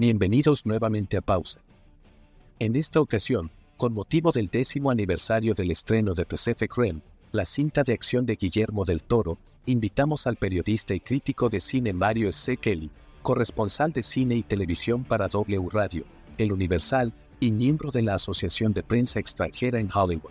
Bienvenidos 0.00 0.64
nuevamente 0.64 1.16
a 1.16 1.20
Pausa. 1.20 1.58
En 2.60 2.76
esta 2.76 3.00
ocasión, 3.00 3.50
con 3.76 3.92
motivo 3.92 4.30
del 4.30 4.46
décimo 4.46 4.92
aniversario 4.92 5.54
del 5.54 5.72
estreno 5.72 6.14
de 6.14 6.24
Pacific 6.24 6.72
Rim, 6.76 7.00
la 7.32 7.44
cinta 7.44 7.82
de 7.82 7.94
acción 7.94 8.24
de 8.24 8.36
Guillermo 8.36 8.84
del 8.84 9.02
Toro, 9.02 9.38
invitamos 9.66 10.28
al 10.28 10.36
periodista 10.36 10.94
y 10.94 11.00
crítico 11.00 11.48
de 11.48 11.58
cine 11.58 11.92
Mario 11.92 12.28
S. 12.28 12.56
Kelly, 12.58 12.92
corresponsal 13.22 13.90
de 13.92 14.04
cine 14.04 14.36
y 14.36 14.44
televisión 14.44 15.02
para 15.02 15.26
W 15.26 15.68
Radio, 15.72 16.04
El 16.36 16.52
Universal 16.52 17.12
y 17.40 17.50
miembro 17.50 17.90
de 17.90 18.02
la 18.02 18.14
Asociación 18.14 18.72
de 18.72 18.84
Prensa 18.84 19.18
Extranjera 19.18 19.80
en 19.80 19.90
Hollywood. 19.92 20.30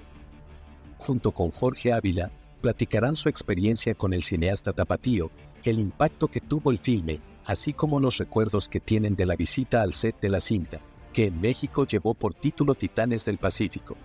Junto 0.97 1.33
con 1.33 1.51
Jorge 1.51 1.91
Ávila, 1.91 2.31
platicarán 2.61 3.17
su 3.17 3.27
experiencia 3.27 3.95
con 3.95 4.13
el 4.13 4.23
cineasta 4.23 4.71
tapatío, 4.71 5.29
el 5.65 5.77
impacto 5.77 6.29
que 6.29 6.39
tuvo 6.39 6.71
el 6.71 6.77
filme 6.77 7.19
así 7.47 7.71
como 7.71 8.01
los 8.01 8.17
recuerdos 8.17 8.67
que 8.67 8.81
tienen 8.81 9.15
de 9.15 9.25
la 9.25 9.37
visita 9.37 9.81
al 9.81 9.93
set 9.93 10.19
de 10.19 10.29
la 10.29 10.41
cinta, 10.41 10.81
que 11.13 11.27
en 11.27 11.41
México 11.41 11.87
llevó 11.87 12.13
por 12.13 12.33
título 12.33 12.75
Titanes 12.75 13.23
del 13.23 13.37
Pacífico. 13.37 13.95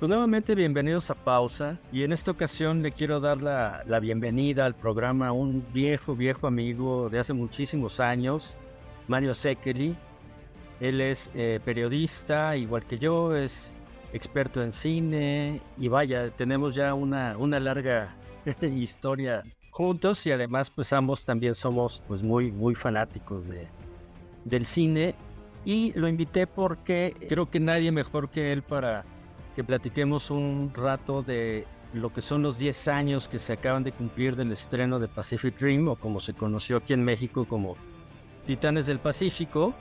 Pues 0.00 0.08
nuevamente 0.08 0.56
bienvenidos 0.56 1.08
a 1.10 1.14
Pausa 1.14 1.78
y 1.92 2.02
en 2.02 2.12
esta 2.12 2.32
ocasión 2.32 2.82
le 2.82 2.90
quiero 2.90 3.20
dar 3.20 3.40
la, 3.40 4.00
bienvenida 4.00 4.66
al 4.66 4.74
programa 4.74 5.28
a 5.28 5.32
un 5.32 5.64
viejo, 5.72 6.16
viejo 6.16 6.48
amigo 6.48 7.08
de 7.10 7.20
hace 7.20 7.32
muchísimos 7.32 8.00
años, 8.00 8.56
Mario 9.06 9.34
Sekeli. 9.34 9.96
Él 10.80 11.00
es 11.00 11.30
eh, 11.34 11.60
periodista, 11.64 12.56
igual 12.56 12.84
que 12.84 12.98
yo, 12.98 13.34
es 13.34 13.72
experto 14.12 14.62
en 14.62 14.72
cine 14.72 15.62
y 15.78 15.88
vaya, 15.88 16.28
tenemos 16.30 16.74
ya 16.74 16.92
una, 16.92 17.36
una 17.38 17.60
larga 17.60 18.16
historia 18.60 19.44
juntos 19.76 20.26
y 20.26 20.32
además 20.32 20.70
pues 20.70 20.90
ambos 20.94 21.26
también 21.26 21.54
somos 21.54 22.02
pues 22.08 22.22
muy 22.22 22.50
muy 22.50 22.74
fanáticos 22.74 23.46
de, 23.46 23.68
del 24.46 24.64
cine 24.64 25.14
y 25.66 25.92
lo 25.92 26.08
invité 26.08 26.46
porque 26.46 27.14
creo 27.28 27.50
que 27.50 27.60
nadie 27.60 27.92
mejor 27.92 28.30
que 28.30 28.54
él 28.54 28.62
para 28.62 29.04
que 29.54 29.62
platiquemos 29.62 30.30
un 30.30 30.72
rato 30.74 31.22
de 31.22 31.66
lo 31.92 32.10
que 32.10 32.22
son 32.22 32.42
los 32.42 32.58
10 32.58 32.88
años 32.88 33.28
que 33.28 33.38
se 33.38 33.52
acaban 33.52 33.84
de 33.84 33.92
cumplir 33.92 34.34
del 34.34 34.50
estreno 34.50 34.98
de 34.98 35.08
Pacific 35.08 35.58
Dream 35.58 35.88
o 35.88 35.96
como 35.96 36.20
se 36.20 36.32
conoció 36.32 36.78
aquí 36.78 36.94
en 36.94 37.04
México 37.04 37.44
como 37.44 37.76
Titanes 38.46 38.86
del 38.86 38.98
Pacífico, 38.98 39.74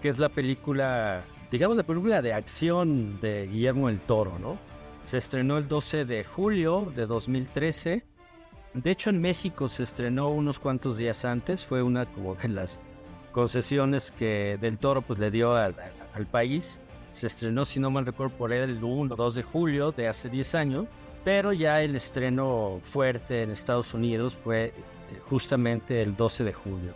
que 0.00 0.08
es 0.08 0.18
la 0.18 0.30
película, 0.30 1.22
digamos 1.50 1.76
la 1.76 1.82
película 1.82 2.22
de 2.22 2.32
acción 2.32 3.20
de 3.20 3.46
Guillermo 3.48 3.90
el 3.90 4.00
Toro, 4.00 4.38
¿no? 4.38 4.56
Se 5.04 5.18
estrenó 5.18 5.58
el 5.58 5.68
12 5.68 6.06
de 6.06 6.24
julio 6.24 6.90
de 6.96 7.04
2013 7.04 8.15
de 8.82 8.90
hecho, 8.90 9.08
en 9.10 9.20
México 9.20 9.68
se 9.68 9.82
estrenó 9.82 10.28
unos 10.28 10.58
cuantos 10.58 10.98
días 10.98 11.24
antes. 11.24 11.64
Fue 11.64 11.82
una 11.82 12.04
como 12.06 12.34
de 12.34 12.48
las 12.48 12.78
concesiones 13.32 14.12
que 14.12 14.58
Del 14.60 14.78
Toro 14.78 15.02
pues, 15.02 15.18
le 15.18 15.30
dio 15.30 15.54
al, 15.54 15.74
país. 16.30 16.80
Se 17.10 17.26
estrenó, 17.26 17.64
si 17.64 17.80
no 17.80 17.90
mal 17.90 18.04
recuerdo, 18.04 18.36
por 18.36 18.52
el 18.52 18.82
1 18.82 19.14
o 19.14 19.16
2 19.16 19.34
de 19.34 19.42
julio 19.42 19.92
de 19.92 20.08
hace 20.08 20.28
10 20.28 20.54
años. 20.54 20.86
Pero 21.24 21.52
ya 21.52 21.82
el 21.82 21.96
estreno 21.96 22.78
fuerte 22.82 23.42
en 23.42 23.50
Estados 23.50 23.94
Unidos 23.94 24.38
fue 24.44 24.66
eh, 24.66 24.72
justamente 25.28 26.02
el 26.02 26.14
12 26.14 26.44
de 26.44 26.52
julio. 26.52 26.92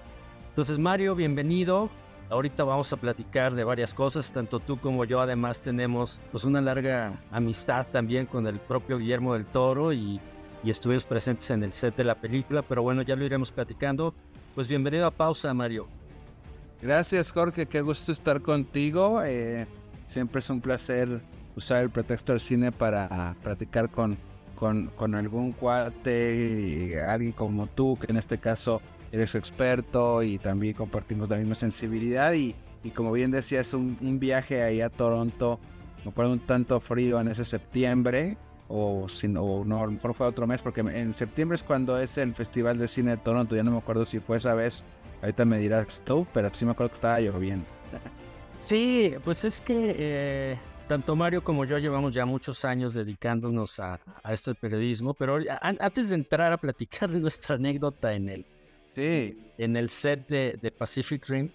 Entonces, 0.48 0.78
Mario, 0.78 1.14
bienvenido. 1.14 1.88
Ahorita 2.28 2.62
vamos 2.62 2.92
a 2.92 2.96
platicar 2.96 3.54
de 3.54 3.64
varias 3.64 3.92
cosas, 3.92 4.30
tanto 4.30 4.60
tú 4.60 4.78
como 4.78 5.04
yo 5.04 5.20
además 5.20 5.62
tenemos 5.62 6.20
pues 6.30 6.44
una 6.44 6.60
larga 6.60 7.20
amistad 7.32 7.88
también 7.90 8.26
con 8.26 8.46
el 8.46 8.60
propio 8.60 8.98
Guillermo 8.98 9.34
del 9.34 9.46
Toro 9.46 9.92
y 9.92 10.20
y 10.62 10.70
estuvimos 10.70 11.04
presentes 11.04 11.50
en 11.50 11.62
el 11.62 11.72
set 11.72 11.96
de 11.96 12.04
la 12.04 12.14
película, 12.14 12.62
pero 12.62 12.82
bueno, 12.82 13.02
ya 13.02 13.16
lo 13.16 13.24
iremos 13.24 13.50
platicando. 13.50 14.14
Pues 14.54 14.68
bienvenido 14.68 15.06
a 15.06 15.10
Pausa, 15.10 15.54
Mario. 15.54 15.88
Gracias, 16.82 17.30
Jorge, 17.32 17.66
qué 17.66 17.80
gusto 17.80 18.12
estar 18.12 18.40
contigo. 18.42 19.22
Eh, 19.22 19.66
siempre 20.06 20.40
es 20.40 20.50
un 20.50 20.60
placer 20.60 21.20
usar 21.56 21.82
el 21.82 21.90
pretexto 21.90 22.32
del 22.32 22.40
cine 22.40 22.72
para 22.72 23.34
platicar 23.42 23.90
con, 23.90 24.18
con, 24.54 25.14
algún 25.14 25.52
cuate, 25.52 27.02
alguien 27.06 27.32
como 27.32 27.66
tú, 27.66 27.98
que 27.98 28.10
en 28.10 28.18
este 28.18 28.38
caso 28.38 28.82
eres 29.12 29.34
experto 29.34 30.22
y 30.22 30.38
también 30.38 30.74
compartimos 30.74 31.28
la 31.30 31.38
misma 31.38 31.54
sensibilidad. 31.54 32.32
Y, 32.34 32.54
y 32.84 32.90
como 32.90 33.12
bien 33.12 33.30
decías, 33.30 33.72
un, 33.72 33.96
un 34.00 34.18
viaje 34.18 34.62
ahí 34.62 34.80
a 34.82 34.90
Toronto, 34.90 35.58
me 36.04 36.12
pone 36.12 36.28
un 36.28 36.40
tanto 36.40 36.80
frío 36.80 37.20
en 37.20 37.28
ese 37.28 37.44
septiembre, 37.44 38.36
o, 38.70 39.08
si, 39.08 39.26
no, 39.26 39.62
a 39.62 39.84
lo 39.84 39.90
mejor 39.90 40.14
fue 40.14 40.26
otro 40.26 40.46
mes, 40.46 40.62
porque 40.62 40.80
en 40.80 41.12
septiembre 41.12 41.56
es 41.56 41.62
cuando 41.62 41.98
es 41.98 42.16
el 42.18 42.34
Festival 42.34 42.78
de 42.78 42.86
Cine 42.86 43.10
de 43.12 43.16
Toronto, 43.16 43.56
ya 43.56 43.64
no 43.64 43.72
me 43.72 43.78
acuerdo 43.78 44.04
si 44.04 44.20
fue 44.20 44.38
esa 44.38 44.54
vez, 44.54 44.84
ahorita 45.22 45.44
me 45.44 45.58
dirás 45.58 46.02
tú, 46.04 46.26
pero 46.32 46.50
sí 46.54 46.64
me 46.64 46.70
acuerdo 46.70 46.90
que 46.90 46.94
estaba 46.96 47.20
lloviendo. 47.20 47.66
Sí, 48.60 49.14
pues 49.24 49.46
es 49.46 49.62
que 49.62 49.96
eh, 49.96 50.58
tanto 50.86 51.16
Mario 51.16 51.42
como 51.42 51.64
yo 51.64 51.78
llevamos 51.78 52.12
ya 52.12 52.26
muchos 52.26 52.62
años 52.66 52.92
dedicándonos 52.92 53.80
a, 53.80 53.98
a 54.22 54.34
este 54.34 54.54
periodismo, 54.54 55.14
pero 55.14 55.38
antes 55.62 56.10
de 56.10 56.16
entrar 56.16 56.52
a 56.52 56.58
platicar 56.58 57.08
de 57.08 57.20
nuestra 57.20 57.54
anécdota 57.54 58.12
en 58.12 58.28
el, 58.28 58.46
sí. 58.86 59.38
en 59.56 59.76
el 59.76 59.88
set 59.88 60.28
de, 60.28 60.58
de 60.60 60.70
Pacific 60.70 61.26
Rim, 61.26 61.48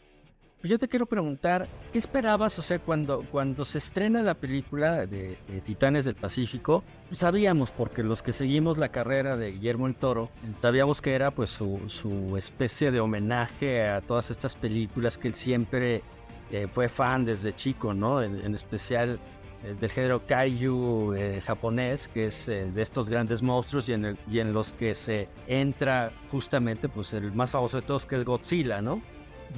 pues 0.65 0.71
yo 0.71 0.79
te 0.79 0.87
quiero 0.87 1.05
preguntar, 1.05 1.67
¿qué 1.93 1.99
esperabas? 1.99 2.57
O 2.57 2.63
sea, 2.63 2.79
cuando, 2.79 3.23
cuando 3.31 3.63
se 3.63 3.77
estrena 3.77 4.23
la 4.23 4.33
película 4.33 5.05
de, 5.05 5.37
Titanes 5.63 6.05
del 6.05 6.15
Pacífico, 6.15 6.83
sabíamos, 7.11 7.69
porque 7.69 8.01
los 8.01 8.23
que 8.23 8.33
seguimos 8.33 8.79
la 8.79 8.89
carrera 8.89 9.37
de 9.37 9.51
Guillermo 9.51 9.85
el 9.85 9.93
Toro, 9.93 10.31
sabíamos 10.55 11.03
que 11.03 11.13
era 11.13 11.29
pues 11.29 11.51
su, 11.51 11.81
su 11.85 12.35
especie 12.35 12.89
de 12.89 12.99
homenaje 12.99 13.87
a 13.87 14.01
todas 14.01 14.31
estas 14.31 14.55
películas 14.55 15.19
que 15.19 15.27
él 15.27 15.35
siempre 15.35 16.01
eh, 16.49 16.65
fue 16.67 16.89
fan 16.89 17.25
desde 17.25 17.55
chico, 17.55 17.93
¿no? 17.93 18.23
En, 18.23 18.55
especial 18.55 19.19
eh, 19.63 19.75
del 19.79 19.91
género 19.91 20.25
kaiju 20.25 21.13
eh, 21.13 21.41
japonés, 21.41 22.07
que 22.07 22.25
es 22.25 22.47
de 22.47 22.81
estos 22.81 23.07
grandes 23.07 23.43
monstruos 23.43 23.87
y 23.87 23.93
en, 23.93 24.17
y 24.27 24.39
en 24.39 24.51
los 24.51 24.73
que 24.73 24.95
se 24.95 25.29
entra 25.45 26.11
justamente 26.31 26.89
pues 26.89 27.13
el 27.13 27.33
más 27.33 27.51
famoso 27.51 27.81
de 27.81 27.83
todos 27.85 28.07
que 28.07 28.15
es 28.15 28.25
Godzilla, 28.25 28.81
¿no? 28.81 28.99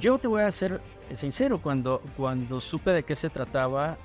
Yo 0.00 0.18
te 0.18 0.28
voy 0.28 0.42
a 0.42 0.52
ser 0.52 0.80
sincero, 1.12 1.60
cuando, 1.60 2.00
cuando 2.16 2.60
supe 2.60 2.92
de 2.92 3.02
qué 3.02 3.16
se 3.16 3.30
trataba, 3.30 3.98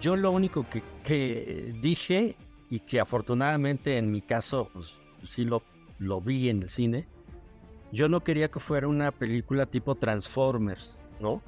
yo 0.00 0.14
lo 0.16 0.30
único 0.30 0.64
que, 1.04 1.74
dije 1.80 2.36
y 2.70 2.80
que 2.80 3.00
afortunadamente 3.00 3.98
en 3.98 4.10
mi 4.10 4.22
caso 4.22 4.70
pues, 4.72 5.00
sí 5.24 5.44
lo, 5.44 5.62
lo 5.98 6.20
vi 6.20 6.48
en 6.48 6.62
el 6.62 6.68
cine, 6.68 7.08
yo 7.90 8.08
no 8.08 8.20
quería 8.20 8.50
que 8.50 8.60
fuera 8.60 8.86
una 8.86 9.10
película 9.10 9.66
tipo 9.66 9.96
Transformers, 9.96 10.96
¿no? 11.20 11.42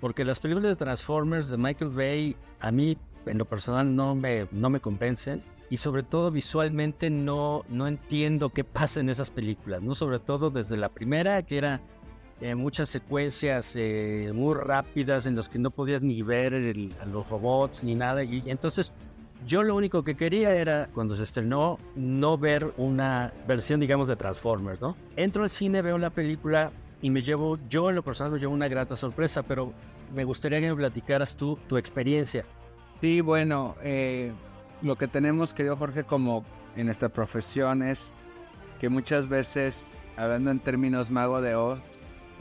Porque 0.00 0.24
las 0.24 0.40
películas 0.40 0.70
de 0.70 0.76
Transformers 0.76 1.50
de 1.50 1.56
Michael 1.56 1.90
Bay 1.90 2.36
a 2.60 2.70
mí 2.70 2.96
en 3.26 3.38
lo 3.38 3.44
personal 3.44 3.94
no 3.94 4.14
me, 4.14 4.46
no 4.52 4.70
me 4.70 4.80
convencen 4.80 5.42
y 5.68 5.78
sobre 5.78 6.02
todo 6.02 6.30
visualmente 6.30 7.10
no, 7.10 7.64
no 7.68 7.88
entiendo 7.88 8.50
qué 8.50 8.62
pasa 8.62 9.00
en 9.00 9.10
esas 9.10 9.30
películas, 9.30 9.82
¿no? 9.82 9.94
Sobre 9.94 10.20
todo 10.20 10.50
desde 10.50 10.76
la 10.76 10.88
primera 10.88 11.42
que 11.42 11.58
era 11.58 11.80
eh, 12.42 12.56
muchas 12.56 12.88
secuencias 12.88 13.76
eh, 13.76 14.32
muy 14.34 14.54
rápidas 14.54 15.26
en 15.26 15.36
las 15.36 15.48
que 15.48 15.60
no 15.60 15.70
podías 15.70 16.02
ni 16.02 16.22
ver 16.22 16.54
a 17.00 17.06
los 17.06 17.28
robots 17.30 17.84
ni 17.84 17.94
nada. 17.94 18.24
Y, 18.24 18.42
entonces 18.46 18.92
yo 19.46 19.62
lo 19.62 19.76
único 19.76 20.02
que 20.02 20.16
quería 20.16 20.52
era, 20.52 20.88
cuando 20.92 21.14
se 21.14 21.22
estrenó, 21.22 21.78
no 21.94 22.36
ver 22.36 22.74
una 22.76 23.32
versión, 23.46 23.78
digamos, 23.78 24.08
de 24.08 24.16
Transformers, 24.16 24.80
¿no? 24.80 24.96
Entro 25.14 25.44
al 25.44 25.50
cine, 25.50 25.82
veo 25.82 25.98
la 25.98 26.10
película 26.10 26.72
y 27.00 27.10
me 27.10 27.22
llevo, 27.22 27.58
yo 27.68 27.90
en 27.90 27.94
lo 27.94 28.02
personal 28.02 28.32
me 28.32 28.40
llevo 28.40 28.52
una 28.52 28.66
grata 28.66 28.96
sorpresa, 28.96 29.44
pero 29.44 29.72
me 30.12 30.24
gustaría 30.24 30.60
que 30.60 30.68
me 30.68 30.76
platicaras 30.76 31.36
tú 31.36 31.56
tu 31.68 31.76
experiencia. 31.76 32.44
Sí, 33.00 33.20
bueno, 33.20 33.76
eh, 33.84 34.32
lo 34.82 34.96
que 34.96 35.06
tenemos, 35.06 35.54
querido 35.54 35.76
Jorge, 35.76 36.02
como 36.02 36.44
en 36.74 36.88
esta 36.88 37.08
profesión 37.08 37.84
es 37.84 38.12
que 38.80 38.88
muchas 38.88 39.28
veces, 39.28 39.86
hablando 40.16 40.50
en 40.50 40.58
términos 40.58 41.08
mago 41.08 41.40
de 41.40 41.54
Oz, 41.54 41.80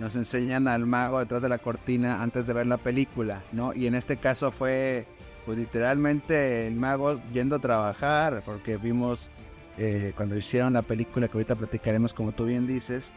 nos 0.01 0.15
enseñan 0.15 0.67
al 0.67 0.87
mago 0.87 1.19
detrás 1.19 1.41
de 1.41 1.47
la 1.47 1.59
cortina 1.59 2.23
antes 2.23 2.47
de 2.47 2.53
ver 2.53 2.65
la 2.65 2.77
película, 2.77 3.43
¿no? 3.51 3.73
Y 3.73 3.85
en 3.85 3.93
este 3.93 4.17
caso 4.17 4.51
fue, 4.51 5.05
pues 5.45 5.59
literalmente 5.59 6.67
el 6.67 6.75
mago 6.75 7.21
yendo 7.31 7.57
a 7.57 7.59
trabajar, 7.59 8.41
porque 8.43 8.77
vimos 8.77 9.29
eh, 9.77 10.11
cuando 10.17 10.35
hicieron 10.35 10.73
la 10.73 10.81
película, 10.81 11.27
que 11.27 11.37
ahorita 11.37 11.55
platicaremos 11.55 12.13
como 12.13 12.31
tú 12.31 12.45
bien 12.45 12.65
dices, 12.65 13.13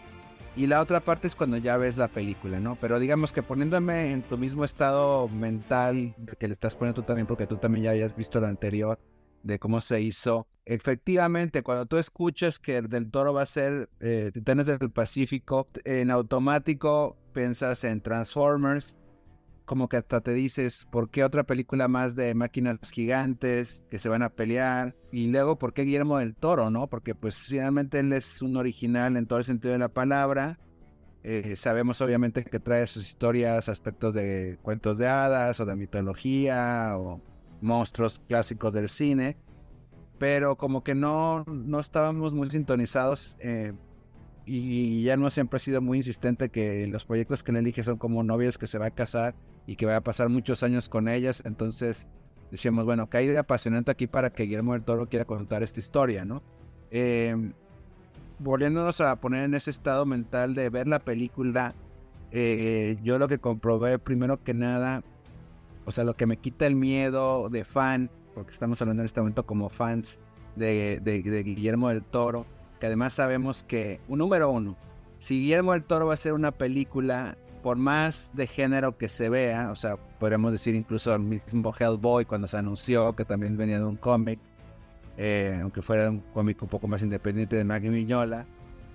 y 0.56 0.66
la 0.66 0.80
otra 0.80 1.00
parte 1.00 1.26
es 1.26 1.34
cuando 1.34 1.56
ya 1.56 1.78
ves 1.78 1.96
la 1.96 2.08
película, 2.08 2.60
¿no? 2.60 2.76
Pero 2.76 2.98
digamos 2.98 3.32
que 3.32 3.42
poniéndome 3.42 4.12
en 4.12 4.22
tu 4.22 4.36
mismo 4.36 4.64
estado 4.64 5.26
mental 5.28 6.14
que 6.38 6.48
le 6.48 6.52
estás 6.52 6.74
poniendo 6.74 7.00
tú 7.00 7.06
también, 7.06 7.26
porque 7.26 7.46
tú 7.46 7.56
también 7.56 7.84
ya 7.84 7.90
habías 7.92 8.14
visto 8.14 8.40
la 8.40 8.48
anterior, 8.48 8.98
de 9.44 9.58
cómo 9.60 9.80
se 9.80 10.00
hizo. 10.00 10.48
Efectivamente, 10.66 11.62
cuando 11.62 11.86
tú 11.86 11.98
escuchas 11.98 12.58
que 12.58 12.78
el 12.78 12.88
del 12.88 13.10
toro 13.10 13.34
va 13.34 13.42
a 13.42 13.46
ser 13.46 13.90
eh, 14.00 14.30
Titanes 14.32 14.66
del 14.66 14.90
Pacífico, 14.90 15.68
en 15.84 16.10
automático 16.10 17.16
piensas 17.32 17.84
en 17.84 18.00
Transformers, 18.00 18.96
como 19.66 19.88
que 19.88 19.98
hasta 19.98 20.20
te 20.20 20.32
dices, 20.32 20.86
¿por 20.90 21.10
qué 21.10 21.24
otra 21.24 21.44
película 21.44 21.88
más 21.88 22.16
de 22.16 22.34
máquinas 22.34 22.78
gigantes 22.90 23.84
que 23.90 23.98
se 23.98 24.08
van 24.08 24.22
a 24.22 24.30
pelear? 24.30 24.96
Y 25.12 25.28
luego, 25.28 25.58
¿por 25.58 25.74
qué 25.74 25.82
Guillermo 25.82 26.18
del 26.18 26.34
Toro, 26.34 26.70
no? 26.70 26.88
Porque 26.88 27.14
pues 27.14 27.36
finalmente 27.48 28.00
él 28.00 28.12
es 28.12 28.42
un 28.42 28.56
original 28.56 29.16
en 29.16 29.26
todo 29.26 29.38
el 29.38 29.44
sentido 29.44 29.72
de 29.72 29.78
la 29.78 29.88
palabra. 29.88 30.58
Eh, 31.22 31.56
sabemos 31.56 32.00
obviamente 32.02 32.44
que 32.44 32.60
trae 32.60 32.86
sus 32.86 33.06
historias 33.06 33.68
aspectos 33.68 34.12
de 34.12 34.58
cuentos 34.62 34.98
de 34.98 35.08
hadas 35.08 35.58
o 35.60 35.64
de 35.64 35.76
mitología 35.76 36.94
o 36.98 37.22
monstruos 37.64 38.22
clásicos 38.28 38.72
del 38.72 38.88
cine, 38.88 39.36
pero 40.18 40.56
como 40.56 40.84
que 40.84 40.94
no, 40.94 41.44
no 41.46 41.80
estábamos 41.80 42.32
muy 42.32 42.50
sintonizados 42.50 43.36
eh, 43.40 43.72
y 44.46 45.02
ya 45.02 45.16
no 45.16 45.30
siempre 45.30 45.56
ha 45.56 45.60
sido 45.60 45.80
muy 45.82 45.98
insistente 45.98 46.50
que 46.50 46.86
los 46.86 47.04
proyectos 47.04 47.42
que 47.42 47.50
él 47.50 47.56
elige 47.58 47.82
son 47.82 47.98
como 47.98 48.22
novias 48.22 48.58
que 48.58 48.66
se 48.66 48.78
va 48.78 48.86
a 48.86 48.90
casar 48.90 49.34
y 49.66 49.76
que 49.76 49.86
va 49.86 49.96
a 49.96 50.00
pasar 50.02 50.28
muchos 50.28 50.62
años 50.62 50.88
con 50.88 51.08
ellas, 51.08 51.42
entonces 51.44 52.06
decíamos, 52.50 52.84
bueno, 52.84 53.08
que 53.08 53.16
hay 53.16 53.34
apasionante 53.36 53.90
aquí 53.90 54.06
para 54.06 54.30
que 54.30 54.44
Guillermo 54.44 54.74
del 54.74 54.84
Toro 54.84 55.08
quiera 55.08 55.24
contar 55.24 55.62
esta 55.62 55.80
historia, 55.80 56.24
¿no? 56.24 56.42
Eh, 56.90 57.52
volviéndonos 58.38 59.00
a 59.00 59.16
poner 59.16 59.44
en 59.44 59.54
ese 59.54 59.70
estado 59.70 60.04
mental 60.06 60.54
de 60.54 60.68
ver 60.68 60.86
la 60.86 60.98
película, 60.98 61.74
eh, 62.30 62.96
yo 63.02 63.18
lo 63.18 63.28
que 63.28 63.38
comprobé 63.38 63.98
primero 63.98 64.42
que 64.42 64.54
nada, 64.54 65.02
o 65.84 65.92
sea, 65.92 66.04
lo 66.04 66.14
que 66.14 66.26
me 66.26 66.36
quita 66.36 66.66
el 66.66 66.76
miedo 66.76 67.48
de 67.48 67.64
fan, 67.64 68.10
porque 68.34 68.52
estamos 68.52 68.80
hablando 68.80 69.02
en 69.02 69.06
este 69.06 69.20
momento 69.20 69.44
como 69.46 69.68
fans 69.68 70.18
de, 70.56 71.00
Guillermo 71.44 71.88
del 71.88 72.02
Toro, 72.02 72.46
que 72.80 72.86
además 72.86 73.14
sabemos 73.14 73.64
que, 73.64 74.00
un 74.08 74.18
número 74.18 74.50
uno, 74.50 74.76
si 75.18 75.40
Guillermo 75.40 75.72
del 75.72 75.84
Toro 75.84 76.06
va 76.06 76.12
a 76.12 76.14
hacer 76.14 76.32
una 76.32 76.52
película, 76.52 77.36
por 77.62 77.76
más 77.76 78.30
de 78.34 78.46
género 78.46 78.98
que 78.98 79.08
se 79.08 79.28
vea, 79.28 79.70
o 79.70 79.76
sea, 79.76 79.96
podríamos 80.18 80.52
decir 80.52 80.74
incluso 80.74 81.14
el 81.14 81.22
mismo 81.22 81.74
Hellboy 81.78 82.26
cuando 82.26 82.46
se 82.46 82.58
anunció 82.58 83.16
que 83.16 83.24
también 83.24 83.56
venía 83.56 83.78
de 83.78 83.84
un 83.84 83.96
cómic, 83.96 84.38
eh, 85.16 85.58
aunque 85.62 85.80
fuera 85.80 86.10
un 86.10 86.20
cómic 86.34 86.60
un 86.62 86.68
poco 86.68 86.88
más 86.88 87.02
independiente 87.02 87.56
de 87.56 87.64
Maggie 87.64 87.90
Miñola. 87.90 88.46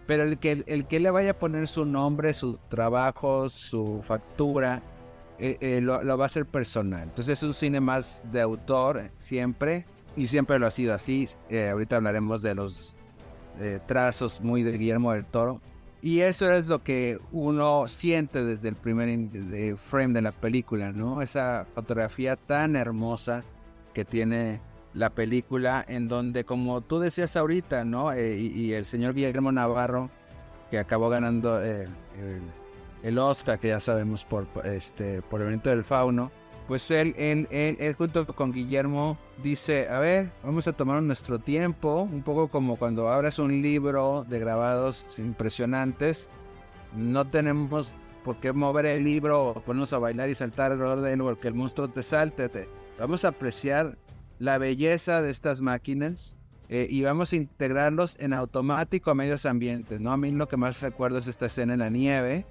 Pero 0.06 0.24
el 0.24 0.38
que, 0.40 0.64
el 0.66 0.86
que 0.88 1.00
le 1.00 1.12
vaya 1.12 1.32
a 1.32 1.34
poner 1.40 1.68
su 1.68 1.86
nombre, 1.86 2.34
su 2.34 2.58
trabajo, 2.70 3.50
su 3.50 4.02
factura, 4.04 4.82
eh, 5.40 5.58
eh, 5.62 5.82
lo, 5.82 6.18
va 6.18 6.24
a 6.24 6.28
hacer 6.28 6.46
personal. 6.46 7.04
Entonces 7.04 7.38
es 7.38 7.44
un 7.44 7.54
cine 7.54 7.80
más 7.80 8.24
de 8.32 8.42
autor 8.42 9.12
siempre, 9.18 9.86
y 10.16 10.28
siempre 10.28 10.60
lo 10.60 10.68
ha 10.68 10.72
sido 10.72 10.94
así. 10.94 11.28
ahorita 11.50 11.98
hablaremos 11.98 12.42
de 12.42 12.56
los 12.56 12.96
trazos 13.88 14.42
muy 14.42 14.64
de 14.64 14.78
Guillermo 14.78 15.14
del 15.14 15.26
Toro. 15.26 15.62
Y 16.02 16.22
eso 16.22 16.50
es 16.52 16.68
lo 16.68 16.82
que 16.82 17.20
uno 17.32 17.88
siente 17.88 18.44
desde 18.44 18.70
el 18.70 18.76
primer 18.76 19.78
frame 19.78 20.14
de 20.14 20.22
la 20.22 20.32
película, 20.32 20.94
¿no? 20.94 21.22
Esa 21.22 21.68
fotografía 21.76 22.38
tan 22.38 22.78
hermosa 22.78 23.44
que 23.94 24.06
tiene 24.06 24.62
la 24.94 25.12
película 25.12 25.84
en 25.88 26.08
donde, 26.08 26.44
como 26.44 26.82
tú 26.82 27.00
decías 27.00 27.36
ahorita, 27.36 27.86
¿no? 27.86 28.12
Eh, 28.12 28.38
y, 28.38 28.74
el 28.74 28.86
señor 28.86 29.14
Guillermo 29.14 29.52
Navarro, 29.52 30.10
que 30.72 30.80
acabó 30.80 31.10
ganando 31.10 31.64
eh, 31.64 31.88
el, 33.04 33.18
Oscar, 33.18 33.60
que 33.60 33.70
ya 33.70 33.80
sabemos 33.80 34.24
por, 34.24 34.48
este, 34.64 35.22
por 35.22 35.42
el 35.42 35.48
evento 35.48 35.70
del 35.70 35.84
fauno, 35.84 36.32
pues 36.68 36.92
él, 36.92 37.16
él, 37.18 37.48
él, 37.50 37.96
junto 37.96 38.28
con 38.28 38.52
Guillermo 38.52 39.18
dice, 39.42 39.90
a 39.90 39.98
ver, 39.98 40.32
vamos 40.44 40.68
a 40.68 40.74
tomar 40.74 41.02
nuestro 41.02 41.40
tiempo, 41.40 42.04
un 42.04 42.22
poco 42.22 42.48
como 42.48 42.76
cuando 42.76 43.10
abres 43.10 43.40
un 43.40 43.62
libro 43.62 44.24
de 44.30 44.38
grabados 44.38 45.06
impresionantes, 45.18 46.30
no 46.96 47.26
tenemos 47.26 47.94
por 48.24 48.40
qué 48.40 48.54
mover 48.54 48.86
el 48.86 49.04
libro 49.04 49.48
o 49.48 49.54
ponernos 49.62 49.94
a 49.94 49.98
bailar 49.98 50.30
y 50.30 50.36
saltar 50.36 50.72
alrededor 50.72 51.02
de 51.02 51.14
él 51.14 51.20
porque 51.20 51.48
el 51.48 51.56
monstruo 51.56 51.88
te 51.88 52.04
salte, 52.04 52.70
vamos 53.00 53.26
a 53.26 53.30
apreciar 53.30 53.98
la 54.38 54.58
belleza 54.58 55.24
de 55.24 55.32
estas 55.32 55.62
máquinas 55.62 56.38
eh, 56.70 56.88
y 56.88 57.02
vamos 57.02 57.34
a 57.34 57.36
integrarlos 57.36 58.16
en 58.20 58.34
automático 58.34 59.10
a 59.10 59.16
medios 59.16 59.48
ambientes, 59.48 60.00
¿no? 60.00 60.12
A 60.12 60.18
mí 60.18 60.32
lo 60.32 60.48
que 60.48 60.58
más 60.58 60.82
recuerdo 60.82 61.18
es 61.18 61.26
esta 61.26 61.48
escena 61.48 61.74
en 61.74 61.80
la 61.80 61.90
nieve, 61.90 62.46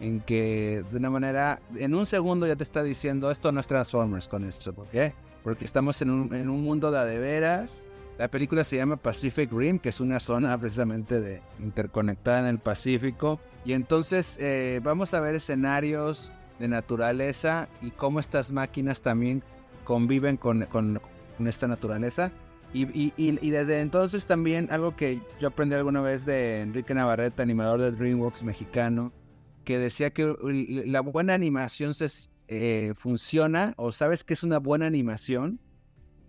en 0.00 0.20
que 0.20 0.84
de 0.90 0.96
una 0.96 1.10
manera, 1.10 1.60
en 1.76 1.94
un 1.94 2.06
segundo 2.06 2.46
ya 2.46 2.56
te 2.56 2.64
está 2.64 2.82
diciendo, 2.82 3.30
esto 3.30 3.52
no 3.52 3.60
es 3.60 3.66
Transformers 3.66 4.28
con 4.28 4.44
esto, 4.44 4.72
¿por 4.72 4.86
qué? 4.88 5.14
Porque 5.42 5.64
estamos 5.64 6.00
en 6.02 6.10
un, 6.10 6.34
en 6.34 6.48
un 6.48 6.62
mundo 6.62 6.90
de 6.90 6.98
adeveras, 6.98 7.84
la 8.18 8.28
película 8.28 8.64
se 8.64 8.76
llama 8.76 8.96
Pacific 8.96 9.52
Rim, 9.52 9.78
que 9.78 9.90
es 9.90 10.00
una 10.00 10.18
zona 10.18 10.58
precisamente 10.58 11.20
de, 11.20 11.40
interconectada 11.60 12.40
en 12.40 12.46
el 12.46 12.58
Pacífico, 12.58 13.40
y 13.64 13.72
entonces 13.74 14.36
eh, 14.40 14.80
vamos 14.82 15.14
a 15.14 15.20
ver 15.20 15.36
escenarios 15.36 16.32
de 16.58 16.68
naturaleza 16.68 17.68
y 17.80 17.90
cómo 17.90 18.18
estas 18.18 18.50
máquinas 18.50 19.00
también 19.00 19.42
conviven 19.84 20.36
con, 20.36 20.64
con, 20.66 21.00
con 21.36 21.46
esta 21.46 21.68
naturaleza. 21.68 22.32
Y, 22.74 23.14
y, 23.16 23.50
desde 23.50 23.80
entonces 23.80 24.26
también 24.26 24.68
algo 24.70 24.94
que 24.94 25.22
yo 25.40 25.48
aprendí 25.48 25.74
alguna 25.74 26.02
vez 26.02 26.26
de 26.26 26.60
Enrique 26.60 26.92
Navarrete, 26.92 27.40
animador 27.40 27.80
de 27.80 27.92
DreamWorks 27.92 28.42
mexicano, 28.42 29.10
que 29.68 29.78
decía 29.78 30.08
que 30.08 30.34
la 30.86 31.02
buena 31.02 31.34
animación 31.34 31.92
se 31.92 32.08
eh, 32.46 32.94
funciona 32.96 33.74
o 33.76 33.92
sabes 33.92 34.24
que 34.24 34.32
es 34.32 34.42
una 34.42 34.56
buena 34.56 34.86
animación 34.86 35.60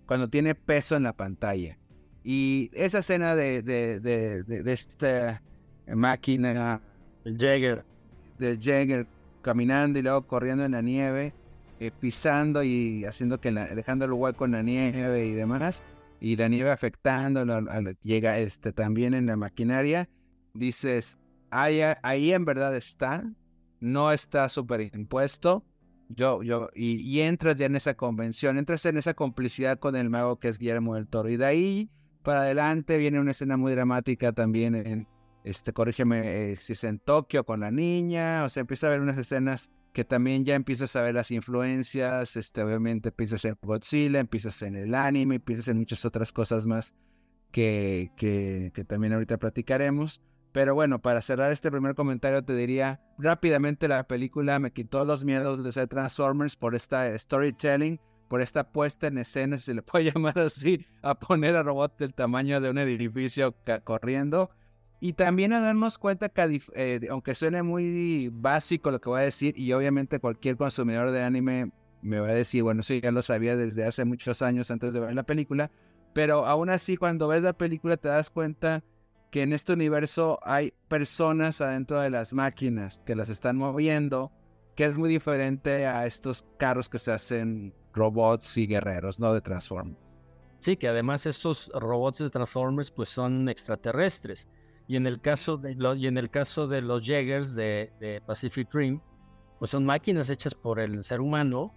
cuando 0.05 0.29
tiene 0.29 0.55
peso 0.55 0.97
en 0.97 1.03
la 1.03 1.13
pantalla. 1.13 1.77
Y 2.21 2.69
esa 2.73 2.99
escena 2.99 3.37
de, 3.37 3.61
de, 3.61 4.01
de, 4.01 4.43
de, 4.43 4.73
esta 4.73 5.41
máquina... 5.87 6.81
El 7.23 7.37
Jagger. 7.37 7.85
De 8.39 8.59
Jagger 8.61 9.07
caminando 9.41 9.99
y 9.99 10.01
luego 10.01 10.27
corriendo 10.27 10.65
en 10.65 10.73
la 10.73 10.81
nieve 10.81 11.33
eh, 11.79 11.91
pisando 11.97 12.61
y 12.61 13.05
haciendo 13.05 13.39
que 13.39 13.53
dejando 13.53 14.03
el 14.03 14.11
hueco 14.11 14.43
en 14.43 14.51
la 14.51 14.63
nieve 14.63 15.27
y 15.27 15.31
demás, 15.31 15.85
y 16.19 16.35
la 16.35 16.49
nieve 16.49 16.71
afectando, 16.71 17.45
llega 18.01 18.37
este, 18.37 18.73
también 18.73 19.13
en 19.13 19.27
la 19.27 19.37
maquinaria, 19.37 20.09
dices, 20.53 21.17
ahí, 21.51 21.81
ahí 22.03 22.33
en 22.33 22.45
verdad 22.45 22.75
está, 22.75 23.23
no 23.79 24.11
está 24.11 24.49
superimpuesto, 24.49 25.65
yo, 26.09 26.41
yo, 26.41 26.69
y, 26.73 27.19
entras 27.21 27.55
ya 27.55 27.67
en 27.67 27.75
esa 27.75 27.93
convención, 27.93 28.57
entras 28.57 28.85
en 28.85 28.97
esa 28.97 29.13
complicidad 29.13 29.77
con 29.77 29.95
el 29.95 30.09
mago 30.09 30.39
que 30.39 30.49
es 30.49 30.57
Guillermo 30.57 30.95
del 30.95 31.07
Toro, 31.07 31.29
y 31.29 31.37
de 31.37 31.45
ahí 31.45 31.89
para 32.23 32.41
adelante 32.41 32.97
viene 32.97 33.19
una 33.19 33.31
escena 33.31 33.57
muy 33.57 33.71
dramática 33.73 34.33
también 34.33 34.75
en, 34.75 35.07
este, 35.43 35.71
corrígeme 35.71 36.51
eh, 36.51 36.55
si 36.55 36.73
es 36.73 36.83
en 36.83 36.99
Tokio 36.99 37.45
con 37.45 37.59
la 37.59 37.71
niña, 37.71 38.43
o 38.43 38.49
sea, 38.49 38.61
empieza 38.61 38.87
a 38.87 38.89
haber 38.89 39.01
unas 39.01 39.17
escenas 39.17 39.71
que 39.93 40.03
también 40.03 40.45
ya 40.45 40.55
empiezas 40.55 40.95
a 40.95 41.01
ver 41.01 41.15
las 41.15 41.31
influencias, 41.31 42.35
este, 42.35 42.63
obviamente 42.63 43.09
empiezas 43.09 43.45
en 43.45 43.55
Godzilla, 43.61 44.19
empiezas 44.19 44.61
en 44.61 44.75
el 44.75 44.93
anime, 44.93 45.35
empiezas 45.35 45.67
en 45.67 45.77
muchas 45.77 46.05
otras 46.05 46.31
cosas 46.31 46.65
más 46.65 46.95
que, 47.51 48.11
que, 48.15 48.71
que 48.73 48.83
también 48.83 49.13
ahorita 49.13 49.37
platicaremos. 49.37 50.21
Pero 50.51 50.73
bueno, 50.73 50.99
para 50.99 51.21
cerrar 51.21 51.51
este 51.51 51.69
primer 51.69 51.93
comentario 51.95 52.43
te 52.43 52.55
diría, 52.55 52.99
rápidamente 53.17 53.87
la 53.87 54.07
película 54.07 54.57
me 54.59 54.71
quitó 54.71 55.05
los 55.05 55.23
miedos 55.23 55.63
de 55.63 55.71
ser 55.71 55.87
Transformers 55.87 56.55
por 56.55 56.73
esta 56.73 57.17
storytelling, 57.17 57.99
por 58.27 58.41
esta 58.41 58.71
puesta 58.71 59.07
en 59.07 59.19
escena, 59.19 59.57
si 59.59 59.65
se 59.65 59.73
le 59.73 59.83
puede 59.83 60.11
llamar 60.11 60.39
así, 60.39 60.85
a 61.03 61.19
poner 61.19 61.55
a 61.55 61.63
robots 61.63 61.97
del 61.97 62.13
tamaño 62.13 62.61
de 62.61 62.69
un 62.69 62.77
edificio 62.77 63.55
corriendo. 63.83 64.49
Y 65.01 65.13
también 65.13 65.53
a 65.53 65.61
darnos 65.61 65.97
cuenta 65.97 66.27
que, 66.27 66.61
eh, 66.75 66.99
aunque 67.09 67.33
suene 67.33 67.63
muy 67.63 68.29
básico 68.33 68.91
lo 68.91 68.99
que 68.99 69.09
voy 69.09 69.21
a 69.21 69.23
decir, 69.23 69.57
y 69.57 69.71
obviamente 69.71 70.19
cualquier 70.19 70.57
consumidor 70.57 71.11
de 71.11 71.23
anime 71.23 71.71
me 72.01 72.19
va 72.19 72.29
a 72.29 72.33
decir, 72.33 72.63
bueno, 72.63 72.83
sí, 72.83 72.99
ya 73.01 73.11
lo 73.11 73.21
sabía 73.21 73.55
desde 73.55 73.85
hace 73.85 74.03
muchos 74.03 74.41
años 74.41 74.71
antes 74.71 74.93
de 74.93 74.99
ver 74.99 75.13
la 75.13 75.23
película, 75.23 75.71
pero 76.13 76.45
aún 76.45 76.69
así 76.69 76.97
cuando 76.97 77.27
ves 77.27 77.43
la 77.43 77.53
película 77.53 77.95
te 77.97 78.09
das 78.09 78.29
cuenta 78.29 78.83
que 79.31 79.43
en 79.43 79.53
este 79.53 79.73
universo 79.73 80.39
hay 80.43 80.73
personas 80.87 81.61
adentro 81.61 81.99
de 81.99 82.09
las 82.09 82.33
máquinas 82.33 82.99
que 83.05 83.15
las 83.15 83.29
están 83.29 83.57
moviendo, 83.57 84.31
que 84.75 84.85
es 84.85 84.97
muy 84.97 85.09
diferente 85.09 85.85
a 85.85 86.05
estos 86.05 86.45
carros 86.57 86.89
que 86.89 86.99
se 86.99 87.11
hacen 87.11 87.73
robots 87.93 88.57
y 88.57 88.65
guerreros, 88.65 89.19
no 89.19 89.33
de 89.33 89.41
Transformers. 89.41 89.99
Sí, 90.59 90.75
que 90.75 90.87
además 90.87 91.25
estos 91.25 91.71
robots 91.73 92.19
de 92.19 92.29
Transformers 92.29 92.91
pues 92.91 93.09
son 93.09 93.47
extraterrestres. 93.49 94.49
Y 94.87 94.95
en 94.95 95.05
el 95.05 95.21
caso 95.21 95.57
de, 95.57 95.77
y 95.97 96.07
en 96.07 96.17
el 96.17 96.29
caso 96.29 96.67
de 96.67 96.81
los 96.81 97.03
Jaegers 97.05 97.55
de, 97.55 98.21
Pacific 98.25 98.73
Rim, 98.73 98.99
pues 99.59 99.71
son 99.71 99.85
máquinas 99.85 100.29
hechas 100.29 100.55
por 100.55 100.79
el 100.79 101.03
ser 101.03 101.21
humano, 101.21 101.73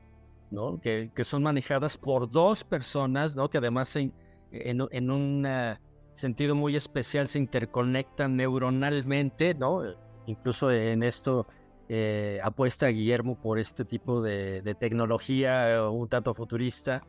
¿no? 0.51 0.81
Que, 0.81 1.11
que 1.15 1.23
son 1.23 1.43
manejadas 1.43 1.99
por 1.99 2.31
dos 2.31 2.65
personas, 2.65 3.37
¿no? 3.37 3.51
Que 3.51 3.59
además 3.59 3.95
en, 3.97 4.15
en, 4.51 5.11
un 5.11 5.47
sentido 6.13 6.55
muy 6.55 6.77
especial 6.77 7.29
se 7.29 7.39
interconectan 7.39 8.37
neuronalmente, 8.37 9.55
¿no? 9.55 9.83
Incluso 10.27 10.71
en 10.71 11.03
esto 11.03 11.47
eh, 11.89 12.39
apuesta 12.43 12.89
Guillermo 12.89 13.41
por 13.41 13.59
este 13.59 13.85
tipo 13.85 14.23
de, 14.23 14.63
de 14.63 14.75
tecnología 14.75 15.75
eh, 15.75 15.81
un 15.81 16.09
tanto 16.09 16.33
futurista 16.35 17.03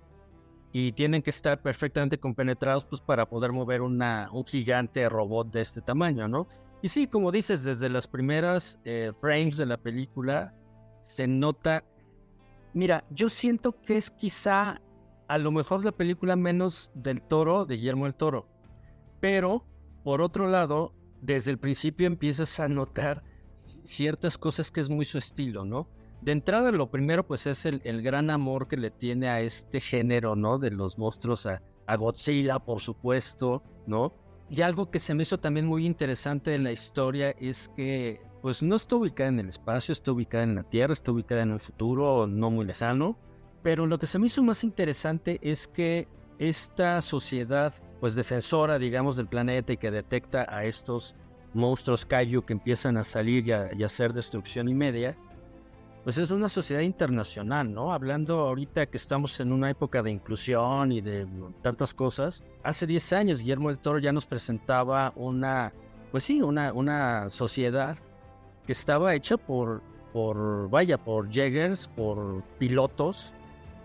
y 0.72 0.92
tienen 0.94 1.22
que 1.22 1.30
estar 1.30 1.62
perfectamente 1.62 2.18
compenetrados 2.18 2.86
pues, 2.86 3.00
para 3.00 3.28
poder 3.28 3.52
mover 3.52 3.82
una, 3.82 4.30
un 4.34 4.44
gigante 4.44 5.08
robot 5.08 5.52
de 5.52 5.62
este 5.62 5.82
tamaño, 5.82 6.28
¿no? 6.28 6.48
Y 6.82 6.90
sí, 6.90 7.08
como 7.08 7.32
dices, 7.32 7.64
desde 7.64 7.88
las 7.90 8.08
primeras 8.08 8.80
eh, 8.84 9.14
frames 9.22 9.56
de 9.58 9.68
la 9.68 9.78
película 9.78 10.54
se 11.04 11.28
nota... 11.28 11.84
Mira, 12.74 13.06
yo 13.12 13.30
siento 13.30 13.80
que 13.80 13.98
es 13.98 14.10
quizá 14.10 14.82
a 15.28 15.38
lo 15.38 15.52
mejor 15.52 15.86
la 15.86 15.92
película 15.92 16.36
menos 16.36 16.92
del 16.96 17.22
toro, 17.22 17.66
de 17.66 17.76
Guillermo 17.76 18.08
el 18.08 18.16
Toro. 18.16 18.48
Pero, 19.24 19.64
por 20.04 20.22
otro 20.22 20.50
lado, 20.50 20.92
desde 21.22 21.50
el 21.50 21.58
principio 21.58 22.08
empiezas 22.08 22.60
a 22.60 22.68
notar 22.68 23.24
ciertas 23.86 24.38
cosas 24.38 24.70
que 24.70 24.82
es 24.82 24.90
muy 24.90 25.06
su 25.06 25.18
estilo, 25.18 25.64
¿no? 25.64 25.88
De 26.20 26.34
entrada, 26.34 26.74
lo 26.74 26.92
primero, 26.92 27.26
pues 27.26 27.48
es 27.48 27.66
el, 27.66 28.02
gran 28.02 28.30
amor 28.30 28.68
que 28.68 28.76
le 28.76 28.92
tiene 28.92 29.30
a 29.30 29.40
este 29.40 29.80
género, 29.80 30.36
¿no? 30.36 30.60
De 30.60 30.72
los 30.72 30.98
monstruos, 30.98 31.46
a, 31.46 31.62
a 31.88 31.96
Godzilla, 31.96 32.60
por 32.60 32.82
supuesto, 32.82 33.64
¿no? 33.88 34.14
Y 34.50 34.62
algo 34.62 34.92
que 34.92 35.00
se 35.00 35.14
me 35.14 35.22
hizo 35.22 35.40
también 35.40 35.68
muy 35.68 35.86
interesante 35.86 36.54
en 36.54 36.66
la 36.66 36.74
historia 36.74 37.30
es 37.40 37.72
que, 37.78 38.20
pues 38.42 38.62
no 38.62 38.76
está 38.76 38.98
ubicada 38.98 39.30
en 39.30 39.40
el 39.40 39.48
espacio, 39.48 39.94
está 39.94 40.12
ubicada 40.12 40.44
en 40.44 40.56
la 40.56 40.64
Tierra, 40.64 40.92
está 40.92 41.14
ubicada 41.14 41.44
en 41.44 41.54
un 41.54 41.60
futuro 41.60 42.28
no 42.28 42.52
muy 42.52 42.66
lejano. 42.66 43.18
Pero 43.62 43.88
lo 43.88 43.98
que 44.00 44.06
se 44.06 44.20
me 44.20 44.26
hizo 44.26 44.44
más 44.44 44.66
interesante 44.66 45.40
es 45.42 45.66
que 45.66 46.10
esta 46.40 47.00
sociedad, 47.00 47.74
pues 48.04 48.16
defensora, 48.16 48.78
digamos, 48.78 49.16
del 49.16 49.28
planeta 49.28 49.72
y 49.72 49.78
que 49.78 49.90
detecta 49.90 50.46
a 50.50 50.66
estos 50.66 51.16
monstruos 51.54 52.06
Kaiju 52.06 52.42
que 52.42 52.52
empiezan 52.52 52.98
a 52.98 53.06
salir 53.06 53.48
y 53.48 53.54
a, 53.54 53.70
hacer 53.86 54.12
destrucción 54.12 54.68
y 54.68 54.76
pues 56.04 56.18
es 56.18 56.30
una 56.30 56.50
sociedad 56.50 56.82
internacional, 56.82 57.74
¿no? 57.74 57.94
Hablando 57.94 58.40
ahorita 58.40 58.88
que 58.88 58.98
estamos 58.98 59.40
en 59.40 59.54
una 59.54 59.70
época 59.70 60.04
de 60.04 60.12
inclusión 60.12 60.92
y 60.92 61.00
de 61.00 61.26
tantas 61.62 61.94
cosas, 61.94 62.44
hace 62.62 62.86
10 62.86 63.14
años 63.14 63.40
Guillermo 63.40 63.70
del 63.70 63.80
Toro 63.80 64.00
ya 64.00 64.12
nos 64.12 64.26
presentaba 64.26 65.14
una, 65.16 65.72
pues 66.12 66.26
sí, 66.26 66.42
una, 66.42 66.74
una 66.74 67.30
sociedad 67.30 67.98
que 68.68 68.74
estaba 68.74 69.16
hecha 69.16 69.38
por, 69.38 69.82
por, 70.12 70.70
vaya, 70.70 70.98
por 70.98 71.30
Jägers, 71.30 71.88
por 71.88 72.44
pilotos 72.60 73.34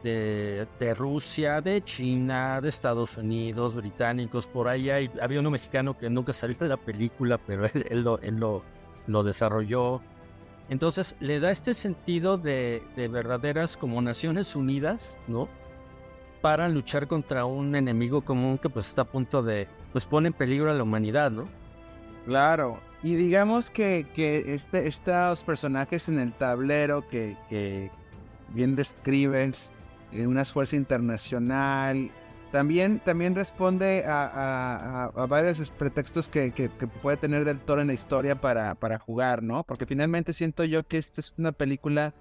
de, 0.02 0.94
Rusia, 0.96 1.60
de 1.60 1.82
China, 1.82 2.60
de 2.60 2.68
Estados 2.68 3.16
Unidos, 3.16 3.74
británicos, 3.74 4.46
por 4.46 4.68
ahí 4.68 4.90
había 4.90 5.40
uno 5.40 5.50
mexicano 5.50 5.96
que 5.96 6.08
nunca 6.08 6.32
salió 6.32 6.56
de 6.56 6.68
la 6.68 6.76
película, 6.76 7.38
pero 7.38 7.64
él, 7.90 8.02
lo, 8.02 8.18
él 8.20 8.36
lo, 8.36 8.62
lo, 9.06 9.22
desarrolló. 9.22 10.00
Entonces 10.68 11.16
le 11.20 11.40
da 11.40 11.50
este 11.50 11.74
sentido 11.74 12.36
de, 12.36 12.82
de, 12.96 13.08
verdaderas 13.08 13.76
como 13.76 14.02
Naciones 14.02 14.54
Unidas, 14.54 15.18
¿no? 15.26 15.48
Para 16.42 16.68
luchar 16.68 17.08
contra 17.08 17.44
un 17.46 17.74
enemigo 17.74 18.22
común 18.22 18.58
que 18.58 18.68
pues 18.68 18.88
está 18.88 19.02
a 19.02 19.06
punto 19.06 19.42
de, 19.42 19.66
pues 19.92 20.04
pone 20.04 20.28
en 20.28 20.34
peligro 20.34 20.70
a 20.70 20.74
la 20.74 20.82
humanidad, 20.82 21.30
¿no? 21.30 21.48
Claro, 22.26 22.78
y 23.02 23.14
digamos 23.14 23.70
que, 23.70 24.06
que 24.14 24.54
este, 24.54 24.88
estos 24.88 25.44
personajes 25.44 26.08
en 26.08 26.18
el 26.18 26.32
tablero 26.32 27.06
que, 27.08 27.36
que 27.48 27.90
bien 28.48 28.74
describes, 28.74 29.72
una 30.12 30.42
esfuerzo 30.42 30.76
internacional. 30.76 32.10
También, 32.52 33.00
también 33.00 33.34
responde 33.34 34.04
a, 34.06 35.10
varios 35.28 35.70
pretextos 35.70 36.28
que, 36.28 36.70
puede 37.02 37.18
tener 37.18 37.44
del 37.44 37.60
toro 37.60 37.82
en 37.82 37.88
la 37.88 37.92
historia 37.92 38.40
para, 38.40 38.98
jugar, 38.98 39.42
¿no? 39.42 39.64
Porque 39.64 39.86
finalmente 39.86 40.32
siento 40.32 40.64
yo 40.64 40.86
que 40.86 40.98
esta 40.98 41.20
es 41.20 41.34
una 41.36 41.52
película 41.52 42.14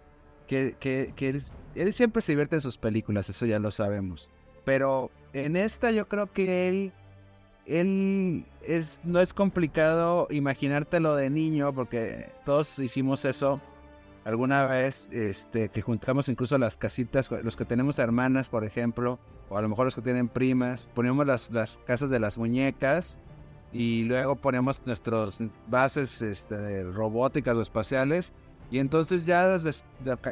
que, 0.47 0.75
que, 0.79 1.41
él, 1.75 1.93
siempre 1.93 2.21
se 2.21 2.33
divierte 2.33 2.55
en 2.55 2.61
sus 2.61 2.77
películas, 2.77 3.29
eso 3.29 3.45
ya 3.45 3.59
lo 3.59 3.71
sabemos. 3.71 4.29
Pero 4.65 5.11
en 5.31 5.55
esta 5.55 5.91
yo 5.91 6.09
creo 6.09 6.31
que 6.31 6.67
él, 6.67 6.91
él 7.65 8.45
es, 8.63 8.99
no 9.05 9.21
es 9.21 9.33
complicado 9.33 10.27
imaginártelo 10.29 11.15
de 11.15 11.29
niño, 11.29 11.73
porque 11.73 12.29
todos 12.43 12.77
hicimos 12.79 13.23
eso 13.23 13.61
alguna 14.27 14.65
vez 14.65 15.09
este, 15.13 15.69
que 15.69 15.81
juntamos 15.81 16.27
incluso 16.27 16.57
las 16.57 16.75
casitas, 16.75 17.31
los 17.31 17.55
que 17.55 17.63
tenemos 17.63 17.97
hermanas, 17.97 18.49
por 18.49 18.65
ejemplo, 18.65 19.19
o 19.47 19.57
a 19.57 19.61
lo 19.61 19.69
mejor 19.69 19.85
los 19.85 19.95
que 19.95 20.01
tienen 20.01 20.27
primas, 20.27 20.89
ponemos 20.93 21.25
las, 21.25 21.49
las 21.51 21.79
casas 21.85 22.09
de 22.09 22.19
las 22.19 22.37
muñecas 22.37 23.21
y 23.71 24.03
luego 24.03 24.35
ponemos 24.35 24.81
nuestros 24.85 25.41
bases 25.69 26.21
este, 26.21 26.83
robóticas 26.83 27.55
o 27.55 27.61
espaciales. 27.61 28.33
Y 28.69 28.79
entonces 28.79 29.25
ya 29.25 29.57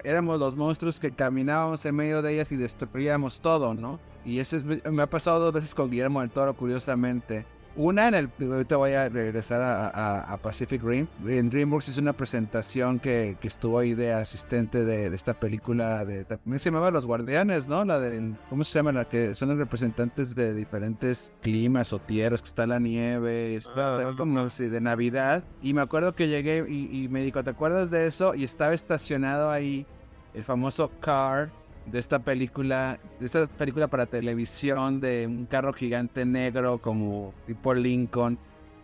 éramos 0.04 0.40
los 0.40 0.58
monstruos 0.58 1.00
que 1.00 1.12
caminábamos 1.12 1.86
en 1.86 1.96
medio 1.96 2.22
de 2.22 2.34
ellas 2.34 2.52
y 2.52 2.58
destruíamos 2.58 3.40
todo, 3.40 3.74
¿no? 3.76 4.02
Y 4.26 4.40
eso 4.40 4.58
me 4.92 5.04
ha 5.04 5.10
pasado 5.10 5.40
dos 5.40 5.54
veces 5.54 5.74
con 5.74 5.90
Guillermo 5.90 6.20
del 6.20 6.32
Toro, 6.32 6.54
curiosamente. 6.54 7.46
Una, 7.78 8.08
en 8.08 8.14
el, 8.14 8.30
ahorita 8.40 8.78
voy 8.78 8.94
a 8.94 9.10
regresar 9.10 9.62
a, 9.62 10.40
Pacific 10.42 10.82
Rim. 10.82 11.08
En 11.26 11.50
DreamWorks 11.50 11.90
es 11.90 11.98
una 11.98 12.14
presentación 12.14 13.00
que, 13.00 13.38
estuvo 13.42 13.80
ahí 13.80 13.94
de 13.94 14.14
asistente 14.14 14.86
de, 14.86 15.14
esta 15.14 15.34
película. 15.34 16.06
de 16.06 16.24
También 16.24 16.60
se 16.60 16.70
llamaba 16.70 16.90
Los 16.92 17.06
Guardianes, 17.06 17.68
¿no? 17.68 17.84
La 17.84 18.00
de, 18.00 18.34
¿cómo 18.50 18.64
se 18.64 18.80
llama? 18.80 18.94
La 18.94 19.06
que 19.06 19.36
son 19.36 19.50
los 19.50 19.58
representantes 19.58 20.36
de 20.36 20.54
diferentes 20.54 21.34
climas 21.42 21.92
o 21.92 22.00
tierras, 22.00 22.42
que 22.42 22.48
está 22.48 22.66
la 22.66 22.80
nieve, 22.80 23.56
está, 23.56 23.98
ah, 23.98 24.10
es 24.10 24.16
como 24.16 24.48
de 24.48 24.82
Navidad. 24.82 25.44
Y 25.62 25.74
me 25.74 25.82
acuerdo 25.82 26.16
que 26.16 26.28
llegué 26.28 26.66
y, 26.68 27.04
y 27.04 27.10
me 27.10 27.24
dijo, 27.24 27.44
¿te 27.44 27.50
acuerdas 27.50 27.92
de 27.92 28.08
eso? 28.08 28.36
Y 28.36 28.46
estaba 28.46 28.74
estacionado 28.74 29.52
ahí 29.52 29.86
el 30.34 30.44
famoso 30.44 30.92
car 31.02 31.50
de 31.86 32.00
esta 32.00 32.20
película, 32.20 33.00
de 33.20 33.26
esta 33.26 33.48
película 33.48 33.88
para 33.88 34.06
televisión 34.06 35.00
de 35.00 35.28
un 35.28 35.46
carro 35.46 35.74
gigante 35.74 36.26
negro 36.26 36.80
como 36.82 37.34
tipo 37.46 37.74
Lincoln 37.74 38.38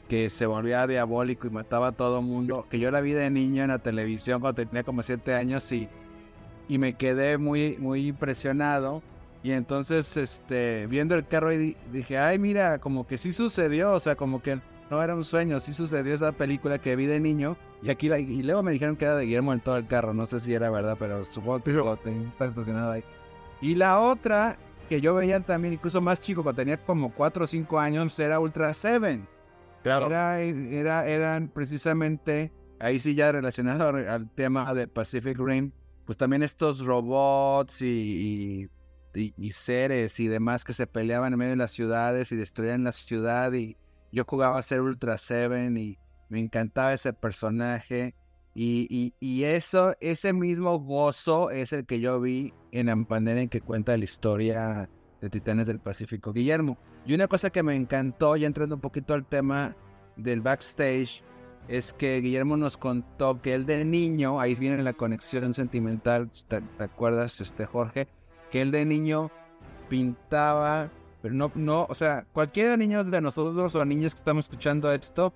que 0.08 0.30
se 0.30 0.46
volvía 0.46 0.86
diabólico 0.88 1.48
y 1.48 1.52
mataba 1.52 1.88
a 1.88 1.92
todo 1.94 2.22
mundo, 2.22 2.68
que 2.70 2.80
yo 2.80 2.92
la 2.92 3.00
vi 3.00 3.14
de 3.14 3.30
niño 3.30 3.64
en 3.64 3.70
la 3.70 3.80
televisión 3.80 4.42
cuando 4.42 4.66
tenía 4.66 4.84
como 4.84 5.04
siete 5.04 5.34
años 5.34 5.72
y, 5.72 5.88
y 6.68 6.78
me 6.80 6.98
quedé 6.98 7.38
muy, 7.38 7.78
muy 7.78 8.08
impresionado. 8.08 9.02
Y 9.42 9.52
entonces, 9.54 10.18
este, 10.18 10.86
viendo 10.88 11.16
el 11.16 11.26
carro 11.26 11.52
y 11.54 11.78
dije, 11.92 12.18
ay, 12.18 12.38
mira, 12.40 12.80
como 12.80 13.08
que 13.08 13.18
sí 13.18 13.32
sucedió, 13.32 13.94
o 13.94 14.00
sea, 14.00 14.16
como 14.16 14.42
que 14.42 14.60
no 14.92 15.02
era 15.02 15.16
un 15.16 15.24
sueño, 15.24 15.62
sí 15.62 15.74
sucedió 15.74 16.14
esa 16.14 16.34
película 16.34 16.80
que 16.80 16.98
vi 16.98 17.06
de 17.06 17.22
niño. 17.22 17.56
Y 17.82 17.90
aquí 17.90 18.12
y 18.12 18.44
luego 18.44 18.62
me 18.62 18.74
dijeron 18.74 18.98
que 18.98 19.06
era 19.06 19.16
de 19.16 19.26
Guillermo 19.26 19.54
en 19.54 19.62
todo 19.62 19.78
el 19.78 19.88
carro. 19.88 20.14
No 20.14 20.26
sé 20.26 20.42
si 20.42 20.54
era 20.54 20.70
verdad, 20.70 20.98
pero 21.00 21.24
supongo 21.24 21.64
que 21.64 21.72
lo 21.72 21.94
está 21.94 22.46
estacionado 22.46 22.92
ahí. 22.92 23.04
Y 23.62 23.76
la 23.76 24.02
otra 24.02 24.58
que 24.90 25.00
yo 25.00 25.16
veía 25.16 25.40
también, 25.40 25.76
incluso 25.76 26.02
más 26.02 26.20
chico, 26.20 26.44
cuando 26.44 26.62
tenía 26.62 26.76
como 26.76 27.14
4 27.14 27.46
o 27.46 27.48
5 27.48 27.80
años, 27.80 28.20
era 28.20 28.42
Ultra 28.42 28.74
Seven. 28.74 29.26
Claro. 29.82 30.08
Era, 30.08 30.42
era, 30.42 31.08
eran 31.08 31.48
precisamente, 31.48 32.52
ahí 32.78 33.00
sí 33.00 33.16
ya 33.16 33.32
relacionado 33.32 33.88
al 33.88 34.30
tema 34.32 34.74
de 34.74 34.90
Pacific 34.90 35.40
Rim, 35.40 35.72
pues 36.06 36.18
también 36.18 36.44
estos 36.44 36.86
robots 36.86 37.82
y, 37.82 38.70
y, 39.16 39.34
y, 39.38 39.52
seres 39.54 40.20
y 40.20 40.28
demás 40.28 40.66
que 40.66 40.74
se 40.74 40.86
peleaban 40.86 41.32
en 41.32 41.40
medio 41.40 41.52
de 41.52 41.58
las 41.58 41.72
ciudades 41.72 42.32
y 42.34 42.36
destruían 42.36 42.84
la 42.84 42.92
ciudad 42.92 43.54
y 43.54 43.78
yo 44.12 44.26
jugaba 44.26 44.58
a 44.58 44.64
ser 44.64 44.82
Ultra 44.82 45.18
Seven 45.18 45.78
y 45.78 45.98
me 46.30 46.40
encantaba 46.40 46.94
ese 46.94 47.14
personaje. 47.14 48.16
Y, 48.54 49.14
y, 49.20 49.44
eso, 49.46 49.96
ese 50.02 50.34
mismo 50.34 50.78
gozo 50.78 51.52
es 51.52 51.72
el 51.72 51.86
que 51.86 52.02
yo 52.02 52.20
vi 52.20 52.54
en 52.74 52.88
la 52.88 52.94
en 53.10 53.50
que 53.50 53.62
cuenta 53.62 53.96
la 53.96 54.04
historia 54.04 54.90
de 55.22 55.30
Titanes 55.30 55.66
del 55.68 55.80
Pacífico, 55.80 56.34
Guillermo. 56.34 56.78
Y 57.06 57.14
una 57.14 57.28
cosa 57.28 57.50
que 57.50 57.64
me 57.64 57.76
encantó, 57.76 58.36
ya 58.36 58.48
entrando 58.48 58.76
un 58.76 58.82
poquito 58.82 59.14
al 59.14 59.26
tema 59.26 59.76
del 60.18 60.42
backstage, 60.42 61.24
es 61.68 61.94
que 61.94 62.20
Guillermo 62.20 62.58
nos 62.58 62.78
contó 62.78 63.42
que 63.42 63.54
él 63.54 63.66
de 63.66 63.86
niño, 63.86 64.40
ahí 64.40 64.56
viene 64.56 64.84
la 64.84 64.94
conexión 64.94 65.54
sentimental, 65.54 66.30
¿te, 66.48 66.62
acuerdas, 66.84 67.40
este 67.40 67.66
Jorge? 67.66 68.08
Que 68.50 68.62
él 68.62 68.72
de 68.72 68.86
niño 68.86 69.32
pintaba 69.90 70.92
pero 71.22 71.34
no, 71.34 71.52
no, 71.56 71.86
o 71.90 71.96
sea, 71.96 72.26
cualquiera 72.34 72.78
niños 72.78 73.10
de 73.12 73.22
nosotros 73.22 73.76
o 73.76 73.86
niños 73.86 74.14
que 74.14 74.20
estamos 74.20 74.46
escuchando 74.46 74.92
esto, 74.92 75.34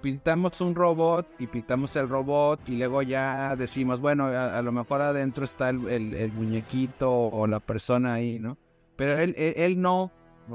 pintamos 0.00 0.60
un 0.60 0.74
robot 0.74 1.26
y 1.38 1.46
pintamos 1.46 1.94
el 1.96 2.08
robot 2.08 2.60
y 2.68 2.76
luego 2.76 3.02
ya 3.02 3.54
decimos, 3.56 4.00
bueno, 4.00 4.26
a, 4.26 4.60
lo 4.62 4.72
mejor 4.72 5.02
adentro 5.02 5.44
está 5.44 5.70
el, 5.70 6.32
muñequito 6.34 7.10
o 7.10 7.46
la 7.46 7.60
persona 7.60 8.14
ahí, 8.14 8.38
¿no? 8.38 8.58
Pero 8.96 9.18
él, 9.18 9.34
él, 9.36 9.80
no, 9.80 10.10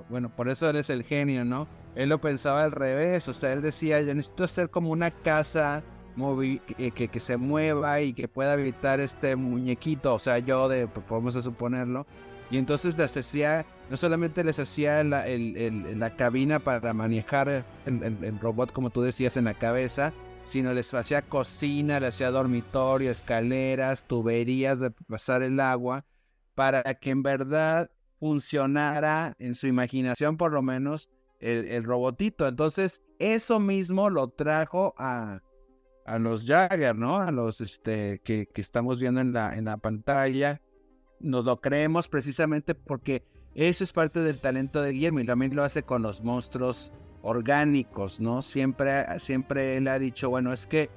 bueno, 0.10 0.36
por 0.36 0.50
eso 0.50 0.70
él 0.70 0.76
es 0.76 0.90
el 0.90 1.04
genio, 1.04 1.46
¿no? 1.46 1.68
Él 1.96 2.10
lo 2.10 2.20
pensaba 2.20 2.64
al 2.64 2.72
revés, 2.72 3.28
o 3.28 3.34
sea, 3.34 3.54
él 3.54 3.62
decía, 3.62 4.02
yo 4.02 4.14
necesito 4.14 4.44
hacer 4.44 4.70
como 4.70 4.92
una 4.92 5.12
casa 5.12 5.84
que, 6.78 6.92
que, 6.92 7.08
que, 7.08 7.20
se 7.20 7.38
mueva 7.38 8.02
y 8.02 8.14
que 8.14 8.28
pueda 8.28 8.54
evitar 8.54 9.00
este 9.00 9.36
muñequito, 9.36 10.14
o 10.14 10.20
sea, 10.20 10.40
yo 10.40 10.68
de, 10.68 10.88
podemos 10.88 11.34
suponerlo, 11.36 12.06
y 12.52 12.58
entonces 12.58 12.98
les 12.98 13.16
hacía, 13.18 13.66
no 13.90 13.98
solamente 13.98 14.44
les 14.44 14.60
hacía 14.60 15.04
la, 15.04 15.26
la 15.28 16.16
cabina 16.16 16.60
para 16.60 16.94
manejar 16.94 17.66
el, 17.86 18.40
robot, 18.40 18.72
como 18.72 18.90
tú 18.90 19.02
decías, 19.02 19.38
en 19.38 19.46
la 19.46 19.54
cabeza, 19.54 20.14
sino 20.44 20.74
les 20.74 20.94
hacía 20.94 21.22
cocina, 21.24 22.00
les 22.00 22.16
hacía 22.16 22.32
dormitorio, 22.32 23.12
escaleras, 23.12 24.06
tuberías 24.08 24.80
de 24.80 24.92
pasar 24.92 25.44
el 25.44 25.60
agua, 25.60 26.06
para 26.56 26.84
que 26.96 27.12
en 27.12 27.24
verdad 27.24 27.92
funcionara 28.20 29.36
en 29.40 29.56
su 29.56 29.68
imaginación 29.68 30.38
por 30.38 30.52
lo 30.52 30.62
menos 30.62 31.10
el, 31.40 31.84
robotito. 31.84 32.48
Entonces, 32.48 33.04
eso 33.20 33.60
mismo 33.60 34.10
lo 34.10 34.30
trajo 34.30 34.96
a, 34.98 35.42
a 36.06 36.18
los 36.18 36.46
Jagger, 36.46 36.96
¿no? 36.96 37.18
A 37.18 37.32
los 37.32 37.62
este, 37.62 38.22
que, 38.24 38.48
que 38.48 38.62
estamos 38.62 39.00
viendo 39.00 39.22
en 39.22 39.34
la, 39.34 39.56
en 39.56 39.66
la 39.66 39.78
pantalla 39.78 40.62
nos 41.20 41.46
lo 41.46 41.60
creemos 41.62 42.08
precisamente 42.08 42.76
porque 42.76 43.24
eso 43.56 43.84
es 43.84 43.94
parte 43.94 44.20
del 44.22 44.40
talento 44.40 44.82
de 44.82 44.92
Guillermo 44.92 45.22
y 45.22 45.26
también 45.26 45.56
lo 45.56 45.64
hace 45.64 45.84
con 45.84 46.02
los 46.02 46.24
monstruos 46.24 46.92
orgánicos, 47.22 48.20
¿no? 48.20 48.42
Siempre, 48.42 49.06
siempre 49.20 49.78
él 49.78 49.88
ha 49.88 49.98
dicho, 49.98 50.30
bueno, 50.30 50.54
es 50.54 50.68
que 50.68 50.90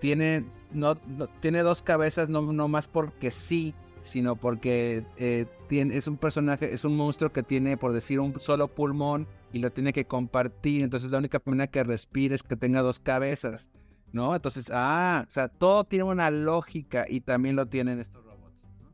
tiene, 0.00 0.44
no, 0.72 0.96
tiene 1.40 1.62
dos 1.62 1.82
cabezas, 1.82 2.28
no, 2.28 2.42
no 2.42 2.68
más 2.68 2.88
porque 2.88 3.30
sí, 3.30 3.74
sino 4.02 4.36
porque 4.36 5.04
eh, 5.16 5.46
es 5.70 6.06
un 6.06 6.16
personaje, 6.16 6.74
es 6.74 6.84
un 6.84 6.96
monstruo 6.96 7.32
que 7.32 7.42
tiene, 7.42 7.76
por 7.76 7.92
decir, 7.92 8.18
un 8.18 8.40
solo 8.40 8.68
pulmón 8.68 9.28
y 9.52 9.60
lo 9.60 9.70
tiene 9.70 9.92
que 9.92 10.06
compartir. 10.06 10.82
Entonces 10.82 11.10
la 11.10 11.18
única 11.18 11.40
manera 11.44 11.68
que 11.68 11.84
respire 11.84 12.34
es 12.34 12.42
que 12.42 12.56
tenga 12.56 12.82
dos 12.82 12.98
cabezas, 12.98 13.70
¿no? 14.12 14.34
Entonces, 14.34 14.70
ah, 14.72 15.24
o 15.28 15.30
sea, 15.30 15.48
todo 15.48 15.84
tiene 15.84 16.04
una 16.04 16.30
lógica 16.30 17.06
y 17.08 17.20
también 17.20 17.56
lo 17.56 17.66
tienen 17.66 18.00
estos. 18.00 18.29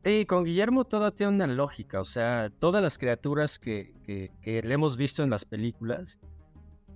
Sí, 0.07 0.25
con 0.25 0.45
Guillermo 0.45 0.85
todo 0.85 1.11
tiene 1.11 1.33
una 1.33 1.47
lógica, 1.47 1.99
o 1.99 2.05
sea, 2.05 2.49
todas 2.59 2.81
las 2.81 2.97
criaturas 2.97 3.59
que, 3.59 3.93
que, 4.05 4.61
le 4.61 4.73
hemos 4.73 4.95
visto 4.95 5.21
en 5.21 5.29
las 5.29 5.43
películas, 5.43 6.17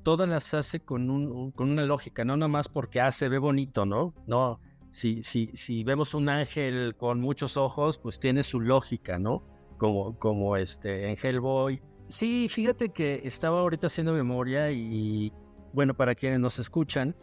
todas 0.02 0.30
las 0.30 0.54
hace 0.54 0.80
con, 0.80 1.10
un, 1.10 1.52
con 1.52 1.70
una 1.72 1.84
lógica, 1.84 2.24
no 2.24 2.38
nomás 2.38 2.70
porque 2.70 3.02
ah, 3.02 3.12
se 3.12 3.28
ve 3.28 3.38
bonito, 3.38 3.86
¿no? 3.86 4.14
No, 4.28 4.62
si, 4.92 5.24
si, 5.24 5.50
si 5.54 5.84
vemos 5.84 6.14
un 6.14 6.30
ángel 6.30 6.96
con 6.96 7.20
muchos 7.20 7.58
ojos, 7.58 7.98
pues 7.98 8.18
tiene 8.18 8.44
su 8.44 8.62
lógica, 8.62 9.20
¿no? 9.20 9.44
Como, 9.78 10.18
como 10.18 10.56
este, 10.56 11.10
en 11.10 11.18
Hellboy. 11.22 11.82
Sí, 12.08 12.48
fíjate 12.48 12.94
que 12.94 13.20
estaba 13.26 13.60
ahorita 13.60 13.88
haciendo 13.88 14.14
memoria 14.14 14.72
y, 14.72 15.34
bueno, 15.74 15.94
para 15.94 16.16
quienes 16.16 16.40
nos 16.40 16.60
escuchan, 16.60 17.14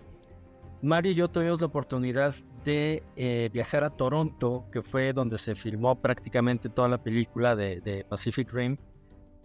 Mario 0.83 1.13
y 1.13 1.15
yo 1.15 1.29
tuvimos 1.29 1.63
la 1.63 1.69
oportunidad 1.69 2.35
de 2.69 3.03
eh, 3.17 3.49
viajar 3.53 3.83
a 3.83 3.91
Toronto, 3.91 4.67
que 4.71 4.83
fue 4.83 5.13
donde 5.15 5.39
se 5.39 5.55
filmó 5.55 6.01
prácticamente 6.01 6.69
toda 6.69 6.89
la 6.89 7.03
película 7.03 7.57
de, 7.57 7.81
de 7.81 8.05
Pacific 8.05 8.53
Rim. 8.53 8.77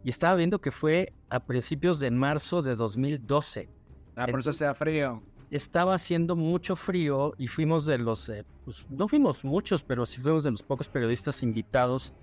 Y 0.03 0.10
estaba 0.10 0.36
viendo 0.36 0.60
que 0.60 0.72
fue 0.72 1.13
a 1.30 1.39
principios 1.39 2.00
de 2.00 2.12
marzo 2.12 2.62
de 2.62 2.75
2012. 2.75 3.70
Ah, 4.15 4.27
por 4.27 4.42
eso 4.42 4.51
sea 4.51 4.74
frío 4.74 5.24
estaba 5.56 5.94
haciendo 5.94 6.36
mucho 6.36 6.75
frío 6.75 7.36
y 7.38 7.48
fuimos 7.48 7.86
de 7.86 8.00
los, 8.00 8.27
eh, 8.30 8.44
pues, 8.65 8.88
no 8.89 9.08
fuimos 9.08 9.46
muchos, 9.46 9.84
pero 9.84 10.03
sí 10.03 10.20
fuimos 10.20 10.44
de 10.44 10.50
los 10.50 10.63
pocos 10.63 10.88
periodistas 10.88 11.44
invitados 11.44 12.13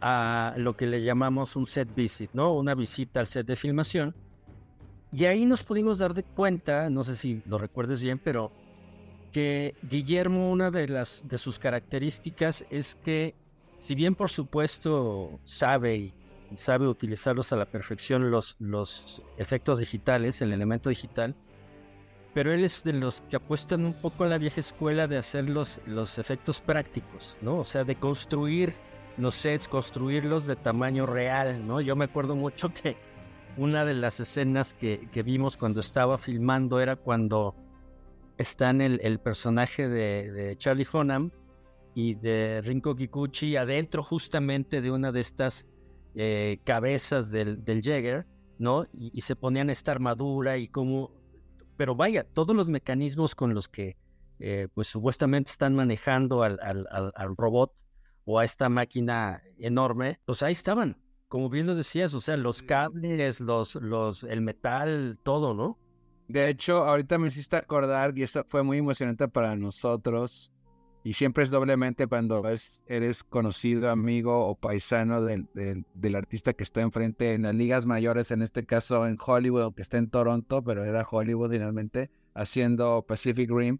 a 0.00 0.54
lo 0.56 0.76
que 0.76 0.86
le 0.86 1.02
llamamos 1.02 1.54
un 1.54 1.68
set 1.68 1.88
visit, 1.94 2.30
¿no? 2.32 2.52
Una 2.52 2.74
visita 2.74 3.20
al 3.20 3.28
set 3.28 3.46
de 3.46 3.54
filmación. 3.54 4.12
Y 5.12 5.26
ahí 5.26 5.46
nos 5.46 5.62
pudimos 5.62 6.00
dar 6.00 6.14
de 6.14 6.24
cuenta, 6.24 6.90
no 6.90 7.04
sé 7.04 7.14
si 7.14 7.42
lo 7.46 7.58
recuerdes 7.58 8.02
bien, 8.02 8.18
pero 8.18 8.50
que 9.34 9.74
Guillermo, 9.90 10.52
una 10.52 10.70
de, 10.70 10.86
las, 10.86 11.24
de 11.26 11.38
sus 11.38 11.58
características 11.58 12.64
es 12.70 12.94
que, 12.94 13.34
si 13.78 13.96
bien 13.96 14.14
por 14.14 14.30
supuesto 14.30 15.40
sabe 15.44 15.96
y 15.96 16.14
sabe 16.54 16.86
utilizarlos 16.86 17.52
a 17.52 17.56
la 17.56 17.64
perfección 17.64 18.30
los, 18.30 18.54
los 18.60 19.22
efectos 19.36 19.80
digitales, 19.80 20.40
el 20.40 20.52
elemento 20.52 20.88
digital, 20.88 21.34
pero 22.32 22.52
él 22.52 22.62
es 22.62 22.84
de 22.84 22.92
los 22.92 23.22
que 23.22 23.34
apuestan 23.34 23.84
un 23.84 23.94
poco 23.94 24.22
a 24.22 24.28
la 24.28 24.38
vieja 24.38 24.60
escuela 24.60 25.08
de 25.08 25.18
hacer 25.18 25.50
los, 25.50 25.80
los 25.84 26.16
efectos 26.18 26.60
prácticos, 26.60 27.36
¿no? 27.42 27.58
O 27.58 27.64
sea, 27.64 27.82
de 27.82 27.96
construir 27.96 28.72
los 29.16 29.34
sets, 29.34 29.66
construirlos 29.66 30.46
de 30.46 30.54
tamaño 30.54 31.06
real, 31.06 31.66
¿no? 31.66 31.80
Yo 31.80 31.96
me 31.96 32.04
acuerdo 32.04 32.36
mucho 32.36 32.72
que 32.72 32.96
una 33.56 33.84
de 33.84 33.94
las 33.94 34.20
escenas 34.20 34.74
que, 34.74 35.08
que 35.10 35.24
vimos 35.24 35.56
cuando 35.56 35.80
estaba 35.80 36.18
filmando 36.18 36.78
era 36.78 36.94
cuando 36.94 37.56
están 38.38 38.80
el, 38.80 39.00
el 39.02 39.18
personaje 39.20 39.88
de, 39.88 40.32
de, 40.32 40.56
Charlie 40.56 40.84
Fonham 40.84 41.30
y 41.94 42.14
de 42.14 42.60
Rinko 42.62 42.96
Kikuchi 42.96 43.56
adentro 43.56 44.02
justamente 44.02 44.80
de 44.80 44.90
una 44.90 45.12
de 45.12 45.20
estas 45.20 45.68
eh, 46.14 46.58
cabezas 46.64 47.30
del, 47.30 47.64
del 47.64 47.82
Jäger, 47.82 48.26
¿no? 48.58 48.84
Y, 48.92 49.10
y, 49.12 49.20
se 49.20 49.36
ponían 49.36 49.70
esta 49.70 49.92
armadura 49.92 50.58
y 50.58 50.68
cómo 50.68 51.12
pero 51.76 51.94
vaya, 51.94 52.24
todos 52.24 52.54
los 52.54 52.68
mecanismos 52.68 53.34
con 53.34 53.54
los 53.54 53.68
que 53.68 53.96
eh, 54.38 54.68
pues 54.74 54.88
supuestamente 54.88 55.50
están 55.50 55.74
manejando 55.74 56.42
al, 56.42 56.58
al, 56.62 56.86
al, 56.90 57.36
robot 57.36 57.72
o 58.24 58.38
a 58.38 58.44
esta 58.44 58.68
máquina 58.68 59.42
enorme, 59.58 60.20
pues 60.24 60.42
ahí 60.42 60.52
estaban, 60.52 60.96
como 61.28 61.48
bien 61.50 61.66
lo 61.66 61.74
decías, 61.74 62.14
o 62.14 62.20
sea, 62.20 62.36
los 62.36 62.62
cables, 62.62 63.40
los, 63.40 63.76
los, 63.76 64.24
el 64.24 64.40
metal, 64.40 65.18
todo, 65.22 65.54
¿no? 65.54 65.78
De 66.28 66.48
hecho, 66.48 66.84
ahorita 66.84 67.18
me 67.18 67.28
hiciste 67.28 67.56
acordar, 67.56 68.16
y 68.16 68.22
eso 68.22 68.44
fue 68.48 68.62
muy 68.62 68.78
emocionante 68.78 69.28
para 69.28 69.56
nosotros, 69.56 70.50
y 71.02 71.12
siempre 71.12 71.44
es 71.44 71.50
doblemente 71.50 72.06
cuando 72.06 72.42
eres 72.86 73.24
conocido, 73.24 73.90
amigo 73.90 74.46
o 74.46 74.54
paisano 74.54 75.20
del, 75.20 75.46
del, 75.52 76.14
artista 76.14 76.54
que 76.54 76.64
está 76.64 76.80
enfrente 76.80 77.34
en 77.34 77.42
las 77.42 77.54
ligas 77.54 77.84
mayores, 77.84 78.30
en 78.30 78.40
este 78.40 78.64
caso 78.64 79.06
en 79.06 79.18
Hollywood, 79.24 79.74
que 79.74 79.82
está 79.82 79.98
en 79.98 80.08
Toronto, 80.08 80.64
pero 80.64 80.82
era 80.82 81.06
Hollywood 81.08 81.50
finalmente, 81.50 82.10
haciendo 82.32 83.04
Pacific 83.06 83.50
Rim, 83.50 83.78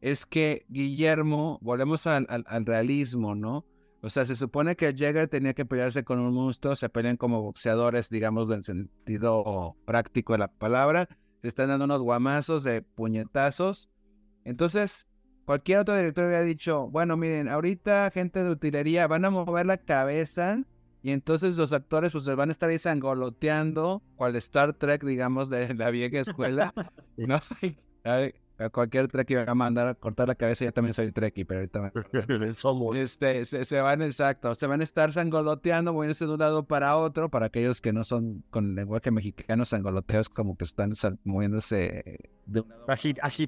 es 0.00 0.24
que 0.24 0.64
Guillermo, 0.70 1.58
volvemos 1.60 2.06
al, 2.06 2.26
al, 2.28 2.66
realismo, 2.66 3.34
¿no? 3.34 3.66
O 4.00 4.08
sea, 4.08 4.24
se 4.24 4.34
supone 4.34 4.74
que 4.74 4.94
Jagger 4.96 5.28
tenía 5.28 5.52
que 5.52 5.66
pelearse 5.66 6.04
con 6.04 6.18
un 6.20 6.32
monstruo, 6.32 6.74
se 6.74 6.88
pelean 6.88 7.18
como 7.18 7.42
boxeadores, 7.42 8.08
digamos, 8.08 8.50
en 8.50 8.62
sentido 8.64 9.76
práctico 9.84 10.32
de 10.32 10.40
la 10.40 10.48
palabra, 10.48 11.06
se 11.42 11.48
están 11.48 11.68
dando 11.68 11.84
unos 11.84 12.00
guamazos 12.00 12.64
de 12.64 12.80
puñetazos. 12.82 13.90
Entonces, 14.44 15.06
Cualquier 15.44 15.80
otro 15.80 15.96
director 15.96 16.26
hubiera 16.26 16.42
dicho, 16.42 16.88
bueno, 16.88 17.16
miren, 17.16 17.48
ahorita 17.48 18.10
gente 18.12 18.44
de 18.44 18.50
utilería 18.50 19.08
van 19.08 19.24
a 19.24 19.30
mover 19.30 19.66
la 19.66 19.76
cabeza 19.76 20.62
y 21.02 21.10
entonces 21.10 21.56
los 21.56 21.72
actores 21.72 22.12
pues 22.12 22.24
van 22.24 22.50
a 22.50 22.52
estar 22.52 22.70
ahí 22.70 22.78
sangoloteando, 22.78 24.02
cual 24.14 24.36
Star 24.36 24.72
Trek, 24.74 25.02
digamos, 25.02 25.50
de 25.50 25.74
la 25.74 25.90
vieja 25.90 26.20
escuela. 26.20 26.72
No 27.16 27.40
sé 27.40 27.76
a 28.62 28.70
cualquier 28.70 29.08
treki 29.08 29.34
va 29.34 29.44
a 29.46 29.54
mandar 29.54 29.88
a 29.88 29.94
cortar 29.94 30.28
la 30.28 30.34
cabeza, 30.34 30.64
ya 30.64 30.72
también 30.72 30.94
soy 30.94 31.12
treki, 31.12 31.44
pero 31.44 31.60
ahorita 31.60 31.92
me 32.38 32.50
Somos. 32.52 32.96
Este, 33.02 33.44
se, 33.44 33.64
se, 33.64 33.80
van, 33.80 34.02
exacto, 34.02 34.54
se 34.54 34.66
van 34.66 34.80
a 34.80 34.84
estar 34.84 35.12
sangoloteando, 35.12 35.92
moviéndose 35.92 36.26
de 36.26 36.32
un 36.32 36.38
lado 36.38 36.66
para 36.66 36.96
otro, 36.96 37.30
para 37.30 37.46
aquellos 37.46 37.80
que 37.80 37.92
no 37.92 38.04
son 38.04 38.44
con 38.50 38.74
lenguaje 38.74 39.10
mexicano, 39.10 39.64
sangoloteos 39.64 40.28
como 40.28 40.56
que 40.56 40.64
están 40.64 40.92
moviéndose 41.24 42.18
de 42.46 42.60
un 42.60 42.68
lado 42.68 42.86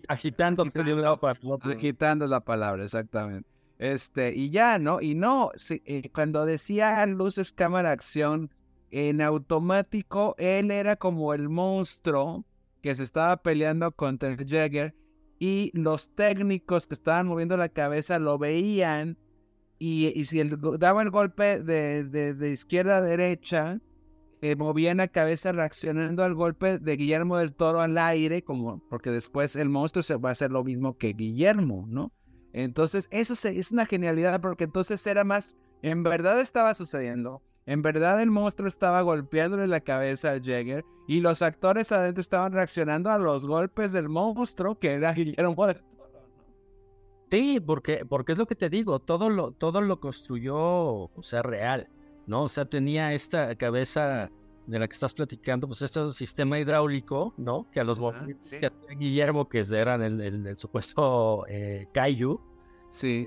agitando 0.09 0.65
de 0.65 0.95
un 0.95 1.03
lado 1.03 1.19
para 1.19 1.39
otro. 1.43 1.73
Agitando 1.73 2.27
la 2.27 2.41
palabra, 2.41 2.85
exactamente. 2.85 3.49
Este, 3.79 4.35
y 4.35 4.51
ya, 4.51 4.79
¿no? 4.79 5.01
Y 5.01 5.15
no, 5.15 5.51
eh, 5.69 6.11
cuando 6.11 6.47
decía 6.47 7.05
luces, 7.07 7.53
cámara, 7.53 7.91
acción, 7.91 8.51
en 8.91 9.21
automático, 9.21 10.37
él 10.39 10.71
era 10.71 10.95
como 10.95 11.35
el 11.35 11.49
monstruo 11.49 12.45
que 12.81 12.95
se 12.95 13.03
estaba 13.03 13.37
peleando 13.39 13.91
contra 13.91 14.29
el 14.29 14.37
Jagger 14.47 14.95
y 15.39 15.71
los 15.75 16.15
técnicos 16.15 16.87
que 16.87 16.95
estaban 16.95 17.27
moviendo 17.27 17.57
la 17.57 17.69
cabeza 17.69 18.19
lo 18.19 18.39
veían 18.39 19.19
y, 19.79 20.25
si 20.25 20.41
él 20.41 20.59
daba 20.79 21.03
el 21.03 21.11
golpe 21.11 21.61
de, 21.61 22.05
de, 22.05 22.53
izquierda 22.53 22.99
a 22.99 23.01
derecha, 23.03 23.81
eh, 24.41 24.57
movían 24.57 24.99
la 24.99 25.09
cabeza 25.09 25.53
reaccionando 25.53 26.23
al 26.23 26.35
golpe 26.35 26.79
de 26.79 26.97
Guillermo 26.97 27.37
del 27.37 27.53
Toro 27.53 27.81
al 27.81 27.99
aire, 27.99 28.43
como 28.43 28.79
porque 28.89 29.11
después 29.11 29.57
el 29.57 29.69
monstruo 29.69 30.03
se 30.03 30.17
va 30.17 30.31
a 30.31 30.33
hacer 30.33 30.51
lo 30.51 30.65
mismo 30.65 30.97
que 30.97 31.13
Guillermo, 31.13 31.85
¿no? 31.89 32.13
Entonces, 32.53 33.09
eso 33.11 33.35
es 33.49 33.73
una 33.73 33.85
genialidad 33.85 34.41
porque 34.41 34.65
entonces 34.65 35.05
era 35.07 35.25
más, 35.25 35.57
en 35.83 36.03
verdad 36.03 36.41
estaba 36.41 36.73
sucediendo 36.75 37.43
en 37.67 37.83
verdad 37.83 38.21
el 38.21 38.31
monstruo 38.31 38.69
estaba 38.69 39.01
golpeándole 39.03 39.67
la 39.67 39.81
cabeza 39.81 40.31
al 40.31 40.43
Jagger 40.43 40.85
y 41.09 41.21
los 41.21 41.43
actores 41.43 41.93
adentro 41.93 42.21
estaban 42.21 42.53
reaccionando 42.53 43.11
a 43.11 43.19
los 43.19 43.47
golpes 43.47 43.93
del 43.93 44.09
monstruo 44.09 44.79
que 44.79 44.93
era 44.93 45.13
Guillermo 45.15 45.67
del 45.67 45.77
Toro. 45.77 45.95
Sí, 47.31 47.61
porque, 47.61 48.05
porque 48.05 48.33
es 48.33 48.39
lo 48.39 48.47
que 48.47 48.55
te 48.55 48.69
digo, 48.69 49.01
todo 49.01 49.31
lo, 49.31 49.53
todo 49.53 49.81
lo 49.81 49.99
construyó, 49.99 50.57
o 50.57 51.23
sea, 51.23 51.43
real, 51.43 51.89
¿no? 52.27 52.45
O 52.45 52.49
sea, 52.49 52.67
tenía 52.67 53.13
esta 53.13 53.55
cabeza 53.57 54.31
de 54.67 54.79
la 54.79 54.87
que 54.87 54.93
estás 54.93 55.15
platicando, 55.15 55.67
pues 55.67 55.83
este 55.83 56.13
sistema 56.13 56.59
hidráulico, 56.59 57.35
¿no? 57.37 57.67
Que 57.71 57.81
a 57.81 57.85
los 57.85 57.99
que 57.99 58.71
Guillermo, 58.99 59.49
que 59.49 59.65
eran 59.73 60.03
el, 60.03 60.21
el, 60.21 60.57
supuesto 60.57 61.45
eh, 61.49 61.87
Kaiju, 61.93 62.41
sí 62.91 63.27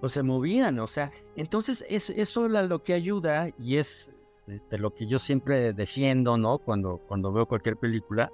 pues 0.00 0.12
se 0.12 0.22
movían, 0.22 0.78
o 0.78 0.86
sea, 0.86 1.10
entonces 1.36 1.84
es, 1.88 2.10
eso 2.10 2.46
es 2.46 2.68
lo 2.68 2.82
que 2.82 2.94
ayuda 2.94 3.48
y 3.58 3.76
es 3.76 4.12
de, 4.46 4.78
lo 4.78 4.94
que 4.94 5.06
yo 5.06 5.18
siempre 5.18 5.72
defiendo, 5.72 6.36
¿no? 6.36 6.58
Cuando, 6.58 6.98
cuando 7.06 7.32
veo 7.32 7.46
cualquier 7.46 7.76
película, 7.76 8.30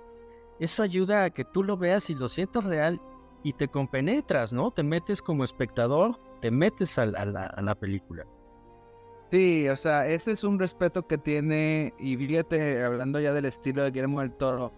eso 0.60 0.82
ayuda 0.82 1.24
a 1.24 1.30
que 1.30 1.44
tú 1.44 1.62
lo 1.62 1.76
veas 1.76 2.10
y 2.10 2.14
lo 2.14 2.28
sientas 2.28 2.64
real 2.64 3.00
y 3.42 3.54
te 3.54 3.68
compenetras, 3.68 4.52
¿no? 4.52 4.70
Te 4.70 4.82
metes 4.82 5.22
como 5.22 5.44
espectador, 5.44 6.18
te 6.40 6.50
metes 6.50 6.98
a, 6.98 7.06
la, 7.06 7.46
a 7.46 7.62
la 7.62 7.74
película. 7.74 8.26
Sí, 9.30 9.68
o 9.68 9.76
sea, 9.76 10.06
ese 10.06 10.32
es 10.32 10.44
un 10.44 10.58
respeto 10.58 11.06
que 11.06 11.16
tiene, 11.16 11.94
y 11.98 12.16
fíjate, 12.16 12.84
hablando 12.84 13.18
ya 13.18 13.32
del 13.32 13.46
estilo 13.46 13.82
de 13.82 13.90
Guillermo 13.90 14.20
del 14.20 14.32
Toro, 14.32 14.72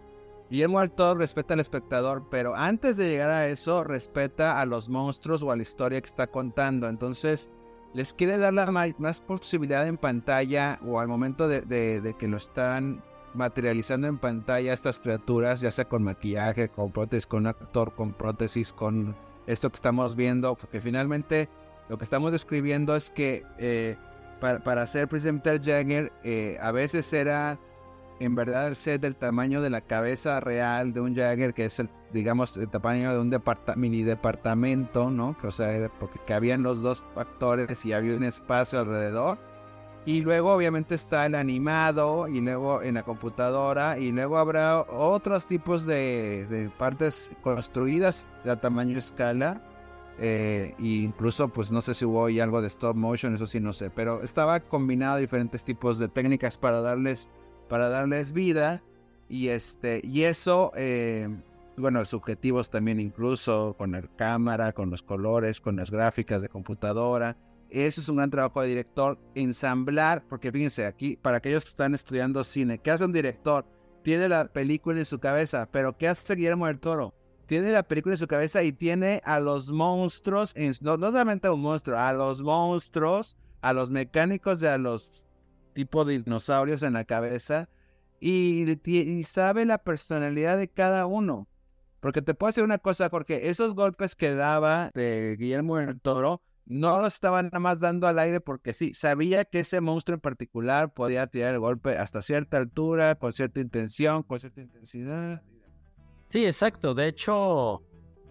Guillermo 0.50 0.80
del 0.80 0.90
Toro 0.90 1.18
respeta 1.18 1.54
al 1.54 1.60
espectador, 1.60 2.24
pero 2.30 2.54
antes 2.54 2.96
de 2.96 3.08
llegar 3.08 3.30
a 3.30 3.48
eso, 3.48 3.82
respeta 3.82 4.60
a 4.60 4.66
los 4.66 4.88
monstruos 4.88 5.42
o 5.42 5.50
a 5.50 5.56
la 5.56 5.62
historia 5.62 6.00
que 6.00 6.06
está 6.06 6.26
contando. 6.26 6.88
Entonces, 6.88 7.50
les 7.94 8.12
quiere 8.12 8.36
dar 8.38 8.52
la 8.52 8.66
más, 8.66 9.20
posibilidad 9.20 9.86
en 9.86 9.96
pantalla 9.96 10.78
o 10.84 11.00
al 11.00 11.08
momento 11.08 11.48
de, 11.48 12.14
que 12.18 12.28
lo 12.28 12.36
están 12.36 13.02
materializando 13.34 14.06
en 14.06 14.18
pantalla 14.18 14.74
estas 14.74 15.00
criaturas, 15.00 15.60
ya 15.60 15.72
sea 15.72 15.88
con 15.88 16.02
maquillaje, 16.02 16.68
con 16.68 16.92
prótesis, 16.92 17.26
con 17.26 17.46
actor 17.46 17.94
con 17.94 18.12
prótesis, 18.12 18.72
con 18.72 19.16
esto 19.46 19.70
que 19.70 19.76
estamos 19.76 20.14
viendo, 20.14 20.54
porque 20.56 20.80
finalmente 20.80 21.48
lo 21.88 21.98
que 21.98 22.04
estamos 22.04 22.32
describiendo 22.32 22.94
es 22.96 23.10
que 23.10 23.44
eh, 23.58 23.96
para, 24.40 24.62
para, 24.62 24.82
hacer 24.82 25.08
precisamente 25.08 25.58
Jagger, 25.58 26.12
eh, 26.22 26.58
a 26.60 26.70
veces 26.70 27.12
era 27.12 27.58
en 28.20 28.34
verdad 28.34 28.74
set 28.74 29.00
del 29.00 29.16
tamaño 29.16 29.60
de 29.60 29.70
la 29.70 29.80
cabeza 29.80 30.40
real 30.40 30.92
de 30.92 31.00
un 31.00 31.14
Jagger, 31.14 31.54
que 31.54 31.66
es 31.66 31.78
el, 31.78 31.90
digamos, 32.12 32.56
el 32.56 32.68
tamaño 32.68 33.12
de 33.12 33.20
un 33.20 33.42
mini 33.76 34.02
departamento, 34.02 35.10
¿no? 35.10 35.36
O 35.42 35.50
sea, 35.50 35.90
porque 35.98 36.20
cabían 36.26 36.62
los 36.62 36.82
dos 36.82 37.04
actores 37.16 37.84
y 37.84 37.92
había 37.92 38.16
un 38.16 38.24
espacio 38.24 38.80
alrededor. 38.80 39.38
Y 40.06 40.20
luego 40.20 40.52
obviamente 40.52 40.94
está 40.94 41.24
el 41.24 41.34
animado 41.34 42.28
y 42.28 42.42
luego 42.42 42.82
en 42.82 42.94
la 42.94 43.04
computadora 43.04 43.98
y 43.98 44.12
luego 44.12 44.36
habrá 44.36 44.82
otros 44.82 45.46
tipos 45.46 45.86
de, 45.86 46.46
de 46.50 46.68
partes 46.68 47.30
construidas 47.42 48.28
a 48.44 48.56
tamaño 48.56 48.98
escala. 48.98 49.62
Eh, 50.18 50.74
e 50.78 50.82
incluso 50.82 51.48
pues 51.48 51.72
no 51.72 51.82
sé 51.82 51.94
si 51.94 52.04
hubo 52.04 52.26
ahí 52.26 52.38
algo 52.38 52.60
de 52.60 52.68
stop 52.68 52.94
motion, 52.94 53.34
eso 53.34 53.48
sí 53.48 53.58
no 53.58 53.72
sé, 53.72 53.90
pero 53.90 54.22
estaba 54.22 54.60
combinado 54.60 55.16
diferentes 55.16 55.64
tipos 55.64 55.98
de 55.98 56.06
técnicas 56.06 56.56
para 56.56 56.80
darles 56.80 57.28
para 57.74 57.88
darles 57.88 58.30
vida 58.30 58.84
y 59.28 59.48
este 59.48 60.00
y 60.04 60.22
eso 60.22 60.70
eh, 60.76 61.28
bueno 61.76 62.04
subjetivos 62.04 62.70
también 62.70 63.00
incluso 63.00 63.74
con 63.76 63.90
la 63.90 64.02
cámara 64.02 64.72
con 64.72 64.90
los 64.90 65.02
colores 65.02 65.60
con 65.60 65.74
las 65.74 65.90
gráficas 65.90 66.40
de 66.40 66.48
computadora 66.48 67.36
eso 67.70 68.00
es 68.00 68.08
un 68.08 68.18
gran 68.18 68.30
trabajo 68.30 68.62
de 68.62 68.68
director 68.68 69.18
ensamblar 69.34 70.22
porque 70.28 70.52
fíjense 70.52 70.86
aquí 70.86 71.16
para 71.16 71.38
aquellos 71.38 71.64
que 71.64 71.70
están 71.70 71.96
estudiando 71.96 72.44
cine 72.44 72.78
qué 72.78 72.92
hace 72.92 73.06
un 73.06 73.12
director 73.12 73.66
tiene 74.04 74.28
la 74.28 74.44
película 74.44 75.00
en 75.00 75.04
su 75.04 75.18
cabeza 75.18 75.68
pero 75.72 75.98
qué 75.98 76.06
hace 76.06 76.36
Guillermo 76.36 76.68
del 76.68 76.78
Toro 76.78 77.12
tiene 77.46 77.72
la 77.72 77.82
película 77.82 78.14
en 78.14 78.20
su 78.20 78.28
cabeza 78.28 78.62
y 78.62 78.72
tiene 78.72 79.20
a 79.24 79.40
los 79.40 79.72
monstruos 79.72 80.52
en, 80.54 80.74
no, 80.80 80.96
no 80.96 81.08
solamente 81.08 81.48
a 81.48 81.52
un 81.52 81.62
monstruo 81.62 81.98
a 81.98 82.12
los 82.12 82.40
monstruos 82.40 83.36
a 83.62 83.72
los 83.72 83.90
mecánicos 83.90 84.62
y 84.62 84.66
a 84.66 84.78
los 84.78 85.26
tipo 85.74 86.04
de 86.04 86.22
dinosaurios 86.22 86.82
en 86.82 86.94
la 86.94 87.04
cabeza 87.04 87.68
y, 88.20 89.22
sabe 89.24 89.66
la 89.66 89.78
personalidad 89.78 90.56
de 90.56 90.68
cada 90.68 91.06
uno. 91.06 91.48
Porque 92.00 92.22
te 92.22 92.34
puedo 92.34 92.50
decir 92.50 92.64
una 92.64 92.78
cosa, 92.78 93.10
porque 93.10 93.50
esos 93.50 93.74
golpes 93.74 94.14
que 94.14 94.34
daba 94.34 94.90
de 94.94 95.36
Guillermo 95.38 95.76
del 95.76 96.00
Toro 96.00 96.42
no 96.66 97.00
los 97.00 97.14
estaba 97.14 97.42
nada 97.42 97.58
más 97.58 97.80
dando 97.80 98.06
al 98.06 98.18
aire 98.18 98.40
porque 98.40 98.72
sí, 98.72 98.94
sabía 98.94 99.44
que 99.44 99.60
ese 99.60 99.80
monstruo 99.80 100.14
en 100.14 100.20
particular 100.20 100.94
podía 100.94 101.26
tirar 101.26 101.54
el 101.54 101.60
golpe 101.60 101.98
hasta 101.98 102.22
cierta 102.22 102.56
altura, 102.56 103.16
con 103.16 103.32
cierta 103.34 103.60
intención, 103.60 104.22
con 104.22 104.40
cierta 104.40 104.62
intensidad. 104.62 105.42
Sí, 106.28 106.46
exacto. 106.46 106.94
De 106.94 107.08
hecho, 107.08 107.82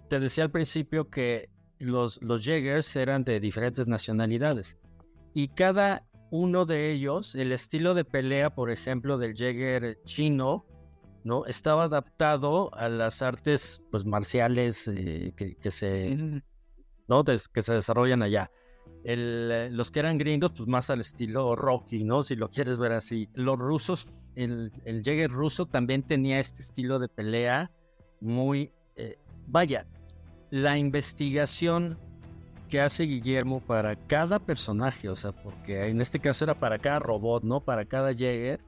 te 0.09 0.19
decía 0.19 0.45
al 0.45 0.51
principio 0.51 1.09
que 1.09 1.49
los, 1.77 2.21
los 2.21 2.43
Jaegers 2.43 2.95
eran 2.95 3.23
de 3.23 3.39
diferentes 3.39 3.87
nacionalidades 3.87 4.77
y 5.33 5.49
cada 5.49 6.03
uno 6.33 6.65
de 6.65 6.91
ellos, 6.91 7.35
el 7.35 7.51
estilo 7.51 7.93
de 7.93 8.05
pelea, 8.05 8.49
por 8.49 8.71
ejemplo, 8.71 9.19
del 9.19 9.35
Jäger 9.35 9.99
chino, 10.03 10.65
¿no? 11.23 11.45
Estaba 11.45 11.83
adaptado 11.83 12.73
a 12.73 12.89
las 12.89 13.21
artes 13.21 13.83
pues, 13.91 14.03
marciales 14.03 14.87
eh, 14.87 15.31
que, 15.37 15.69
se, 15.69 16.41
¿no? 17.07 17.23
que 17.23 17.61
se 17.61 17.73
desarrollan 17.75 18.23
allá. 18.23 18.49
Eh, 19.03 19.69
los 19.71 19.91
que 19.91 19.99
eran 19.99 20.17
gringos, 20.17 20.53
pues 20.57 20.67
más 20.67 20.89
al 20.89 21.01
estilo 21.01 21.55
Rocky, 21.55 22.03
¿no? 22.03 22.23
Si 22.23 22.35
lo 22.35 22.49
quieres 22.49 22.79
ver 22.79 22.93
así. 22.93 23.29
Los 23.35 23.59
rusos, 23.59 24.07
el, 24.33 24.71
el 24.85 25.03
Jäger 25.03 25.29
ruso 25.29 25.67
también 25.67 26.01
tenía 26.01 26.39
este 26.39 26.61
estilo 26.63 26.97
de 26.97 27.09
pelea 27.09 27.69
muy... 28.21 28.71
Eh, 28.95 29.19
vaya, 29.45 29.85
la 30.49 30.79
investigación 30.79 31.99
que 32.73 32.81
hace 32.81 33.03
Guillermo 33.03 33.59
para 33.59 33.95
cada 33.95 34.39
personaje, 34.39 35.07
o 35.07 35.15
sea, 35.15 35.31
porque 35.31 35.85
en 35.85 36.01
este 36.01 36.19
caso 36.19 36.43
era 36.43 36.59
para 36.59 36.79
cada 36.79 36.97
robot, 36.97 37.43
¿no? 37.43 37.59
Para 37.63 37.85
cada 37.85 38.15
Jäger, 38.15 38.61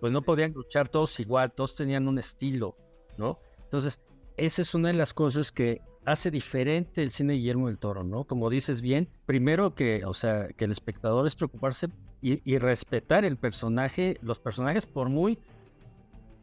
pues 0.00 0.12
no 0.12 0.20
podían 0.20 0.52
luchar 0.52 0.90
todos 0.90 1.18
igual, 1.18 1.50
todos 1.52 1.74
tenían 1.74 2.08
un 2.08 2.18
estilo, 2.18 2.76
¿no? 3.16 3.38
Entonces, 3.64 4.00
esa 4.36 4.60
es 4.60 4.74
una 4.74 4.88
de 4.88 4.94
las 4.96 5.14
cosas 5.14 5.50
que 5.50 5.80
hace 6.04 6.30
diferente 6.30 7.02
el 7.02 7.10
cine 7.10 7.32
de 7.32 7.38
Guillermo 7.38 7.68
del 7.68 7.78
Toro, 7.78 8.04
¿no? 8.04 8.24
Como 8.24 8.50
dices 8.50 8.82
bien, 8.82 9.08
primero 9.24 9.74
que, 9.74 10.04
o 10.04 10.12
sea, 10.12 10.48
que 10.48 10.66
el 10.66 10.72
espectador 10.72 11.26
es 11.26 11.34
preocuparse 11.34 11.88
y, 12.20 12.42
y 12.44 12.58
respetar 12.58 13.24
el 13.24 13.38
personaje, 13.38 14.18
los 14.20 14.40
personajes 14.40 14.84
por 14.84 15.08
muy 15.08 15.38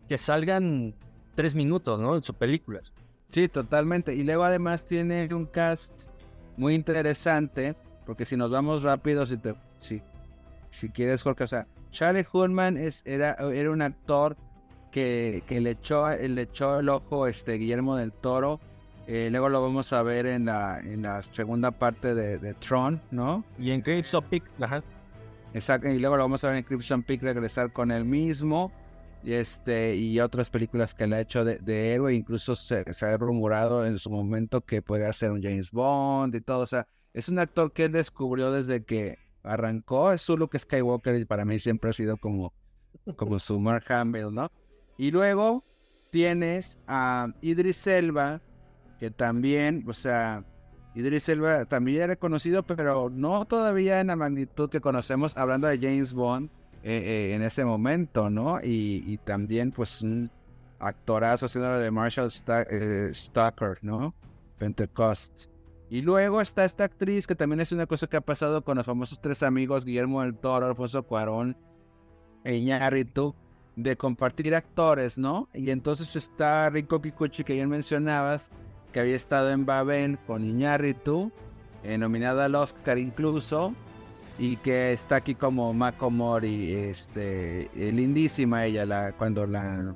que 0.10 0.18
salgan 0.18 0.96
tres 1.36 1.54
minutos, 1.54 2.00
¿no? 2.00 2.16
En 2.16 2.24
sus 2.24 2.36
películas. 2.36 2.94
Sí, 3.30 3.48
totalmente. 3.48 4.16
Y 4.16 4.24
luego 4.24 4.44
además 4.44 4.88
tiene 4.88 5.32
un 5.36 5.46
cast 5.46 6.15
muy 6.58 6.76
interesante, 6.76 7.76
porque 8.06 8.26
si 8.26 8.38
nos 8.38 8.50
vamos 8.52 8.84
rápido, 8.84 9.26
si, 9.26 9.38
te, 9.38 9.56
si, 9.80 10.02
si 10.72 10.90
quieres, 10.90 11.24
Jorge, 11.24 11.44
o 11.44 11.48
sea, 11.48 11.68
Charlie 11.92 12.26
Hunnam 12.32 12.78
es, 12.78 13.02
era, 13.06 13.34
era 13.34 13.72
un 13.72 13.82
actor 13.82 14.36
que, 14.92 15.44
que 15.48 15.62
le, 15.62 15.72
echó, 15.72 16.10
le 16.10 16.42
echó 16.42 16.80
el 16.80 16.90
ojo 16.90 17.28
este, 17.28 17.54
Guillermo 17.54 17.96
del 17.96 18.12
Toro. 18.12 18.60
Eh, 19.08 19.30
luego 19.30 19.50
lo 19.50 19.62
vamos 19.62 19.94
a 19.94 20.02
ver 20.02 20.26
en 20.26 20.46
la, 20.46 20.80
en 20.80 21.04
la 21.04 21.22
segunda 21.22 21.72
parte 21.72 22.16
de, 22.16 22.40
de 22.40 22.54
Tron, 22.56 23.02
¿no? 23.12 23.44
Y 23.60 23.72
en 23.72 23.82
Crimson 23.82 24.24
Peak, 24.24 24.44
ajá. 24.60 24.84
Exacto, 25.54 25.90
y 25.90 26.00
luego 26.00 26.18
lo 26.18 26.24
vamos 26.24 26.44
a 26.44 26.48
ver 26.48 26.58
en 26.58 26.64
Crimson 26.64 27.04
Peak 27.04 27.22
regresar 27.22 27.72
con 27.72 27.92
él 27.92 28.04
mismo 28.04 28.72
este 29.34 29.96
y 29.96 30.20
otras 30.20 30.50
películas 30.50 30.94
que 30.94 31.08
le 31.08 31.16
ha 31.16 31.22
hecho 31.22 31.44
de, 31.44 31.94
héroe, 31.94 32.14
incluso 32.14 32.56
se, 32.56 32.86
ha 33.02 33.18
rumorado 33.18 33.86
en 33.86 33.98
su 34.00 34.10
momento 34.10 34.62
que 34.62 34.82
podría 34.82 35.12
ser 35.14 35.32
un 35.32 35.42
James 35.42 35.72
Bond 35.72 36.36
y 36.36 36.42
todo, 36.42 36.60
o 36.60 36.68
sea, 36.68 36.88
es 37.14 37.30
un 37.30 37.40
actor 37.40 37.72
que 37.72 37.86
él 37.86 37.92
descubrió 37.92 38.52
desde 38.52 38.84
que 38.84 39.18
arrancó, 39.44 40.12
es 40.12 40.22
su 40.22 40.50
Skywalker 40.58 41.16
y 41.16 41.26
para 41.26 41.46
mí 41.46 41.60
siempre 41.60 41.90
ha 41.90 41.94
sido 41.94 42.18
como, 42.18 42.54
como 43.16 43.40
su 43.40 43.60
Mark 43.60 43.86
Hamill, 43.90 44.34
¿no? 44.34 44.52
Y 44.98 45.12
luego 45.12 45.64
tienes 46.10 46.80
a 46.88 47.28
Idris 47.42 47.86
Elba, 47.88 48.42
que 49.00 49.12
también, 49.12 49.84
o 49.88 49.94
sea, 49.94 50.46
Idris 50.96 51.28
Elba 51.30 51.66
también 51.66 52.04
era 52.04 52.16
conocido, 52.16 52.64
pero 52.64 53.10
no 53.10 53.46
todavía 53.46 54.00
en 54.00 54.08
la 54.08 54.16
magnitud 54.16 54.70
que 54.70 54.82
conocemos, 54.82 55.36
hablando 55.36 55.68
de 55.68 55.78
James 55.78 56.14
Bond, 56.14 56.50
eh, 56.88 57.32
eh, 57.32 57.34
en 57.34 57.42
ese 57.42 57.66
momento, 57.66 58.30
¿no? 58.30 58.60
Y, 58.62 59.18
también 59.24 59.72
pues 59.72 60.04
un 60.04 60.30
actorazo 60.78 61.48
haciendo 61.48 61.80
de 61.80 61.90
Marshall 61.90 62.32
eh, 62.70 63.10
Stalker, 63.12 63.80
¿no? 63.82 64.14
Pentecost. 64.60 65.46
Y 65.90 66.04
luego 66.04 66.42
está 66.42 66.64
esta 66.64 66.84
actriz 66.84 67.26
que 67.26 67.34
también 67.34 67.60
es 67.60 67.72
una 67.72 67.88
cosa 67.88 68.06
que 68.06 68.18
ha 68.18 68.22
pasado 68.22 68.64
con 68.64 68.78
los 68.78 68.86
famosos 68.86 69.20
tres 69.20 69.42
amigos, 69.42 69.84
Guillermo 69.84 70.22
del 70.22 70.36
Toro, 70.36 70.68
Alfonso 70.68 71.02
Cuarón 71.02 71.58
e 72.44 72.56
Iñárritu, 72.56 73.34
de 73.76 73.98
compartir 73.98 74.54
actores, 74.54 75.18
¿no? 75.18 75.50
Y 75.56 75.72
entonces 75.72 76.16
está 76.16 76.70
Rico 76.70 77.02
Kikuchi 77.02 77.44
que 77.44 77.58
ya 77.58 77.66
mencionabas, 77.68 78.52
que 78.94 79.00
había 79.00 79.16
estado 79.16 79.50
en 79.50 79.66
Babel 79.66 80.20
con 80.28 80.44
Iñárritu, 80.44 81.32
nominada 81.98 82.46
al 82.46 82.54
Oscar 82.54 83.00
incluso, 83.00 83.74
y 84.38 84.58
que 84.58 84.92
está 84.92 85.18
aquí 85.18 85.36
como 85.36 85.74
Mako 85.74 86.12
Mori, 86.12 86.74
este, 86.74 87.70
eh, 87.76 87.92
lindísima 87.92 88.66
ella, 88.66 88.86
la, 88.86 89.14
cuando 89.14 89.46
la, 89.48 89.96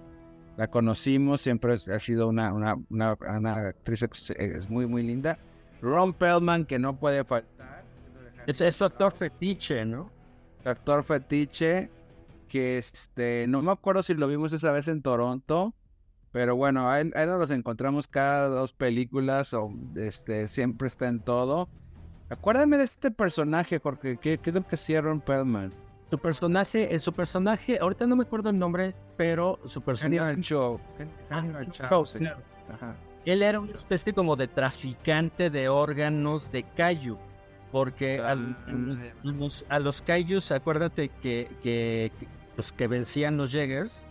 la 0.58 0.68
conocimos 0.70 1.42
siempre 1.42 1.74
ha 1.74 2.00
sido 2.00 2.28
una, 2.28 2.54
una, 2.54 2.78
una, 2.90 3.54
actriz 3.70 4.04
es 4.38 4.70
muy 4.70 4.88
muy 4.88 5.04
linda. 5.04 5.38
Ron 5.82 6.14
Perlman 6.14 6.66
que 6.66 6.80
no 6.80 6.98
puede 6.98 7.24
faltar. 7.24 7.84
Es, 8.48 8.62
es 8.62 8.82
actor 8.82 9.12
fetiche, 9.12 9.86
¿no? 9.86 10.10
Actor 10.64 11.04
fetiche 11.04 11.90
que 12.48 12.78
este, 12.78 13.46
no 13.48 13.62
me 13.62 13.72
acuerdo 13.72 14.04
si 14.04 14.16
lo 14.16 14.28
vimos 14.28 14.52
esa 14.54 14.72
vez 14.72 14.88
en 14.88 15.02
Toronto, 15.02 15.74
pero 16.32 16.56
bueno, 16.56 16.90
ahí, 16.90 17.12
ahí 17.16 17.28
nos 17.28 17.52
encontramos 17.52 18.08
cada 18.08 18.48
dos 18.48 18.74
películas 18.74 19.54
o 19.54 19.72
este, 19.96 20.48
siempre 20.48 20.88
está 20.88 21.08
en 21.08 21.20
todo. 21.20 21.70
Acuérdame 22.30 22.78
de 22.78 22.84
este 22.84 23.10
personaje, 23.10 23.80
Jorge. 23.80 24.18
¿Qué, 24.18 24.40
es 24.44 24.54
lo 24.54 24.66
que 24.66 24.76
hacía 24.76 25.02
Ron 25.02 25.20
Perlman? 25.20 25.74
Su 26.12 26.18
personaje, 26.20 26.94
eh, 26.94 27.00
su 27.00 27.12
personaje, 27.14 27.80
ahorita 27.80 28.06
no 28.06 28.16
me 28.16 28.24
acuerdo 28.24 28.50
el 28.50 28.58
nombre, 28.58 28.96
pero 29.18 29.60
su 29.66 29.82
personaje. 29.82 30.40
Show. 30.42 30.80
Ah, 31.30 31.44
Él 33.26 33.42
era 33.42 33.60
una 33.60 33.72
especie 33.72 34.14
como 34.14 34.36
de 34.36 34.48
traficante 34.48 35.50
de 35.50 35.70
órganos 35.70 36.52
de 36.52 36.64
Kaiju. 36.64 37.18
Porque 37.72 38.20
a, 38.20 38.36
los, 39.24 39.64
a 39.70 39.78
los 39.78 40.02
Kaijus, 40.02 40.52
acuérdate 40.52 41.10
que, 41.22 41.48
que, 41.62 42.12
pues, 42.56 42.72
que 42.72 42.88
vencían 42.88 43.38
los 43.38 43.52
Jaegers, 43.52 44.06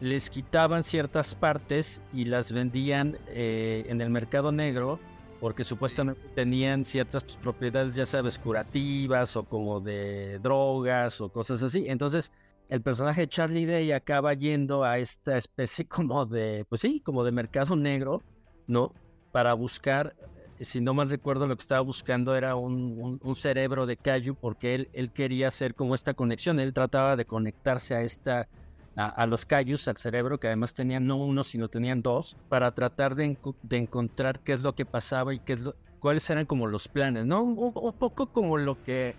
les 0.00 0.30
quitaban 0.30 0.84
ciertas 0.84 1.34
partes 1.34 2.00
y 2.12 2.26
las 2.26 2.52
vendían 2.52 3.16
eh, 3.28 3.84
en 3.88 4.00
el 4.00 4.10
mercado 4.10 4.52
negro 4.52 5.00
porque 5.40 5.64
supuestamente 5.64 6.20
tenían 6.34 6.84
ciertas 6.84 7.24
pues, 7.24 7.36
propiedades, 7.36 7.94
ya 7.94 8.06
sabes, 8.06 8.38
curativas 8.38 9.36
o 9.36 9.44
como 9.44 9.80
de 9.80 10.38
drogas 10.38 11.20
o 11.20 11.28
cosas 11.28 11.62
así. 11.62 11.84
Entonces, 11.86 12.32
el 12.68 12.82
personaje 12.82 13.22
de 13.22 13.28
Charlie 13.28 13.66
Day 13.66 13.92
acaba 13.92 14.34
yendo 14.34 14.84
a 14.84 14.98
esta 14.98 15.36
especie 15.36 15.84
como 15.88 16.26
de, 16.26 16.64
pues 16.68 16.80
sí, 16.80 17.00
como 17.00 17.24
de 17.24 17.32
mercado 17.32 17.76
negro, 17.76 18.22
¿no? 18.66 18.92
Para 19.32 19.54
buscar 19.54 20.14
si 20.60 20.80
no 20.80 20.94
mal 20.94 21.10
recuerdo, 21.10 21.46
lo 21.46 21.56
que 21.56 21.60
estaba 21.60 21.82
buscando 21.82 22.34
era 22.34 22.56
un, 22.56 23.20
cerebro 23.34 23.86
de 23.86 23.96
Cayu 23.96 24.34
porque 24.34 24.74
él, 24.74 24.88
él 24.92 25.12
quería 25.12 25.48
hacer 25.48 25.74
como 25.74 25.94
esta 25.94 26.14
conexión. 26.14 26.60
Él 26.60 26.72
trataba 26.72 27.16
de 27.16 27.26
conectarse 27.26 27.94
a 27.94 28.00
esta 28.02 28.48
a, 28.96 29.26
los 29.26 29.44
Cayus, 29.44 29.88
al 29.88 29.98
cerebro, 29.98 30.40
que 30.40 30.46
además 30.46 30.72
tenían 30.72 31.06
no 31.06 31.16
uno, 31.16 31.42
sino 31.42 31.68
tenían 31.68 32.00
dos, 32.00 32.36
para 32.48 32.72
tratar 32.74 33.14
de, 33.14 33.36
encontrar 33.70 34.40
qué 34.40 34.54
es 34.54 34.62
lo 34.62 34.74
que 34.74 34.86
pasaba 34.86 35.34
y 35.34 35.38
qué 35.40 35.52
es 35.52 35.70
cuáles 36.00 36.28
eran 36.30 36.46
como 36.46 36.66
los 36.66 36.88
planes, 36.88 37.26
¿no? 37.26 37.42
Un, 37.42 37.92
poco 37.92 38.26
como 38.26 38.56
lo 38.56 38.82
que 38.82 39.14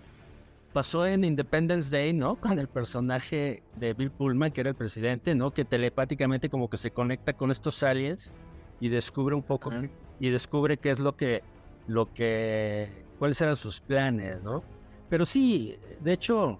pasó 0.72 1.06
en 1.06 1.22
Independence 1.22 1.96
Day, 1.96 2.12
¿no? 2.12 2.36
Con 2.40 2.58
el 2.58 2.66
personaje 2.66 3.62
de 3.76 3.94
Bill 3.94 4.10
Pullman, 4.10 4.50
que 4.50 4.62
era 4.62 4.70
el 4.70 4.76
presidente, 4.76 5.34
¿no? 5.36 5.52
Que 5.52 5.64
telepáticamente 5.64 6.50
como 6.50 6.68
que 6.68 6.76
se 6.76 6.90
conecta 6.90 7.32
con 7.34 7.50
estos 7.52 7.82
aliens 7.82 8.32
y 8.80 8.88
descubre 8.88 9.34
un 9.34 9.42
poco 9.42 9.70
y 10.18 10.30
descubre 10.30 10.76
qué 10.76 10.90
es 10.90 10.98
lo 10.98 11.16
que 11.16 11.42
lo 11.86 12.12
que 12.12 12.88
cuáles 13.18 13.40
eran 13.40 13.56
sus 13.56 13.80
planes, 13.80 14.42
¿no? 14.42 14.62
Pero 15.08 15.24
sí, 15.24 15.76
de 16.00 16.12
hecho, 16.12 16.58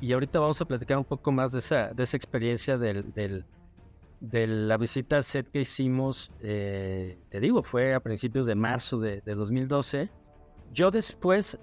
y 0.00 0.12
ahorita 0.12 0.38
vamos 0.40 0.60
a 0.60 0.64
platicar 0.64 0.98
un 0.98 1.04
poco 1.04 1.32
más 1.32 1.52
de 1.52 1.58
esa, 1.58 1.88
de 1.92 2.02
esa 2.02 2.16
experiencia 2.16 2.78
del, 2.78 3.44
de 4.20 4.46
la 4.46 4.76
visita 4.76 5.16
al 5.16 5.24
set 5.24 5.50
que 5.50 5.60
hicimos, 5.60 6.30
eh, 6.40 7.18
te 7.28 7.40
digo, 7.40 7.62
fue 7.62 7.94
a 7.94 8.00
principios 8.00 8.46
de 8.46 8.54
marzo 8.54 8.98
de, 8.98 9.20
de, 9.20 9.34
2012. 9.34 10.08
Yo 10.72 10.90
después, 10.90 11.58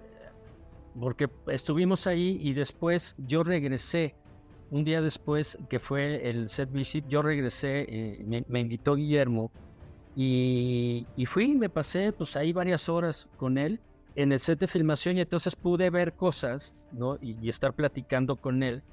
porque 0.99 1.29
estuvimos 1.47 2.05
ahí 2.07 2.39
y 2.41 2.53
después 2.53 3.15
yo 3.17 3.43
regresé, 3.43 4.15
un 4.71 4.83
día 4.83 5.01
después 5.01 5.57
que 5.69 5.79
fue 5.79 6.29
el 6.29 6.49
set 6.49 6.71
visit, 6.71 7.07
yo 7.07 7.21
regresé, 7.21 7.85
eh, 7.89 8.23
me, 8.25 8.43
me, 8.47 8.59
invitó 8.59 8.95
Guillermo 8.95 9.51
y, 10.15 11.07
y, 11.15 11.25
fui, 11.25 11.55
me 11.55 11.69
pasé 11.69 12.11
pues 12.11 12.35
ahí 12.35 12.53
varias 12.53 12.89
horas 12.89 13.27
con 13.37 13.57
él 13.57 13.79
en 14.15 14.31
el 14.31 14.39
set 14.39 14.59
de 14.59 14.67
filmación 14.67 15.17
y 15.17 15.21
entonces 15.21 15.55
pude 15.55 15.89
ver 15.89 16.13
cosas, 16.13 16.75
¿no? 16.91 17.17
Y, 17.21 17.49
estar 17.49 17.73
platicando 17.73 18.35
con 18.35 18.63
él, 18.63 18.83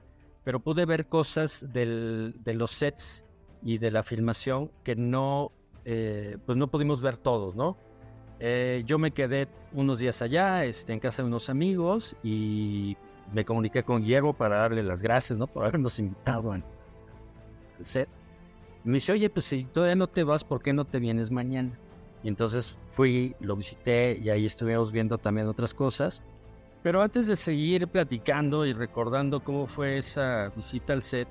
pero 0.45 0.61
pude 0.61 0.85
ver 0.85 1.07
cosas 1.07 1.67
del, 1.73 2.35
de 2.43 2.55
los 2.55 2.71
sets 2.71 3.25
y 3.63 3.79
de 3.79 3.91
la 3.91 4.03
filmación 4.03 4.71
que 4.85 4.95
no, 4.95 5.53
eh, 5.85 6.37
pues 6.45 6.57
no 6.57 6.69
pudimos 6.69 7.01
ver 7.01 7.17
todos, 7.17 7.57
¿no? 7.57 7.77
Eh, 8.39 8.83
yo 8.87 8.99
me 8.99 9.13
quedé 9.13 9.49
unos 9.73 9.99
días 9.99 10.21
allá, 10.21 10.65
este, 10.65 10.93
en 10.93 11.01
casa 11.01 11.23
de 11.23 11.29
unos 11.29 11.49
amigos 11.49 12.17
y 12.23 12.97
me 13.33 13.45
comuniqué 13.45 13.83
con 13.83 14.03
Guillermo 14.03 14.35
para 14.35 14.57
darle 14.57 14.83
las 14.83 15.03
gracias, 15.03 15.39
¿no? 15.39 15.47
Por 15.47 15.65
habernos 15.65 15.99
invitado 15.99 16.53
al 16.53 16.65
set. 17.81 18.09
Me 18.85 18.95
dice, 18.95 19.13
oye, 19.13 19.29
pues 19.31 19.47
si 19.47 19.65
todavía 19.65 19.97
no 19.97 20.07
te 20.07 20.23
vas, 20.23 20.45
¿por 20.45 20.63
qué 20.63 20.73
no 20.73 20.85
te 20.85 21.01
vienes 21.01 21.31
mañana? 21.31 21.77
Entonces 22.29 22.79
fui, 22.91 23.37
lo 23.41 23.57
visité 23.57 24.19
y 24.23 24.31
ahí 24.31 24.47
estuvimos 24.47 24.91
viendo 24.91 25.19
también 25.19 25.47
otras 25.47 25.75
cosas. 25.75 26.23
Pero 26.83 27.03
antes 27.03 27.27
de 27.27 27.37
seguir 27.37 27.89
platicando 27.89 28.65
y 28.65 28.73
recordando 28.73 29.43
cómo 29.43 29.67
fue 29.67 29.99
esa 29.99 30.51
visita 30.55 30.93
al 30.93 31.03
set, 31.03 31.29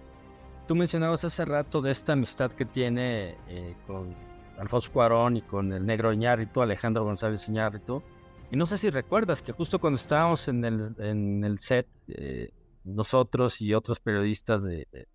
tú 0.67 0.75
mencionabas 0.75 1.23
hace 1.23 1.45
rato 1.45 1.81
de 1.81 1.91
esta 1.91 2.13
amistad 2.13 2.51
que 2.51 2.65
tiene 2.65 3.37
eh, 3.47 3.75
con 3.87 4.13
Alfonso 4.57 4.91
Cuarón 4.91 5.37
y 5.37 5.41
con 5.41 5.71
el 5.73 5.85
negro 5.85 6.11
Iñárritu, 6.11 6.61
Alejandro 6.61 7.03
González 7.03 7.47
Iñárritu. 7.47 8.03
Y 8.51 8.57
no 8.57 8.65
sé 8.65 8.77
si 8.77 8.89
recuerdas 8.89 9.41
que 9.41 9.51
justo 9.51 9.79
cuando 9.79 9.97
estábamos 9.97 10.47
en 10.47 10.63
el, 10.65 10.95
en 10.99 11.43
el 11.43 11.59
set, 11.59 11.87
eh, 12.07 12.51
nosotros 12.83 13.59
y 13.61 13.73
otros 13.73 13.99
periodistas 13.99 14.63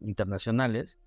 internacionales, 0.00 0.98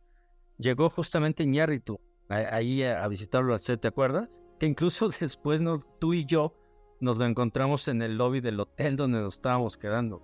llegó 0.58 0.90
justamente 0.90 1.44
Iñárritu 1.44 2.00
ahí 2.30 2.84
a, 2.84 3.04
a 3.04 3.08
visitarlo 3.08 3.54
al 3.54 3.60
set, 3.60 3.82
¿te 3.82 3.90
acuerdas? 3.90 4.30
Que 4.60 4.66
incluso 4.66 5.10
después 5.20 5.62
no, 5.62 5.80
tú 6.00 6.14
y 6.14 6.26
yo 6.26 6.56
nos 7.00 7.18
lo 7.18 7.26
encontramos 7.26 7.88
en 7.88 8.02
el 8.02 8.18
lobby 8.18 8.40
del 8.40 8.60
hotel 8.60 8.96
donde 8.96 9.20
nos 9.20 9.36
estábamos 9.36 9.78
quedando. 9.78 10.22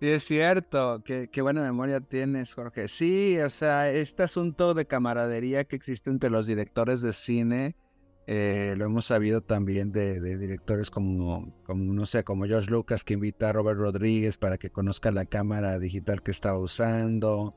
Sí, 0.00 0.08
es 0.08 0.24
cierto, 0.24 1.02
qué, 1.04 1.28
buena 1.40 1.62
memoria 1.62 2.00
tienes, 2.00 2.54
Jorge. 2.54 2.88
Sí, 2.88 3.38
o 3.38 3.50
sea, 3.50 3.90
este 3.90 4.24
asunto 4.24 4.74
de 4.74 4.86
camaradería 4.86 5.64
que 5.64 5.76
existe 5.76 6.10
entre 6.10 6.30
los 6.30 6.46
directores 6.46 7.00
de 7.00 7.12
cine, 7.12 7.76
eh, 8.26 8.74
lo 8.76 8.86
hemos 8.86 9.06
sabido 9.06 9.42
también 9.42 9.92
de, 9.92 10.20
directores 10.38 10.90
como, 10.90 11.54
como, 11.64 11.92
no 11.92 12.06
sé, 12.06 12.24
como 12.24 12.44
George 12.46 12.70
Lucas, 12.70 13.04
que 13.04 13.14
invita 13.14 13.50
a 13.50 13.52
Robert 13.52 13.78
Rodríguez 13.78 14.36
para 14.36 14.58
que 14.58 14.70
conozca 14.70 15.10
la 15.10 15.26
cámara 15.26 15.78
digital 15.78 16.22
que 16.22 16.30
estaba 16.30 16.58
usando. 16.58 17.54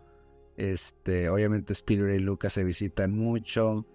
Este, 0.57 1.29
obviamente 1.29 1.73
Spielberg 1.73 2.15
y 2.15 2.19
Lucas 2.19 2.53
se 2.53 2.63
visitan 2.63 3.15
mucho. 3.15 3.85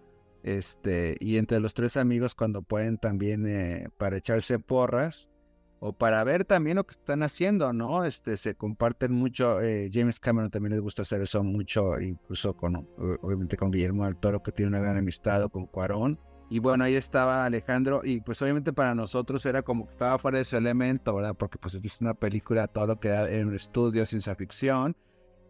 Este, 0.43 1.17
y 1.21 1.37
entre 1.37 1.61
los 1.61 1.75
tres 1.75 1.97
amigos 1.97 2.35
cuando 2.35 2.63
pueden 2.63 2.99
también 2.99 3.47
eh, 3.47 3.89
para 3.97 4.17
echarse 4.17 4.59
porras 4.59 5.31
o 5.79 5.93
para 5.93 6.23
ver 6.25 6.45
también 6.45 6.77
lo 6.77 6.87
que 6.87 6.93
están 6.93 7.23
haciendo, 7.23 7.73
¿no? 7.73 8.05
Este, 8.05 8.37
se 8.37 8.55
comparten 8.55 9.13
mucho, 9.13 9.61
eh, 9.61 9.91
James 9.93 10.21
Cameron 10.21 10.51
también 10.51 10.73
les 10.73 10.81
gusta 10.81 11.03
hacer 11.03 11.21
eso 11.23 11.43
mucho, 11.43 12.01
incluso 12.01 12.57
con, 12.57 12.89
obviamente 13.21 13.57
con 13.57 13.73
Guillermo 13.73 14.05
del 14.05 14.17
Toro, 14.17 14.43
que 14.43 14.53
tiene 14.53 14.69
una 14.69 14.81
gran 14.81 14.97
amistad, 14.97 15.49
con 15.51 15.67
Cuarón. 15.67 16.21
Y 16.51 16.61
bueno, 16.61 16.85
ahí 16.85 16.95
estaba 16.95 17.45
Alejandro, 17.45 18.03
y 18.05 18.21
pues 18.21 18.41
obviamente 18.43 18.73
para 18.73 18.95
nosotros 18.95 19.45
era 19.47 19.63
como 19.63 19.87
que 19.87 19.93
estaba 19.93 20.19
fuera 20.19 20.39
de 20.39 20.43
ese 20.43 20.59
elemento, 20.59 21.15
¿verdad? 21.15 21.35
Porque 21.37 21.59
pues 21.59 21.75
es 21.75 22.01
una 22.01 22.15
película, 22.15 22.69
todo 22.69 22.87
lo 22.87 23.01
que 23.01 23.09
era 23.09 23.29
en 23.29 23.49
un 23.49 23.55
estudio, 23.55 24.07
ciencia 24.07 24.37
ficción, 24.37 24.95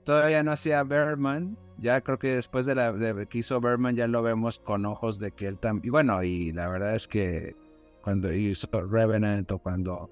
Todavía 0.05 0.43
no 0.43 0.53
hacía 0.53 0.83
Berman. 0.83 1.57
Ya 1.79 2.01
creo 2.01 2.19
que 2.19 2.37
después 2.37 2.67
de, 2.67 2.75
la, 2.75 2.95
que 3.27 3.39
hizo 3.39 3.61
Berman 3.61 3.97
ya 3.97 4.07
lo 4.07 4.23
vemos 4.23 4.59
con 4.59 4.87
ojos 4.87 5.19
de 5.19 5.33
que 5.33 5.49
él 5.49 5.59
también... 5.59 5.87
Y 5.87 5.91
bueno, 5.91 6.23
y 6.23 6.53
la 6.53 6.69
verdad 6.69 6.95
es 6.95 7.09
que 7.09 7.57
cuando 8.03 8.33
hizo 8.33 8.69
Revenant 8.71 9.51
o 9.51 9.59
cuando 9.59 10.11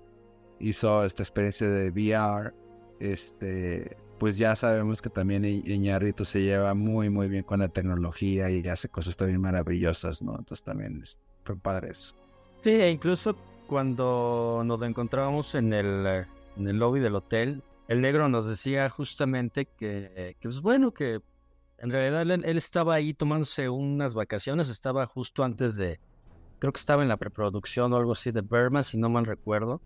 hizo 0.58 1.04
esta 1.04 1.22
experiencia 1.22 1.68
de 1.68 1.90
VR, 1.90 2.52
este, 2.98 3.96
pues 4.18 4.36
ya 4.36 4.54
sabemos 4.56 5.00
que 5.00 5.10
también 5.10 5.44
Iñarrito 5.44 6.24
se 6.24 6.42
lleva 6.42 6.74
muy, 6.74 7.08
muy 7.08 7.28
bien 7.28 7.42
con 7.42 7.60
la 7.60 7.68
tecnología 7.68 8.50
y 8.50 8.66
hace 8.68 8.88
cosas 8.88 9.16
también 9.16 9.40
maravillosas, 9.40 10.22
¿no? 10.22 10.32
Entonces 10.32 10.62
también 10.62 11.02
fue 11.44 11.56
padre 11.56 11.90
eso. 11.92 12.14
Sí, 12.62 12.70
e 12.70 12.90
incluso 12.90 13.36
cuando 13.66 14.62
nos 14.64 14.82
encontrábamos 14.82 15.54
en 15.54 15.72
el, 15.72 16.26
en 16.56 16.68
el 16.68 16.78
lobby 16.78 17.00
del 17.00 17.14
hotel, 17.14 17.62
el 17.90 18.00
negro 18.02 18.28
nos 18.28 18.46
decía 18.46 18.88
justamente 18.88 19.66
que, 19.66 20.36
que 20.38 20.48
pues 20.48 20.60
bueno, 20.60 20.94
que 20.94 21.20
en 21.78 21.90
realidad 21.90 22.22
él, 22.22 22.56
estaba 22.56 22.94
ahí 22.94 23.14
tomándose 23.14 23.68
unas 23.68 24.14
vacaciones, 24.14 24.68
estaba 24.68 25.06
justo 25.06 25.42
antes 25.42 25.76
de, 25.76 25.98
creo 26.60 26.72
que 26.72 26.78
estaba 26.78 27.02
en 27.02 27.08
la 27.08 27.16
preproducción 27.16 27.92
o 27.92 27.96
algo 27.96 28.12
así 28.12 28.30
de 28.30 28.42
Burma, 28.42 28.84
si 28.84 28.96
no 28.96 29.10
mal 29.10 29.26
recuerdo. 29.26 29.82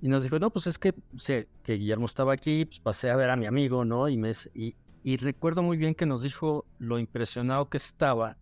Y 0.00 0.06
nos 0.06 0.22
dijo, 0.22 0.38
no, 0.38 0.50
pues 0.50 0.68
es 0.68 0.78
que, 0.78 0.94
sé 1.16 1.48
que 1.64 1.72
Guillermo 1.72 2.06
estaba 2.06 2.32
aquí, 2.32 2.66
pues 2.66 2.78
pasé 2.78 3.10
a 3.10 3.16
ver 3.16 3.30
a 3.30 3.36
mi 3.36 3.46
amigo, 3.46 3.84
¿no? 3.84 4.08
Y, 4.08 4.16
me, 4.16 4.30
y, 4.54 4.76
y 5.02 5.16
recuerdo 5.16 5.60
muy 5.64 5.76
bien 5.76 5.96
que 5.96 6.06
nos 6.06 6.22
dijo 6.22 6.66
lo 6.78 7.00
impresionado 7.00 7.68
que 7.68 7.78
estaba 7.78 8.36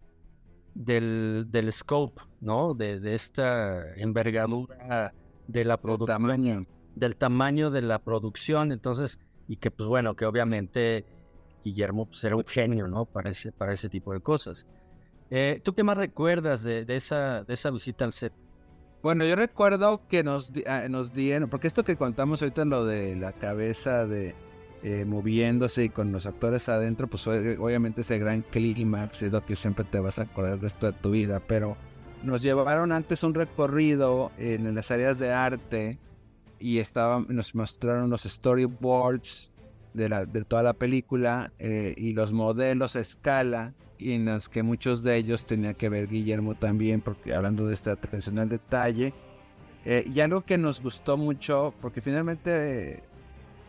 del, 0.74 1.46
del 1.48 1.72
scope, 1.72 2.20
¿no? 2.42 2.74
De, 2.74 3.00
de 3.00 3.14
esta 3.14 3.94
envergadura 3.94 5.14
de 5.48 5.64
la 5.64 5.80
producción 5.80 6.66
del 6.96 7.14
tamaño 7.14 7.70
de 7.70 7.82
la 7.82 8.00
producción, 8.00 8.72
entonces, 8.72 9.20
y 9.46 9.56
que 9.56 9.70
pues 9.70 9.88
bueno, 9.88 10.16
que 10.16 10.26
obviamente 10.26 11.04
Guillermo 11.62 12.06
pues, 12.06 12.24
era 12.24 12.34
un 12.34 12.44
genio, 12.44 12.88
¿no? 12.88 13.04
Para 13.04 13.30
ese, 13.30 13.52
para 13.52 13.72
ese 13.72 13.88
tipo 13.88 14.12
de 14.12 14.20
cosas. 14.20 14.66
Eh, 15.30 15.60
¿Tú 15.62 15.74
qué 15.74 15.84
más 15.84 15.98
recuerdas 15.98 16.64
de, 16.64 16.84
esa, 16.88 17.44
de 17.44 17.54
esa 17.54 17.70
visita 17.70 18.04
al 18.04 18.12
set? 18.12 18.32
Bueno, 19.02 19.24
yo 19.24 19.36
recuerdo 19.36 20.06
que 20.08 20.24
nos, 20.24 20.52
ah, 20.66 20.86
nos 20.88 21.12
dieron, 21.12 21.50
porque 21.50 21.68
esto 21.68 21.84
que 21.84 21.96
contamos 21.96 22.42
ahorita, 22.42 22.64
lo 22.64 22.84
de 22.84 23.14
la 23.14 23.32
cabeza 23.32 24.06
de 24.06 24.34
eh, 24.82 25.04
moviéndose 25.04 25.84
y 25.84 25.88
con 25.90 26.12
los 26.12 26.26
actores 26.26 26.68
adentro, 26.68 27.08
pues 27.08 27.26
obviamente 27.26 28.00
ese 28.00 28.18
gran 28.18 28.42
clímax 28.42 29.22
es 29.22 29.32
lo 29.32 29.44
que 29.44 29.54
siempre 29.54 29.84
te 29.84 30.00
vas 30.00 30.18
a 30.18 30.22
acordar 30.22 30.54
el 30.54 30.60
resto 30.60 30.86
de 30.86 30.92
tu 30.92 31.10
vida, 31.10 31.40
pero 31.46 31.76
nos 32.22 32.40
llevaron 32.40 32.92
antes 32.92 33.22
un 33.22 33.34
recorrido 33.34 34.32
en 34.38 34.74
las 34.74 34.90
áreas 34.90 35.18
de 35.18 35.32
arte 35.32 35.98
y 36.58 36.78
estaba, 36.78 37.24
nos 37.28 37.54
mostraron 37.54 38.10
los 38.10 38.22
storyboards 38.22 39.50
de, 39.94 40.08
la, 40.08 40.26
de 40.26 40.44
toda 40.44 40.62
la 40.62 40.74
película 40.74 41.52
eh, 41.58 41.94
y 41.96 42.12
los 42.12 42.32
modelos 42.32 42.96
a 42.96 43.00
escala 43.00 43.74
y 43.98 44.12
en 44.12 44.26
los 44.26 44.48
que 44.48 44.62
muchos 44.62 45.02
de 45.02 45.16
ellos 45.16 45.46
tenía 45.46 45.74
que 45.74 45.88
ver 45.88 46.08
Guillermo 46.08 46.54
también, 46.54 47.00
porque 47.00 47.34
hablando 47.34 47.66
de 47.66 47.74
este 47.74 47.90
atención 47.90 48.38
al 48.38 48.48
detalle. 48.48 49.14
Eh, 49.84 50.04
y 50.12 50.20
algo 50.20 50.42
que 50.42 50.58
nos 50.58 50.82
gustó 50.82 51.16
mucho, 51.16 51.72
porque 51.80 52.00
finalmente 52.00 53.02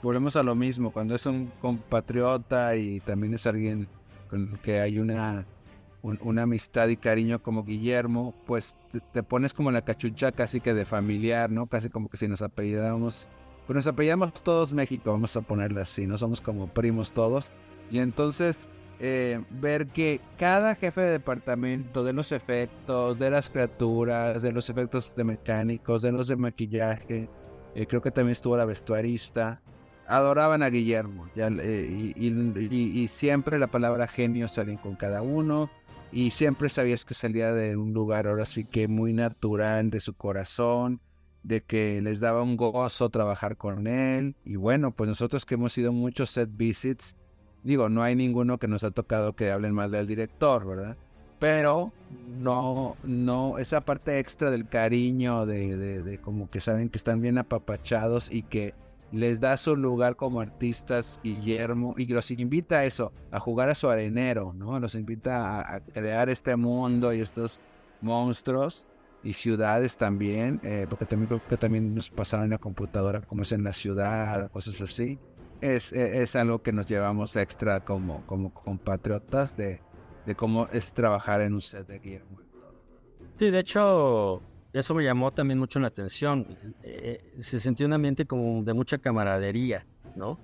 volvemos 0.02 0.36
a 0.36 0.43
lo 0.43 0.56
mismo, 0.56 0.91
cuando 0.91 1.15
es 1.15 1.26
un 1.26 1.52
compatriota 1.62 2.76
y 2.76 3.00
también 3.02 3.36
es 3.36 3.45
alguien 3.45 3.88
con 4.30 4.50
el 4.52 4.60
que 4.60 4.82
hay 4.82 5.00
una 5.00 5.45
una 6.02 6.44
amistad 6.44 6.88
y 6.88 6.98
cariño 6.98 7.42
como 7.42 7.64
Guillermo, 7.64 8.34
pues 8.46 8.76
te, 9.12 9.24
pones 9.24 9.54
como 9.54 9.72
la 9.72 9.82
cachucha 9.82 10.32
casi 10.32 10.60
que 10.62 10.74
de 10.74 10.86
familiar, 10.86 11.52
¿no? 11.52 11.68
Casi 11.68 11.90
como 11.90 12.10
que 12.10 12.18
si 12.18 12.28
nos 12.28 12.42
apellidamos, 12.42 13.28
pues 13.66 13.76
nos 13.76 13.88
apellidamos 13.88 14.34
todos 14.34 14.74
México, 14.74 15.12
vamos 15.12 15.36
a 15.36 15.42
ponerle 15.42 15.82
así, 15.82 16.08
no 16.08 16.18
somos 16.18 16.40
como 16.40 16.68
primos 16.68 17.12
todos. 17.12 17.52
Y 17.92 18.00
entonces 18.00 18.68
eh, 19.00 19.44
ver 19.50 19.88
que 19.88 20.22
cada 20.38 20.76
jefe 20.76 21.02
de 21.02 21.12
departamento, 21.12 22.04
de 22.04 22.14
los 22.14 22.32
efectos, 22.32 23.20
de 23.20 23.30
las 23.30 23.50
criaturas, 23.50 24.42
de 24.42 24.52
los 24.52 24.70
efectos 24.70 25.16
de 25.16 25.24
mecánicos, 25.24 26.02
de 26.02 26.12
los 26.12 26.28
de 26.28 26.36
maquillaje, 26.36 27.30
eh, 27.76 27.86
creo 27.86 28.02
que 28.02 28.10
también 28.10 28.32
estuvo 28.32 28.58
la 28.58 28.66
vestuarista, 28.66 29.62
adoraban 30.08 30.64
a 30.64 30.70
Guillermo. 30.70 31.30
Eh, 31.36 32.14
y, 32.16 33.08
siempre 33.08 33.60
la 33.60 33.68
palabra 33.68 34.08
genio 34.08 34.48
salía 34.48 34.82
con 34.82 34.96
cada 34.96 35.22
uno. 35.22 35.70
Y 36.12 36.32
siempre 36.32 36.70
sabías 36.70 37.06
que 37.06 37.13
salía 37.13 37.52
de 37.52 37.76
un 37.76 37.93
lugar 37.93 38.28
ahora 38.28 38.46
sí 38.46 38.63
que 38.63 38.88
muy 38.88 39.13
natural 39.13 39.89
de 39.89 40.00
su 40.00 40.13
corazón, 40.13 41.02
de 41.43 41.62
que 41.62 42.02
les 42.02 42.20
daba 42.20 42.41
un 42.41 42.58
gozo 42.58 43.10
trabajar 43.10 43.58
con 43.58 43.88
él. 43.88 44.36
Y 44.43 44.56
bueno, 44.56 44.91
pues 44.91 45.10
nosotros 45.10 45.46
que 45.46 45.56
hemos 45.56 45.78
ido 45.78 45.91
muchos 45.91 46.32
set 46.32 46.50
visits, 46.52 47.15
digo, 47.63 47.89
no 47.89 48.04
hay 48.04 48.15
ninguno 48.15 48.58
que 48.58 48.67
nos 48.67 48.84
ha 48.84 48.91
tocado 48.91 49.36
que 49.36 49.52
hablen 49.52 49.74
mal 49.74 49.91
del 49.91 50.08
director, 50.08 50.65
¿verdad? 50.65 50.98
Pero 51.39 51.91
no, 52.39 52.96
no, 53.04 53.60
esa 53.60 53.82
parte 53.82 54.17
extra 54.20 54.50
del 54.50 54.67
cariño, 54.67 55.46
de, 55.46 55.78
de, 55.78 56.04
de 56.04 56.17
como 56.20 56.50
que 56.50 56.62
saben 56.62 56.89
que 56.89 56.98
están 56.98 57.22
bien 57.22 57.38
apapachados 57.38 58.32
y 58.32 58.43
que 58.43 58.74
les 59.12 59.39
da 59.39 59.58
su 59.58 59.76
lugar 59.76 60.15
como 60.15 60.41
artistas 60.41 61.20
Guillermo 61.24 61.96
y 61.98 62.06
los 62.08 62.30
invita 62.32 62.80
a 62.80 62.86
eso, 62.86 63.13
a 63.32 63.39
jugar 63.39 63.70
a 63.70 63.76
su 63.76 63.89
arenero, 63.89 64.54
¿no? 64.54 64.80
Los 64.80 64.96
invita 64.96 65.76
a, 65.76 65.80
crear 65.80 66.30
este 66.30 66.56
mundo 66.56 67.13
y 67.13 67.22
estos 67.22 67.60
monstruos 68.02 68.88
y 69.24 69.34
ciudades 69.34 69.98
también, 69.98 70.60
eh, 70.63 70.86
porque 70.89 71.06
también 71.06 71.28
creo 71.28 71.41
que 71.48 71.58
también 71.58 71.96
nos 71.96 72.10
pasaron 72.10 72.46
en 72.46 72.52
la 72.52 72.58
computadora 72.58 73.22
como 73.22 73.43
es 73.43 73.52
en 73.52 73.63
la 73.63 73.74
ciudad, 73.74 74.52
cosas 74.52 74.80
así. 74.82 75.17
Es, 75.62 75.91
e, 75.91 76.22
es, 76.22 76.36
algo 76.36 76.62
que 76.62 76.72
nos 76.72 76.86
llevamos 76.86 77.36
extra 77.36 77.80
como, 77.80 78.24
como 78.28 78.54
compatriotas 78.54 79.58
de, 79.58 79.82
de 80.26 80.36
cómo 80.36 80.67
es 80.72 80.93
trabajar 80.93 81.41
en 81.41 81.56
un 81.56 81.62
set 81.62 81.88
de 81.88 81.98
Guillermo. 81.98 82.38
Sí, 83.38 83.50
de 83.50 83.60
hecho, 83.60 84.41
eso 84.80 84.94
me 84.94 85.04
llamó 85.04 85.32
también 85.32 85.60
mucho 85.60 85.80
la 85.80 85.88
atención. 85.88 86.48
Eh, 86.84 87.34
se 87.40 87.60
sintió 87.60 87.86
un 87.86 87.94
ambiente 87.94 88.26
como 88.26 88.63
de 88.63 88.74
mucha 88.74 88.98
camaradería, 88.98 89.86
¿no? 90.16 90.40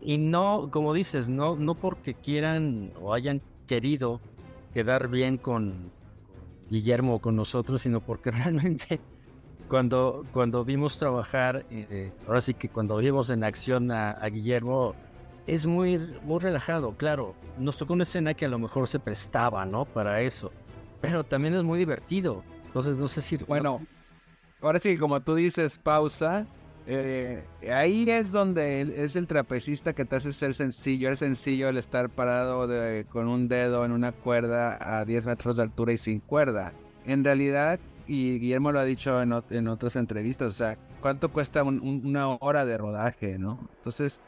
Y 0.00 0.18
no, 0.18 0.68
como 0.70 0.92
dices, 0.92 1.28
no, 1.28 1.56
no 1.56 1.74
porque 1.74 2.14
quieran 2.14 2.92
o 3.00 3.14
hayan 3.14 3.40
querido 3.66 4.20
quedar 4.74 5.08
bien 5.08 5.38
con 5.38 5.90
Guillermo 6.70 7.16
o 7.16 7.18
con 7.20 7.36
nosotros, 7.36 7.82
sino 7.82 8.00
porque 8.00 8.30
realmente 8.32 9.00
cuando, 9.68 10.24
cuando 10.32 10.64
vimos 10.64 10.98
trabajar, 10.98 11.64
eh, 11.70 12.12
ahora 12.26 12.40
sí 12.40 12.54
que 12.54 12.68
cuando 12.68 12.96
vimos 12.96 13.30
en 13.30 13.44
acción 13.44 13.90
a, 13.90 14.12
a, 14.12 14.28
Guillermo, 14.28 14.94
es 15.46 15.66
muy, 15.66 15.98
muy 16.24 16.40
relajado, 16.40 16.96
claro. 16.96 17.34
Nos 17.58 17.76
tocó 17.76 17.92
una 17.92 18.02
escena 18.02 18.34
que 18.34 18.46
a 18.46 18.48
lo 18.48 18.58
mejor 18.58 18.88
se 18.88 18.98
prestaba, 18.98 19.64
¿no? 19.64 19.84
Para 19.84 20.20
eso. 20.20 20.52
Pero 21.00 21.24
también 21.24 21.54
es 21.54 21.62
muy 21.62 21.78
divertido. 21.78 22.42
Entonces, 22.76 22.96
no 22.96 23.08
sé 23.08 23.22
si... 23.22 23.38
Bueno, 23.38 23.80
ahora 24.60 24.78
sí, 24.78 24.98
como 24.98 25.22
tú 25.22 25.34
dices, 25.34 25.78
pausa. 25.78 26.46
Eh, 26.86 27.42
ahí 27.72 28.04
es 28.10 28.32
donde 28.32 28.82
es 29.02 29.16
el 29.16 29.26
trapecista 29.26 29.94
que 29.94 30.04
te 30.04 30.16
hace 30.16 30.30
ser 30.30 30.52
sencillo. 30.52 31.10
Es 31.10 31.20
sencillo 31.20 31.70
el 31.70 31.78
estar 31.78 32.10
parado 32.10 32.68
con 33.08 33.28
un 33.28 33.48
dedo 33.48 33.86
en 33.86 33.92
una 33.92 34.12
cuerda 34.12 34.76
a 34.98 35.06
10 35.06 35.24
metros 35.24 35.56
de 35.56 35.62
altura 35.62 35.94
y 35.94 35.96
sin 35.96 36.20
cuerda. 36.20 36.74
En 37.06 37.24
realidad, 37.24 37.80
y 38.06 38.38
Guillermo 38.40 38.72
lo 38.72 38.80
ha 38.80 38.84
dicho 38.84 39.22
en, 39.22 39.32
otras 39.68 39.96
entrevistas, 39.96 40.48
o 40.48 40.52
sea, 40.52 40.76
¿cuánto 41.00 41.32
cuesta 41.32 41.62
una 41.62 42.28
hora 42.28 42.66
de 42.66 42.76
rodaje, 42.76 43.38
no? 43.38 43.58
Entonces, 43.78 44.20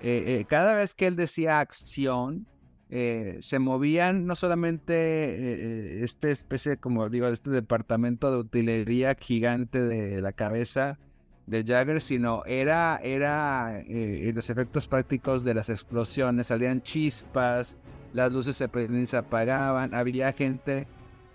eh, 0.00 0.24
eh, 0.26 0.46
cada 0.48 0.72
vez 0.72 0.94
que 0.94 1.06
él 1.06 1.16
decía 1.16 1.60
acción, 1.60 2.46
eh, 2.92 3.38
se 3.40 3.60
movían 3.60 4.26
no 4.26 4.34
solamente 4.34 4.94
eh, 4.94 6.04
este 6.04 6.32
especie, 6.32 6.76
como 6.76 7.08
digo, 7.08 7.28
este 7.28 7.50
departamento 7.50 8.32
de 8.32 8.38
utilería 8.38 9.14
gigante 9.14 9.80
de 9.80 10.20
la 10.20 10.32
cabeza 10.32 10.98
de 11.46 11.64
Jagger, 11.64 12.00
sino 12.00 12.44
era, 12.46 13.00
era 13.02 13.80
eh, 13.86 14.32
los 14.34 14.50
efectos 14.50 14.88
prácticos 14.88 15.44
de 15.44 15.54
las 15.54 15.68
explosiones, 15.68 16.48
salían 16.48 16.82
chispas, 16.82 17.76
las 18.12 18.32
luces 18.32 18.56
se 18.56 18.68
se 19.06 19.16
apagaban, 19.16 19.94
había 19.94 20.32
gente 20.32 20.88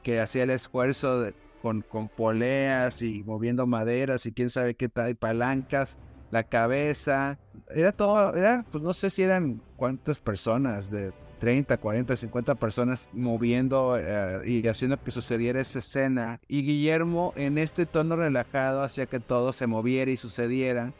que 0.03 0.19
hacía 0.19 0.43
el 0.43 0.49
esfuerzo 0.49 1.31
con, 1.61 1.81
con 1.83 2.09
poleas 2.09 3.01
y 3.01 3.23
moviendo 3.23 3.65
maderas 3.65 4.25
y 4.25 4.33
quién 4.33 4.49
sabe 4.49 4.75
qué 4.75 4.89
tal, 4.89 5.15
palancas, 5.15 5.99
la 6.31 6.43
cabeza, 6.43 7.39
era 7.69 7.93
todo, 7.93 8.35
era, 8.35 8.65
pues 8.71 8.83
no 8.83 8.91
sé 8.91 9.09
si 9.09 9.23
eran 9.23 9.61
cuántas 9.77 10.19
personas, 10.19 10.91
de 10.91 11.13
30, 11.39 11.77
40, 11.77 12.15
50 12.17 12.55
personas 12.55 13.09
moviendo 13.13 13.97
eh, 13.97 14.41
y 14.45 14.67
haciendo 14.67 15.01
que 15.01 15.11
sucediera 15.11 15.61
esa 15.61 15.79
escena. 15.79 16.39
Y 16.47 16.63
Guillermo 16.63 17.33
en 17.35 17.57
este 17.57 17.85
tono 17.85 18.15
relajado 18.15 18.81
hacía 18.81 19.05
que 19.05 19.19
todo 19.19 19.53
se 19.53 19.67
moviera 19.67 20.11
y 20.11 20.17
sucediera. 20.17 20.93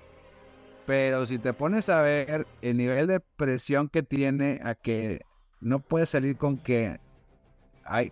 Pero 0.85 1.25
si 1.25 1.39
te 1.39 1.53
pones 1.53 1.89
a 1.89 2.01
ver 2.01 2.45
el 2.61 2.77
nivel 2.77 3.07
de 3.07 3.19
presión 3.19 3.89
que 3.89 4.03
tiene 4.03 4.59
a 4.63 4.75
que 4.75 5.21
no 5.59 5.79
puedes 5.79 6.09
salir 6.09 6.37
con 6.37 6.57
que 6.57 6.99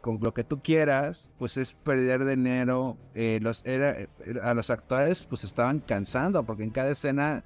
con 0.02 0.20
lo 0.22 0.34
que 0.34 0.44
tú 0.44 0.62
quieras, 0.62 1.34
pues 1.40 1.58
es 1.58 1.74
perder 1.74 2.26
dinero. 2.26 2.98
Eh, 3.16 3.42
era, 3.64 4.08
a 4.44 4.54
los 4.54 4.70
actores 4.70 5.26
pues 5.26 5.44
estaban 5.44 5.80
cansando 5.80 6.44
porque 6.44 6.64
en 6.64 6.70
cada 6.70 6.92
escena 6.92 7.44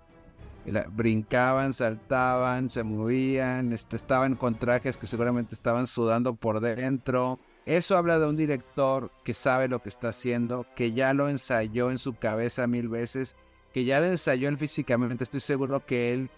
brincaban, 0.92 1.74
saltaban, 1.74 2.70
se 2.70 2.84
movían, 2.84 3.74
este, 3.74 3.96
estaban 3.96 4.36
con 4.36 4.56
trajes 4.56 4.98
que 4.98 5.08
seguramente 5.08 5.56
estaban 5.56 5.88
sudando 5.88 6.36
por 6.36 6.60
dentro. 6.60 7.40
Eso 7.66 7.98
habla 7.98 8.20
de 8.20 8.28
un 8.28 8.38
director 8.38 9.12
que 9.24 9.34
sabe 9.34 9.68
lo 9.68 9.82
que 9.82 9.90
está 9.90 10.10
haciendo, 10.10 10.66
que 10.76 10.94
ya 10.94 11.14
lo 11.14 11.30
ensayó 11.30 11.92
en 11.92 12.00
su 12.00 12.14
cabeza 12.14 12.68
mil 12.68 12.90
veces, 12.90 13.36
que 13.74 13.86
ya 13.86 14.00
lo 14.00 14.08
ensayó 14.08 14.50
él 14.50 14.58
físicamente. 14.58 15.24
Estoy 15.24 15.42
seguro 15.42 15.86
que 15.86 16.14
él 16.14 16.30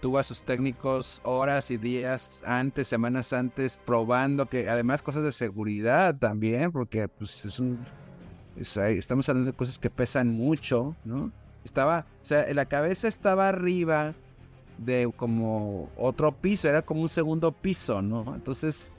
tuvo 0.00 0.18
a 0.18 0.22
sus 0.22 0.42
técnicos 0.42 1.20
horas 1.24 1.70
y 1.70 1.76
días 1.76 2.42
antes, 2.46 2.88
semanas 2.88 3.32
antes, 3.32 3.76
probando 3.84 4.46
que 4.46 4.68
además 4.68 5.02
cosas 5.02 5.24
de 5.24 5.32
seguridad 5.32 6.16
también, 6.16 6.70
porque 6.70 7.08
pues 7.08 7.44
es 7.44 7.58
un... 7.58 7.84
estamos 8.56 9.28
hablando 9.28 9.50
de 9.50 9.56
cosas 9.56 9.78
que 9.78 9.90
pesan 9.90 10.28
mucho, 10.28 10.96
¿no? 11.04 11.32
Estaba, 11.68 12.06
o 12.22 12.26
sea, 12.26 12.50
la 12.54 12.64
cabeza 12.64 13.08
estaba 13.08 13.46
arriba 13.46 14.14
de 14.78 15.12
como 15.14 15.90
otro 15.98 16.32
piso, 16.32 16.66
era 16.66 16.80
como 16.80 17.02
un 17.02 17.10
segundo 17.10 17.52
piso, 17.52 18.00
¿no? 18.00 18.34
Entonces, 18.34 18.90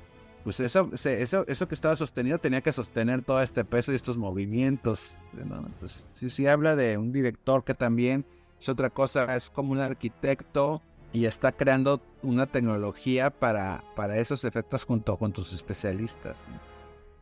pues 0.43 0.59
eso, 0.59 0.87
eso, 0.93 1.45
eso 1.47 1.67
que 1.67 1.73
estaba 1.73 1.95
sostenido 1.95 2.37
tenía 2.37 2.61
que 2.61 2.71
sostener 2.71 3.23
todo 3.23 3.41
este 3.41 3.65
peso 3.65 3.91
y 3.91 3.95
estos 3.95 4.19
movimientos, 4.19 5.17
¿no? 5.33 5.65
Entonces, 5.65 6.11
sí, 6.13 6.29
sí 6.29 6.45
habla 6.45 6.75
de 6.75 6.99
un 6.99 7.11
director 7.11 7.63
que 7.63 7.73
también 7.73 8.23
es 8.61 8.69
otra 8.69 8.91
cosa, 8.91 9.35
es 9.35 9.49
como 9.49 9.71
un 9.71 9.79
arquitecto 9.79 10.83
y 11.11 11.25
está 11.25 11.51
creando 11.51 12.03
una 12.21 12.45
tecnología 12.45 13.31
para, 13.31 13.83
para 13.95 14.19
esos 14.19 14.43
efectos 14.43 14.83
junto 14.83 15.17
con 15.17 15.33
tus 15.33 15.53
especialistas. 15.53 16.45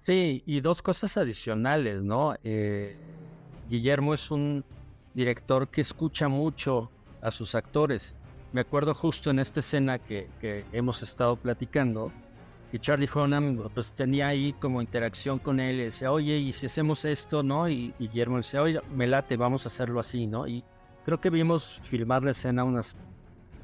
Sí, 0.02 0.44
y 0.46 0.60
dos 0.60 0.82
cosas 0.82 1.16
adicionales, 1.16 2.04
¿no? 2.04 2.36
Eh, 2.44 2.98
Guillermo 3.70 4.14
es 4.14 4.30
un 4.30 4.66
director 5.18 5.68
que 5.70 5.82
escucha 5.82 6.28
mucho 6.28 6.92
a 7.22 7.32
sus 7.32 7.56
actores. 7.56 8.16
Me 8.54 8.62
acuerdo 8.62 8.94
justo 8.94 9.32
en 9.32 9.40
esta 9.40 9.62
escena 9.62 9.98
que, 9.98 10.30
hemos 10.72 11.02
estado 11.02 11.36
platicando, 11.36 12.12
que 12.72 12.78
Charlie 12.80 13.10
Hunnam 13.14 13.68
pues, 13.74 13.92
tenía 13.94 14.28
ahí 14.28 14.54
como 14.54 14.80
interacción 14.80 15.40
con 15.40 15.60
él, 15.60 15.78
y 15.78 15.86
decía, 15.86 16.12
oye, 16.12 16.38
¿y 16.38 16.54
si 16.54 16.68
hacemos 16.68 17.04
esto, 17.04 17.42
no? 17.42 17.68
Y, 17.68 17.96
Guillermo 17.98 18.38
decía, 18.38 18.62
oye, 18.62 18.80
me 18.94 19.08
late, 19.08 19.38
vamos 19.38 19.66
a 19.66 19.70
hacerlo 19.70 20.00
así, 20.00 20.28
¿no? 20.28 20.48
Y 20.48 20.64
creo 21.04 21.20
que 21.20 21.32
vimos 21.32 21.82
filmar 21.84 22.24
la 22.24 22.32
escena 22.32 22.64
unas 22.64 22.96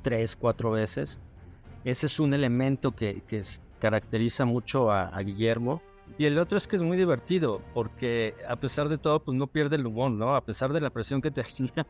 tres, 0.01 0.35
cuatro 0.35 0.71
veces. 0.71 1.19
Ese 1.85 2.07
es 2.07 2.19
un 2.19 2.33
elemento 2.33 2.95
que, 2.95 3.21
caracteriza 3.79 4.45
mucho 4.45 4.91
a 4.91 5.19
Guillermo 5.21 5.81
y 6.17 6.25
el 6.25 6.37
otro 6.37 6.57
es 6.57 6.67
que 6.67 6.75
es 6.75 6.81
muy 6.81 6.97
divertido, 6.97 7.61
porque 7.73 8.35
a 8.47 8.55
pesar 8.55 8.89
de 8.89 8.97
todo, 8.97 9.23
pues 9.23 9.37
no 9.37 9.47
pierde 9.47 9.77
el 9.77 9.85
humor, 9.85 10.11
¿no? 10.11 10.35
A 10.35 10.45
pesar 10.45 10.71
de 10.71 10.81
la 10.81 10.89
presión 10.89 11.21
que 11.21 11.31
tenía, 11.31 11.87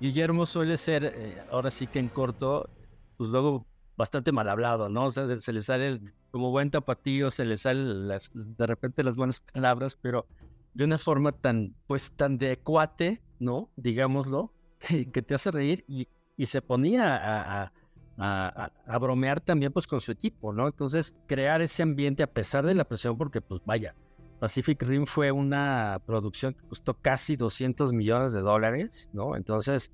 Guillermo 0.00 0.46
suele 0.46 0.76
ser, 0.76 1.04
eh, 1.04 1.42
ahora 1.50 1.70
sí 1.70 1.86
que 1.86 1.98
en 1.98 2.08
corto, 2.08 2.68
pues 3.16 3.30
luego 3.30 3.66
bastante 3.96 4.32
mal 4.32 4.48
hablado, 4.48 4.88
¿no? 4.88 5.04
O 5.04 5.10
sea, 5.10 5.26
se 5.36 5.52
le 5.52 5.62
sale 5.62 6.00
como 6.30 6.50
buen 6.50 6.70
tapatío, 6.70 7.30
se 7.30 7.44
le 7.44 7.56
salen 7.56 8.08
las, 8.08 8.30
de 8.32 8.66
repente 8.66 9.02
las 9.02 9.16
buenas 9.16 9.40
palabras, 9.40 9.96
pero 10.00 10.26
de 10.74 10.84
una 10.84 10.98
forma 10.98 11.32
tan, 11.32 11.74
pues 11.86 12.12
tan 12.12 12.38
de 12.38 12.58
cuate, 12.58 13.20
¿no? 13.38 13.70
Digámoslo, 13.76 14.52
que 15.12 15.22
te 15.22 15.34
hace 15.34 15.50
reír 15.50 15.84
y, 15.86 16.08
se 16.46 16.62
ponía 16.62 17.64
a, 17.64 17.72
bromear 19.00 19.40
también 19.40 19.72
pues 19.72 19.86
con 19.86 20.00
su 20.00 20.12
equipo, 20.12 20.52
¿no? 20.52 20.66
Entonces, 20.66 21.16
crear 21.26 21.62
ese 21.62 21.82
ambiente 21.82 22.22
a 22.22 22.26
pesar 22.26 22.66
de 22.66 22.74
la 22.74 22.84
presión, 22.84 23.16
porque 23.16 23.40
pues 23.40 23.62
vaya, 23.64 23.94
Pacific 24.40 24.82
Rim 24.82 25.06
fue 25.06 25.30
una 25.30 26.00
producción 26.06 26.54
que 26.54 26.66
costó 26.66 26.94
casi 26.94 27.36
200 27.36 27.92
millones 27.92 28.32
de 28.32 28.40
dólares, 28.40 29.08
¿no? 29.12 29.36
Entonces, 29.36 29.92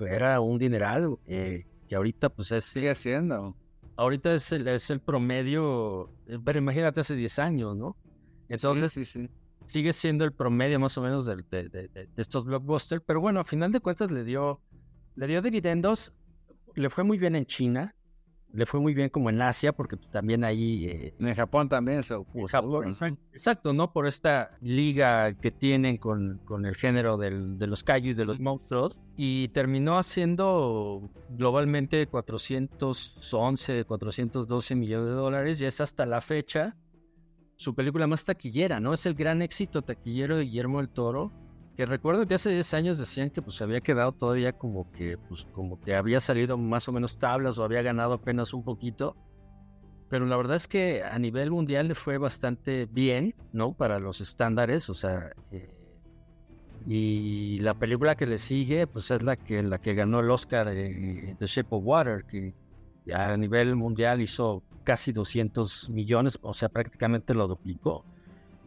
era 0.00 0.40
un 0.40 0.58
dineral 0.58 1.18
eh, 1.26 1.66
que 1.88 1.96
ahorita 1.96 2.30
pues 2.30 2.52
es... 2.52 2.64
Sigue 2.64 2.94
siendo. 2.94 3.56
ahorita 3.96 4.34
es 4.34 4.52
el, 4.52 4.66
es 4.68 4.88
el 4.90 5.00
promedio, 5.00 6.10
eh, 6.26 6.38
pero 6.44 6.58
imagínate 6.58 7.00
hace 7.00 7.16
10 7.16 7.38
años, 7.40 7.76
¿no? 7.76 7.96
Entonces, 8.48 8.92
sí, 8.92 9.04
sí. 9.04 9.28
sigue 9.66 9.92
siendo 9.92 10.24
el 10.24 10.32
promedio 10.32 10.78
más 10.78 10.96
o 10.98 11.02
menos 11.02 11.26
de, 11.26 11.36
de, 11.50 11.68
de, 11.68 11.88
de, 11.88 12.08
estos 12.16 12.44
blockbusters, 12.44 13.02
pero 13.04 13.20
bueno, 13.20 13.40
a 13.40 13.44
final 13.44 13.72
de 13.72 13.80
cuentas 13.80 14.10
le 14.10 14.24
dio, 14.24 14.60
le 15.16 15.26
dio 15.26 15.42
dividendos, 15.42 16.12
le 16.74 16.90
fue 16.90 17.04
muy 17.04 17.18
bien 17.18 17.36
en 17.36 17.46
China, 17.46 17.94
le 18.52 18.66
fue 18.66 18.80
muy 18.80 18.92
bien 18.94 19.08
como 19.08 19.30
en 19.30 19.40
Asia, 19.40 19.72
porque 19.72 19.96
también 19.96 20.44
ahí... 20.44 20.86
Eh, 20.86 21.14
en 21.18 21.34
Japón 21.34 21.68
también 21.68 22.02
se 22.02 22.14
Japón, 22.48 22.94
exacto, 23.32 23.72
¿no? 23.72 23.92
Por 23.92 24.06
esta 24.06 24.56
liga 24.60 25.32
que 25.34 25.50
tienen 25.50 25.96
con, 25.96 26.40
con 26.44 26.66
el 26.66 26.74
género 26.74 27.16
del, 27.16 27.56
de 27.58 27.66
los 27.66 27.82
kaiju 27.82 28.08
y 28.08 28.14
de 28.14 28.24
los 28.24 28.40
monstruos. 28.40 28.98
Y 29.16 29.48
terminó 29.48 29.98
haciendo 29.98 31.10
globalmente 31.30 32.06
411, 32.06 33.84
412 33.84 34.74
millones 34.74 35.08
de 35.08 35.14
dólares 35.14 35.60
y 35.60 35.64
es 35.64 35.80
hasta 35.80 36.04
la 36.04 36.20
fecha 36.20 36.76
su 37.56 37.74
película 37.74 38.06
más 38.06 38.24
taquillera, 38.24 38.80
¿no? 38.80 38.92
Es 38.92 39.06
el 39.06 39.14
gran 39.14 39.40
éxito 39.40 39.82
taquillero 39.82 40.36
de 40.36 40.44
Guillermo 40.44 40.78
del 40.78 40.88
Toro 40.88 41.30
que 41.76 41.86
recuerdo 41.86 42.26
que 42.26 42.34
hace 42.34 42.50
10 42.50 42.74
años 42.74 42.98
decían 42.98 43.30
que 43.30 43.40
pues 43.40 43.60
había 43.62 43.80
quedado 43.80 44.12
todavía 44.12 44.52
como 44.52 44.90
que 44.92 45.16
pues 45.16 45.46
como 45.52 45.80
que 45.80 45.94
había 45.94 46.20
salido 46.20 46.58
más 46.58 46.88
o 46.88 46.92
menos 46.92 47.18
tablas 47.18 47.58
o 47.58 47.64
había 47.64 47.82
ganado 47.82 48.14
apenas 48.14 48.52
un 48.52 48.62
poquito. 48.62 49.16
Pero 50.10 50.26
la 50.26 50.36
verdad 50.36 50.56
es 50.56 50.68
que 50.68 51.02
a 51.02 51.18
nivel 51.18 51.50
mundial 51.50 51.88
le 51.88 51.94
fue 51.94 52.18
bastante 52.18 52.86
bien, 52.86 53.34
¿no? 53.52 53.72
Para 53.72 53.98
los 53.98 54.20
estándares, 54.20 54.90
o 54.90 54.94
sea, 54.94 55.32
eh, 55.50 55.70
y 56.86 57.58
la 57.60 57.74
película 57.74 58.16
que 58.16 58.26
le 58.26 58.36
sigue 58.36 58.86
pues 58.86 59.10
es 59.10 59.22
la 59.22 59.36
que 59.36 59.62
la 59.62 59.78
que 59.78 59.94
ganó 59.94 60.20
el 60.20 60.30
Oscar 60.30 60.68
eh, 60.70 61.34
The 61.38 61.46
Shape 61.46 61.68
of 61.70 61.82
Water, 61.84 62.24
que 62.24 62.54
a 63.14 63.36
nivel 63.36 63.76
mundial 63.76 64.20
hizo 64.20 64.62
casi 64.84 65.12
200 65.12 65.88
millones, 65.90 66.38
o 66.42 66.52
sea, 66.52 66.68
prácticamente 66.68 67.32
lo 67.34 67.48
duplicó. 67.48 68.04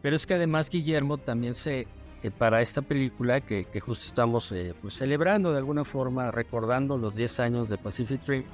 Pero 0.02 0.16
es 0.16 0.26
que 0.26 0.34
además 0.34 0.70
Guillermo 0.70 1.18
también 1.18 1.54
se 1.54 1.86
eh, 2.22 2.30
para 2.30 2.60
esta 2.60 2.82
película 2.82 3.40
que, 3.40 3.66
justo 3.80 4.06
estamos 4.06 4.50
eh, 4.52 4.74
pues, 4.80 4.94
celebrando 4.94 5.52
de 5.52 5.58
alguna 5.58 5.84
forma, 5.84 6.30
recordando 6.30 6.96
los 6.96 7.16
10 7.16 7.40
años 7.40 7.68
de 7.68 7.78
Pacific 7.78 8.20
Rim, 8.26 8.44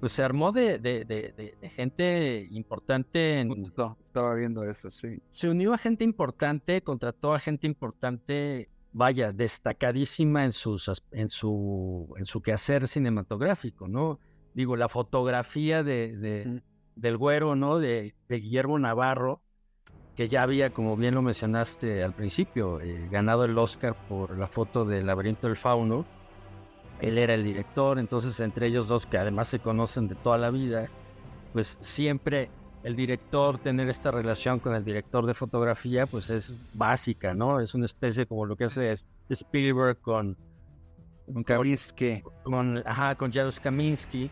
pues 0.00 0.12
se 0.12 0.22
armó 0.22 0.52
de, 0.52 0.78
de, 0.78 1.70
gente 1.70 2.46
importante. 2.50 3.40
En, 3.40 3.62
estaba 3.62 4.34
viendo 4.34 4.64
eso, 4.64 4.90
sí. 4.90 5.20
Se 5.30 5.48
unió 5.48 5.72
a 5.72 5.78
gente 5.78 6.04
importante, 6.04 6.82
contrató 6.82 7.34
a 7.34 7.38
gente 7.38 7.66
importante, 7.66 8.70
vaya, 8.92 9.32
destacadísima 9.32 10.44
en, 10.44 10.52
sus, 10.52 11.02
en, 11.10 11.28
su, 11.28 12.14
en 12.16 12.24
su 12.24 12.40
quehacer 12.40 12.86
cinematográfico, 12.86 13.88
¿no? 13.88 14.20
Digo, 14.54 14.76
la 14.76 14.88
fotografía 14.88 15.82
de, 15.82 16.62
del 16.94 17.16
güero, 17.16 17.56
¿no? 17.56 17.78
De, 17.78 18.14
Guillermo 18.28 18.78
Navarro, 18.78 19.42
que 20.18 20.28
ya 20.28 20.42
había, 20.42 20.70
como 20.70 20.96
bien 20.96 21.14
lo 21.14 21.22
mencionaste 21.22 22.02
al 22.02 22.12
principio, 22.12 22.80
eh, 22.80 23.06
ganado 23.08 23.44
el 23.44 23.56
Oscar 23.56 23.94
por 24.08 24.36
la 24.36 24.48
foto 24.48 24.84
del 24.84 25.06
laberinto 25.06 25.46
del 25.46 25.54
fauno. 25.54 26.04
Él 27.00 27.18
era 27.18 27.34
el 27.34 27.44
director, 27.44 28.00
entonces 28.00 28.40
entre 28.40 28.66
ellos 28.66 28.88
dos, 28.88 29.06
que 29.06 29.16
además 29.16 29.46
se 29.46 29.60
conocen 29.60 30.08
de 30.08 30.16
toda 30.16 30.36
la 30.36 30.50
vida, 30.50 30.88
pues 31.52 31.78
siempre 31.78 32.50
el 32.82 32.96
director 32.96 33.58
tener 33.58 33.88
esta 33.88 34.10
relación 34.10 34.58
con 34.58 34.74
el 34.74 34.84
director 34.84 35.24
de 35.24 35.34
fotografía, 35.34 36.06
pues 36.06 36.30
es 36.30 36.52
básica, 36.74 37.32
¿no? 37.32 37.60
Es 37.60 37.76
una 37.76 37.84
especie 37.84 38.26
como 38.26 38.44
lo 38.44 38.56
que 38.56 38.64
hace 38.64 38.92
Spielberg 39.28 40.00
con... 40.00 40.36
Con 41.32 41.44
Kaminsky. 41.44 42.24
Con, 42.42 42.82
ajá, 42.84 43.14
con 43.14 43.30
Jarosz 43.30 43.60
Kaminsky 43.60 44.28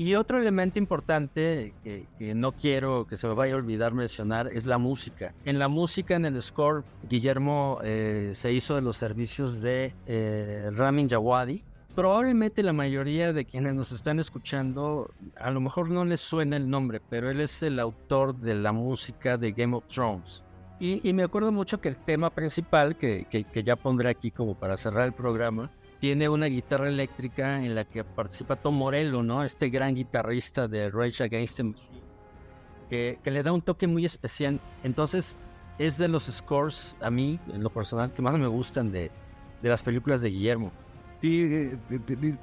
y 0.00 0.14
otro 0.14 0.38
elemento 0.38 0.78
importante 0.78 1.74
que, 1.84 2.34
no 2.34 2.52
quiero 2.52 3.06
que 3.06 3.18
se 3.18 3.28
me 3.28 3.34
vaya 3.34 3.52
a 3.52 3.56
olvidar 3.56 3.92
mencionar 3.92 4.48
es 4.50 4.64
la 4.64 4.78
música. 4.78 5.34
En 5.44 5.58
la 5.58 5.68
música, 5.68 6.16
en 6.16 6.24
el 6.24 6.40
score, 6.40 6.84
Guillermo 7.06 7.80
eh, 7.84 8.32
se 8.34 8.50
hizo 8.50 8.76
de 8.76 8.80
los 8.80 8.96
servicios 8.96 9.60
de 9.60 9.92
eh, 10.06 10.70
Ramin 10.72 11.06
Djawadi. 11.06 11.62
Probablemente 11.94 12.62
la 12.62 12.72
mayoría 12.72 13.34
de 13.34 13.44
quienes 13.44 13.74
nos 13.74 13.92
están 13.92 14.18
escuchando, 14.18 15.10
a 15.36 15.50
lo 15.50 15.60
mejor 15.60 15.90
no 15.90 16.06
les 16.06 16.22
suena 16.22 16.56
el 16.56 16.70
nombre, 16.70 17.02
pero 17.10 17.28
él 17.28 17.42
es 17.42 17.62
el 17.62 17.78
autor 17.78 18.34
de 18.38 18.54
la 18.54 18.72
música 18.72 19.36
de 19.36 19.52
Game 19.52 19.76
of 19.76 19.84
Thrones. 19.88 20.42
Y, 20.78 21.12
me 21.12 21.24
acuerdo 21.24 21.52
mucho 21.52 21.78
que 21.78 21.90
el 21.90 21.98
tema 21.98 22.30
principal, 22.30 22.96
que, 22.96 23.26
que 23.28 23.62
ya 23.62 23.76
pondré 23.76 24.08
aquí 24.08 24.30
como 24.30 24.54
para 24.54 24.78
cerrar 24.78 25.04
el 25.04 25.12
programa, 25.12 25.70
tiene 26.00 26.30
una 26.30 26.46
guitarra 26.46 26.88
eléctrica 26.88 27.62
en 27.62 27.74
la 27.74 27.84
que 27.84 28.02
participa 28.02 28.56
Tom 28.56 28.74
Morello, 28.76 29.22
¿no? 29.22 29.44
Este 29.44 29.68
gran 29.68 29.94
guitarrista 29.94 30.66
de 30.66 30.90
Rage 30.90 31.22
Against 31.22 31.58
the 31.58 31.62
Machine, 31.62 32.00
que, 32.88 33.18
que, 33.22 33.30
le 33.30 33.42
da 33.42 33.52
un 33.52 33.60
toque 33.60 33.86
muy 33.86 34.06
especial. 34.06 34.58
Entonces, 34.82 35.36
es 35.78 35.98
de 35.98 36.08
los 36.08 36.24
scores, 36.24 36.96
a 37.02 37.10
mí, 37.10 37.38
en 37.52 37.62
lo 37.62 37.70
personal, 37.70 38.12
que 38.12 38.22
más 38.22 38.36
me 38.38 38.46
gustan 38.46 38.90
de, 38.90 39.10
de 39.62 39.68
las 39.68 39.82
películas 39.82 40.22
de 40.22 40.30
Guillermo. 40.30 40.72
Sí, 41.20 41.42
eh, 41.42 41.78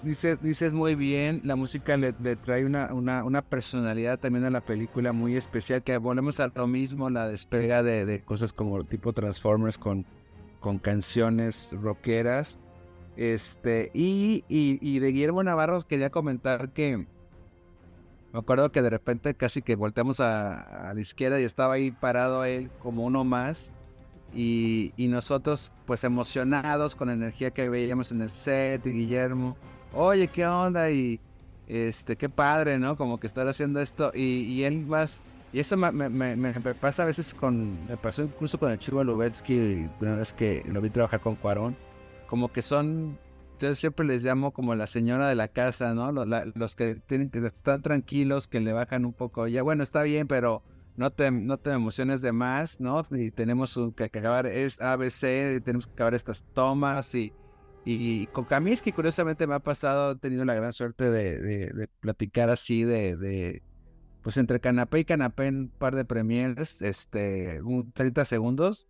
dices, 0.03 0.39
dices 0.39 0.71
muy 0.71 0.93
bien, 0.93 1.41
la 1.43 1.55
música 1.55 1.97
le, 1.97 2.13
trae 2.13 2.63
una, 2.63 2.93
una, 2.93 3.23
una, 3.23 3.41
personalidad 3.41 4.19
también 4.19 4.45
a 4.45 4.51
la 4.51 4.61
película 4.61 5.13
muy 5.13 5.35
especial, 5.35 5.81
que 5.81 5.97
volvemos 5.97 6.39
a 6.39 6.51
lo 6.53 6.67
mismo, 6.67 7.09
la 7.09 7.27
despega 7.27 7.81
de, 7.81 8.05
de 8.05 8.21
cosas 8.21 8.53
como 8.53 8.83
tipo 8.83 9.13
Transformers 9.13 9.79
con, 9.79 10.05
con 10.59 10.77
canciones 10.77 11.71
rockeras 11.71 12.59
este, 13.17 13.89
y, 13.95 14.45
y, 14.47 14.99
de 14.99 15.11
Guillermo 15.11 15.43
Navarro 15.43 15.81
quería 15.81 16.11
comentar 16.11 16.69
que 16.69 16.97
me 18.31 18.39
acuerdo 18.39 18.71
que 18.71 18.83
de 18.83 18.91
repente 18.91 19.33
casi 19.33 19.63
que 19.63 19.75
volteamos 19.75 20.19
a, 20.19 20.91
la 20.93 21.01
izquierda 21.01 21.41
y 21.41 21.43
estaba 21.43 21.73
ahí 21.73 21.89
parado 21.89 22.45
él 22.45 22.69
como 22.79 23.03
uno 23.05 23.23
más. 23.23 23.73
Y, 24.35 24.93
y, 24.97 25.07
nosotros 25.07 25.71
pues 25.87 26.03
emocionados 26.03 26.95
con 26.95 27.07
la 27.07 27.13
energía 27.13 27.49
que 27.51 27.69
veíamos 27.69 28.11
en 28.11 28.21
el 28.21 28.29
set 28.29 28.85
y 28.85 28.91
Guillermo, 28.91 29.57
oye, 29.93 30.27
¿qué 30.27 30.45
onda? 30.45 30.91
Y 30.91 31.19
este, 31.67 32.17
qué 32.17 32.29
padre, 32.29 32.77
¿no? 32.77 32.97
Como 32.97 33.19
que 33.19 33.25
estar 33.25 33.47
haciendo 33.47 33.81
esto 33.81 34.11
y, 34.13 34.41
y 34.43 34.63
él 34.63 34.85
más... 34.85 35.23
Y 35.53 35.59
eso 35.59 35.75
me, 35.77 35.91
me, 35.91 36.35
me, 36.35 36.53
pasa 36.75 37.01
a 37.03 37.05
veces 37.05 37.33
con... 37.33 37.87
Me 37.87 37.97
pasó 37.97 38.23
incluso 38.23 38.59
con 38.59 38.69
el 38.69 38.77
Chivo 38.77 39.03
Lubetsky, 39.03 39.89
una 40.01 40.17
vez 40.17 40.33
que 40.33 40.63
lo 40.67 40.81
vi 40.81 40.89
trabajar 40.91 41.21
con 41.21 41.35
Cuarón 41.35 41.86
como 42.27 42.51
que 42.51 42.61
son, 42.61 43.17
yo 43.59 43.73
siempre 43.75 44.05
les 44.05 44.23
llamo 44.23 44.51
como 44.51 44.75
la 44.75 44.87
señora 44.87 45.27
de 45.27 45.35
la 45.35 45.47
casa, 45.47 45.93
¿no? 45.93 46.11
Los, 46.11 46.75
que 46.75 46.95
tienen 46.95 47.29
que 47.29 47.39
estar 47.39 47.81
tranquilos, 47.81 48.47
que 48.47 48.59
le 48.59 48.73
bajan 48.73 49.05
un 49.05 49.13
poco, 49.13 49.47
ya 49.47 49.63
bueno, 49.63 49.83
está 49.83 50.03
bien, 50.03 50.27
pero 50.27 50.63
no 50.95 51.11
te, 51.11 51.31
no 51.31 51.57
te 51.57 51.71
emociones 51.71 52.21
de 52.21 52.31
más, 52.33 52.79
¿no? 52.79 53.05
Y 53.11 53.31
tenemos 53.31 53.79
que 53.95 54.03
acabar 54.03 54.45
es 54.45 54.79
ABC, 54.81 55.63
tenemos 55.63 55.87
que 55.87 55.93
acabar 55.93 56.13
estas 56.13 56.45
tomas 56.53 57.15
y, 57.15 57.33
y 57.85 58.27
con 58.27 58.45
Kaminsky 58.45 58.91
curiosamente 58.91 59.47
me 59.47 59.55
ha 59.55 59.59
pasado, 59.59 60.11
he 60.11 60.15
tenido 60.17 60.45
la 60.45 60.55
gran 60.55 60.73
suerte 60.73 61.09
de, 61.09 61.39
de, 61.39 61.87
platicar 62.01 62.49
así 62.49 62.83
de, 62.83 63.15
de, 63.15 63.63
pues 64.21 64.37
entre 64.37 64.59
canapé 64.59 64.99
y 64.99 65.05
canapé 65.05 65.49
un 65.49 65.69
par 65.69 65.95
de 65.95 66.03
premiers, 66.05 66.81
este, 66.81 67.61
un 67.61 67.91
30 67.93 68.25
segundos 68.25 68.87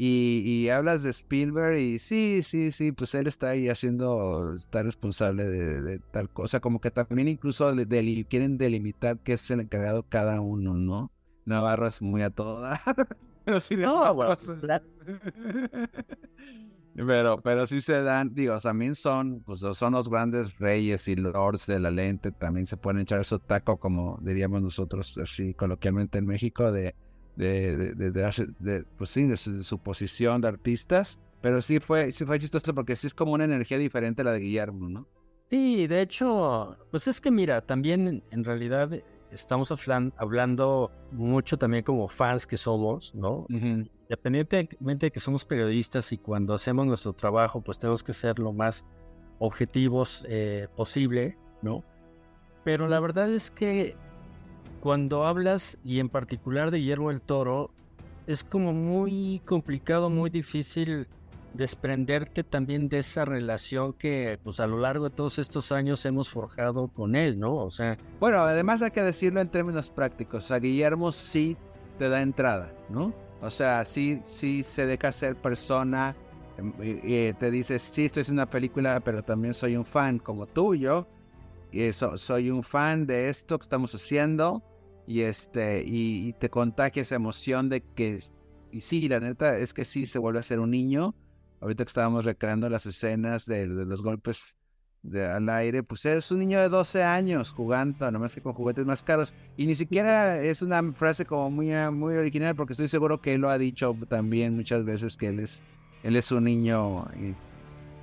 y, 0.00 0.68
hablas 0.68 1.02
de 1.02 1.10
Spielberg 1.10 1.76
y 1.76 1.98
sí, 1.98 2.44
sí, 2.44 2.70
sí, 2.70 2.92
pues 2.92 3.16
él 3.16 3.26
está 3.26 3.50
ahí 3.50 3.68
haciendo, 3.68 4.54
está 4.54 4.84
responsable 4.84 5.44
de, 5.44 5.98
tal 5.98 6.30
cosa, 6.30 6.60
como 6.60 6.80
que 6.80 6.92
también 6.92 7.26
incluso 7.26 7.74
quieren 8.30 8.58
delimitar 8.58 9.18
qué 9.18 9.32
es 9.32 9.50
el 9.50 9.58
encargado 9.58 10.04
cada 10.08 10.40
uno, 10.40 10.74
¿no? 10.74 11.10
Navarro 11.46 11.88
es 11.88 12.00
muy 12.00 12.22
a 12.22 12.30
toda. 12.30 12.80
pero 13.44 13.58
sí, 13.58 13.76
no, 13.76 14.14
bueno, 14.14 14.36
pero, 16.94 17.42
pero 17.42 17.66
sí 17.66 17.80
se 17.80 18.00
dan, 18.00 18.32
digo, 18.32 18.60
también 18.60 18.94
son, 18.94 19.40
pues 19.40 19.58
son 19.58 19.94
los 19.94 20.08
grandes 20.08 20.56
reyes 20.60 21.08
y 21.08 21.16
lords 21.16 21.66
de 21.66 21.80
la 21.80 21.90
lente, 21.90 22.30
también 22.30 22.68
se 22.68 22.76
pueden 22.76 23.00
echar 23.00 23.24
su 23.24 23.40
taco, 23.40 23.78
como 23.78 24.16
diríamos 24.22 24.62
nosotros 24.62 25.18
así 25.18 25.54
coloquialmente 25.54 26.18
en 26.18 26.26
México, 26.26 26.70
de 26.70 26.94
de, 27.38 27.94
de, 27.94 28.10
de, 28.10 28.84
pues 28.96 29.10
sí, 29.10 29.24
de 29.24 29.36
su, 29.36 29.78
posición 29.78 30.40
de 30.40 30.48
artistas. 30.48 31.20
Pero 31.40 31.62
sí 31.62 31.78
fue, 31.78 32.10
sí 32.10 32.24
fue 32.24 32.40
chistoso 32.40 32.74
porque 32.74 32.96
sí 32.96 33.06
es 33.06 33.14
como 33.14 33.32
una 33.32 33.44
energía 33.44 33.78
diferente 33.78 34.22
a 34.22 34.24
la 34.24 34.32
de 34.32 34.40
Guillermo, 34.40 34.88
¿no? 34.88 35.06
Sí, 35.48 35.86
de 35.86 36.02
hecho, 36.02 36.76
pues 36.90 37.06
es 37.06 37.20
que 37.20 37.30
mira, 37.30 37.62
también 37.62 38.24
en 38.30 38.44
realidad 38.44 38.90
estamos 39.30 39.72
hablando 40.16 40.90
mucho 41.12 41.56
también 41.56 41.84
como 41.84 42.08
fans 42.08 42.46
que 42.46 42.56
somos, 42.56 43.14
¿no? 43.14 43.46
Independientemente 43.48 45.06
de 45.06 45.10
que 45.12 45.20
somos 45.20 45.44
periodistas 45.44 46.12
y 46.12 46.18
cuando 46.18 46.54
hacemos 46.54 46.86
nuestro 46.86 47.12
trabajo, 47.12 47.62
pues 47.62 47.78
tenemos 47.78 48.02
que 48.02 48.12
ser 48.12 48.38
lo 48.40 48.52
más 48.52 48.84
objetivos 49.38 50.26
eh, 50.28 50.66
posible, 50.76 51.38
¿no? 51.62 51.84
Pero 52.64 52.88
la 52.88 52.98
verdad 52.98 53.30
es 53.32 53.50
que 53.50 53.96
cuando 54.80 55.26
hablas, 55.26 55.78
y 55.84 56.00
en 56.00 56.08
particular 56.08 56.70
de 56.70 56.78
Guillermo 56.78 57.10
el 57.10 57.20
Toro, 57.20 57.70
es 58.26 58.44
como 58.44 58.72
muy 58.72 59.40
complicado, 59.44 60.10
muy 60.10 60.30
difícil 60.30 61.06
desprenderte 61.54 62.44
también 62.44 62.88
de 62.88 62.98
esa 62.98 63.24
relación 63.24 63.94
que 63.94 64.38
pues 64.44 64.60
a 64.60 64.66
lo 64.66 64.78
largo 64.78 65.08
de 65.08 65.16
todos 65.16 65.38
estos 65.38 65.72
años 65.72 66.04
hemos 66.04 66.28
forjado 66.28 66.88
con 66.88 67.16
él, 67.16 67.38
¿no? 67.38 67.56
O 67.56 67.70
sea... 67.70 67.96
Bueno, 68.20 68.38
además 68.38 68.82
hay 68.82 68.90
que 68.90 69.02
decirlo 69.02 69.40
en 69.40 69.48
términos 69.48 69.90
prácticos, 69.90 70.50
a 70.50 70.58
Guillermo 70.58 71.10
sí 71.10 71.56
te 71.98 72.08
da 72.08 72.22
entrada, 72.22 72.72
¿no? 72.90 73.14
O 73.40 73.50
sea, 73.50 73.84
sí, 73.84 74.20
sí 74.24 74.62
se 74.62 74.86
deja 74.86 75.10
ser 75.10 75.36
persona, 75.36 76.14
em, 76.58 76.72
y, 76.82 77.32
te 77.32 77.50
dice, 77.50 77.78
sí, 77.78 78.04
esto 78.04 78.20
es 78.20 78.28
una 78.28 78.46
película, 78.46 79.00
pero 79.00 79.22
también 79.22 79.54
soy 79.54 79.76
un 79.76 79.84
fan 79.84 80.18
como 80.18 80.46
tuyo, 80.46 81.06
soy 82.16 82.50
un 82.50 82.62
fan 82.62 83.06
de 83.06 83.28
esto 83.28 83.58
que 83.58 83.62
estamos 83.62 83.94
haciendo, 83.94 84.62
y 85.06 85.22
este, 85.22 85.82
y, 85.86 86.34
te 86.34 86.50
contagia 86.50 87.02
esa 87.02 87.14
emoción 87.14 87.70
de 87.70 87.80
que, 87.80 88.22
y 88.70 88.82
sí, 88.82 89.08
la 89.08 89.20
neta 89.20 89.56
es 89.56 89.72
que 89.72 89.86
sí 89.86 90.04
se 90.04 90.18
vuelve 90.18 90.38
a 90.38 90.42
ser 90.42 90.60
un 90.60 90.70
niño, 90.70 91.14
ahorita 91.60 91.84
que 91.84 91.88
estábamos 91.88 92.26
recreando 92.26 92.68
las 92.68 92.84
escenas 92.84 93.46
de, 93.46 93.66
los 93.66 94.02
golpes 94.02 94.58
de, 95.02 95.26
al 95.26 95.48
aire, 95.48 95.82
pues 95.82 96.04
es 96.04 96.30
un 96.30 96.40
niño 96.40 96.60
de 96.60 96.68
12 96.68 97.02
años 97.02 97.52
jugando, 97.52 98.10
nomás 98.10 98.34
que 98.34 98.42
con 98.42 98.52
juguetes 98.52 98.84
más 98.84 99.02
caros. 99.02 99.32
Y 99.56 99.66
ni 99.66 99.74
siquiera 99.74 100.42
es 100.42 100.60
una 100.60 100.92
frase 100.92 101.24
como 101.24 101.50
muy, 101.50 101.70
muy 101.90 102.16
original, 102.16 102.54
porque 102.54 102.74
estoy 102.74 102.88
seguro 102.88 103.22
que 103.22 103.34
él 103.34 103.40
lo 103.40 103.48
ha 103.48 103.56
dicho 103.56 103.96
también 104.08 104.56
muchas 104.56 104.84
veces 104.84 105.16
que 105.16 105.28
él 105.28 105.40
es, 105.40 105.62
él 106.02 106.16
es 106.16 106.30
un 106.32 106.44
niño 106.44 107.06
y 107.18 107.34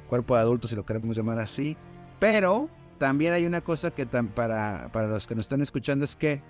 cuerpo 0.09 0.36
de 0.36 0.41
adulto, 0.41 0.68
si 0.68 0.76
lo 0.76 0.86
queremos 0.86 1.16
llamar 1.16 1.38
así. 1.38 1.78
Pero 2.20 2.70
también 2.97 3.33
hay 3.33 3.45
una 3.45 3.61
cosa 3.61 3.91
que 3.91 4.05
para, 4.05 4.89
para 4.91 5.07
los 5.07 5.27
que 5.27 5.35
nos 5.35 5.45
están 5.45 5.61
escuchando 5.61 6.05
es 6.05 6.15
que 6.15 6.41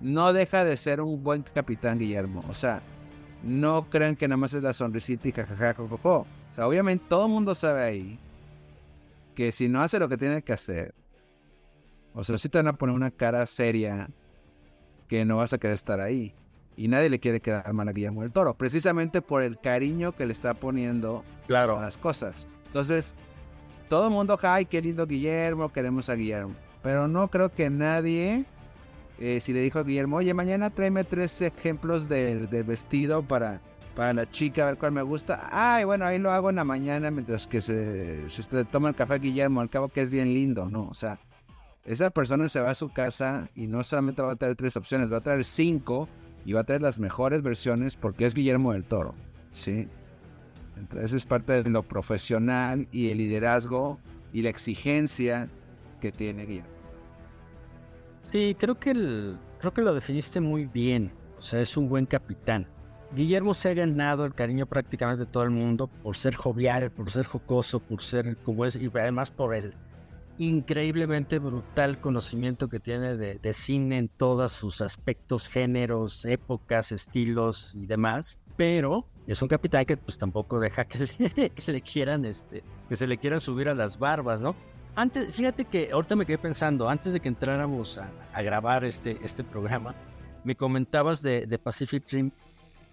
no 0.00 0.32
deja 0.32 0.64
de 0.64 0.76
ser 0.76 1.00
un 1.00 1.22
buen 1.22 1.42
capitán 1.42 1.98
Guillermo. 1.98 2.44
O 2.48 2.54
sea, 2.54 2.82
no 3.42 3.88
crean 3.88 4.16
que 4.16 4.28
nada 4.28 4.36
más 4.36 4.52
es 4.54 4.62
la 4.62 4.74
sonrisita 4.74 5.28
y 5.28 5.32
jajaja, 5.32 5.82
O 5.82 6.26
sea, 6.54 6.66
obviamente 6.66 7.04
todo 7.08 7.26
el 7.26 7.32
mundo 7.32 7.54
sabe 7.54 7.82
ahí 7.82 8.18
que 9.34 9.52
si 9.52 9.68
no 9.68 9.82
hace 9.82 9.98
lo 9.98 10.08
que 10.08 10.16
tiene 10.16 10.42
que 10.42 10.52
hacer, 10.52 10.94
o 12.14 12.24
sea, 12.24 12.38
si 12.38 12.48
te 12.48 12.58
van 12.58 12.68
a 12.68 12.76
poner 12.76 12.94
una 12.94 13.10
cara 13.10 13.46
seria 13.46 14.08
que 15.08 15.24
no 15.24 15.36
vas 15.36 15.52
a 15.52 15.58
querer 15.58 15.74
estar 15.74 16.00
ahí. 16.00 16.34
Y 16.78 16.88
nadie 16.88 17.08
le 17.08 17.20
quiere 17.20 17.40
quedar 17.40 17.72
mal 17.72 17.88
a 17.88 17.92
Guillermo 17.92 18.22
del 18.22 18.32
Toro, 18.32 18.54
precisamente 18.54 19.22
por 19.22 19.42
el 19.42 19.58
cariño 19.58 20.12
que 20.12 20.26
le 20.26 20.32
está 20.32 20.54
poniendo 20.54 21.24
claro. 21.46 21.78
a 21.78 21.82
las 21.82 21.96
cosas. 21.96 22.48
Entonces, 22.66 23.14
todo 23.88 24.06
el 24.06 24.12
mundo, 24.12 24.38
ay, 24.42 24.66
qué 24.66 24.80
lindo 24.82 25.06
Guillermo, 25.06 25.72
queremos 25.72 26.08
a 26.08 26.14
Guillermo. 26.14 26.54
Pero 26.82 27.08
no 27.08 27.28
creo 27.28 27.52
que 27.52 27.70
nadie 27.70 28.44
eh, 29.18 29.40
si 29.40 29.52
le 29.52 29.60
dijo 29.60 29.78
a 29.78 29.84
Guillermo, 29.84 30.16
oye, 30.16 30.34
mañana 30.34 30.70
tráeme 30.70 31.04
tres 31.04 31.40
ejemplos 31.40 32.08
de, 32.08 32.64
vestido 32.66 33.22
para, 33.22 33.60
para 33.94 34.12
la 34.12 34.30
chica, 34.30 34.62
a 34.62 34.66
ver 34.66 34.78
cuál 34.78 34.92
me 34.92 35.02
gusta. 35.02 35.48
Ay, 35.50 35.84
bueno, 35.84 36.04
ahí 36.04 36.18
lo 36.18 36.32
hago 36.32 36.50
en 36.50 36.56
la 36.56 36.64
mañana 36.64 37.10
mientras 37.10 37.46
que 37.46 37.62
se, 37.62 38.28
se 38.28 38.64
toma 38.66 38.90
el 38.90 38.94
café 38.94 39.18
Guillermo, 39.18 39.60
al 39.60 39.70
cabo 39.70 39.88
que 39.88 40.02
es 40.02 40.10
bien 40.10 40.34
lindo, 40.34 40.68
¿no? 40.68 40.88
O 40.88 40.94
sea, 40.94 41.18
esa 41.84 42.10
persona 42.10 42.48
se 42.48 42.60
va 42.60 42.70
a 42.70 42.74
su 42.74 42.92
casa 42.92 43.48
y 43.54 43.66
no 43.66 43.82
solamente 43.84 44.20
va 44.20 44.32
a 44.32 44.36
traer 44.36 44.54
tres 44.54 44.76
opciones, 44.76 45.10
va 45.10 45.18
a 45.18 45.22
traer 45.22 45.44
cinco 45.44 46.08
y 46.44 46.52
va 46.52 46.60
a 46.60 46.64
traer 46.64 46.82
las 46.82 46.98
mejores 46.98 47.42
versiones 47.42 47.96
porque 47.96 48.26
es 48.26 48.34
Guillermo 48.34 48.72
del 48.72 48.84
Toro, 48.84 49.14
¿sí? 49.50 49.88
Entonces 50.76 51.12
es 51.12 51.26
parte 51.26 51.62
de 51.62 51.70
lo 51.70 51.82
profesional 51.82 52.88
y 52.92 53.10
el 53.10 53.18
liderazgo 53.18 53.98
y 54.32 54.42
la 54.42 54.50
exigencia 54.50 55.48
que 56.00 56.12
tiene 56.12 56.44
Guillermo. 56.44 56.70
Sí, 58.20 58.56
creo 58.58 58.78
que, 58.78 58.90
el, 58.90 59.38
creo 59.58 59.72
que 59.72 59.82
lo 59.82 59.94
definiste 59.94 60.40
muy 60.40 60.66
bien. 60.66 61.12
O 61.38 61.42
sea, 61.42 61.60
es 61.60 61.76
un 61.76 61.88
buen 61.88 62.06
capitán. 62.06 62.66
Guillermo 63.14 63.54
se 63.54 63.70
ha 63.70 63.74
ganado 63.74 64.24
el 64.24 64.34
cariño 64.34 64.66
prácticamente 64.66 65.24
de 65.24 65.30
todo 65.30 65.44
el 65.44 65.50
mundo 65.50 65.86
por 65.86 66.16
ser 66.16 66.34
jovial, 66.34 66.90
por 66.90 67.10
ser 67.10 67.24
jocoso, 67.24 67.78
por 67.78 68.02
ser 68.02 68.36
como 68.38 68.64
es, 68.64 68.76
y 68.76 68.90
además 68.94 69.30
por 69.30 69.54
el 69.54 69.74
increíblemente 70.38 71.38
brutal 71.38 72.00
conocimiento 72.00 72.68
que 72.68 72.80
tiene 72.80 73.16
de, 73.16 73.54
cine 73.54 73.98
en 73.98 74.08
todos 74.08 74.52
sus 74.52 74.80
aspectos, 74.80 75.48
géneros, 75.48 76.24
épocas, 76.24 76.92
estilos 76.92 77.74
y 77.74 77.86
demás. 77.86 78.38
Pero 78.56 79.06
es 79.26 79.42
un 79.42 79.48
capitán 79.48 79.84
que 79.84 79.96
pues 79.96 80.16
tampoco 80.18 80.58
deja 80.60 80.84
que 80.88 80.98
se, 80.98 81.72
le 81.72 81.80
quieran, 81.80 82.24
este, 82.24 82.62
que 82.88 82.96
se 82.96 83.06
le 83.06 83.18
quieran 83.18 83.40
subir 83.40 83.68
a 83.68 83.74
las 83.74 83.98
barbas, 83.98 84.40
¿no? 84.40 84.54
Antes, 84.94 85.36
fíjate 85.36 85.66
que 85.66 85.90
ahorita 85.92 86.16
me 86.16 86.24
quedé 86.24 86.38
pensando, 86.38 86.88
antes 86.88 87.12
de 87.12 87.20
que 87.20 87.28
entráramos 87.28 87.98
a, 87.98 88.42
grabar 88.42 88.84
este, 88.84 89.18
este 89.22 89.44
programa, 89.44 89.94
me 90.42 90.56
comentabas 90.56 91.20
de, 91.22 91.60
Pacific 91.62 92.04
Rim 92.10 92.30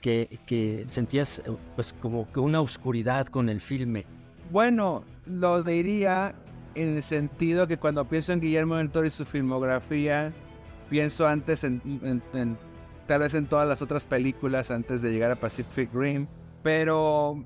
que, 0.02 0.40
que, 0.46 0.84
sentías 0.88 1.42
pues 1.76 1.94
como 1.94 2.30
que 2.32 2.42
una 2.42 2.60
oscuridad 2.60 3.28
con 3.28 3.48
el 3.48 3.62
filme. 3.62 4.06
Bueno, 4.52 5.06
lo 5.26 5.64
diría 5.64 6.36
en 6.76 6.98
el 6.98 7.04
sentido 7.04 7.68
que 7.68 7.78
cuando 7.78 8.06
pienso 8.06 8.34
en 8.34 8.42
Guillermo 8.42 8.76
del 8.76 8.90
Toro 8.90 9.08
y 9.08 9.12
su 9.12 9.26
filmografía, 9.26 10.34
pienso 10.90 11.28
antes 11.28 11.64
en, 11.64 11.82
tal 13.14 13.22
vez 13.22 13.36
en 13.36 13.45
todas 13.45 13.68
las 13.68 13.84
otras 13.84 14.07
películas 14.07 14.72
antes 14.72 15.03
de 15.03 15.11
llegar 15.11 15.30
a 15.30 15.36
Pacific 15.36 15.88
Rim, 15.93 16.26
pero 16.64 17.45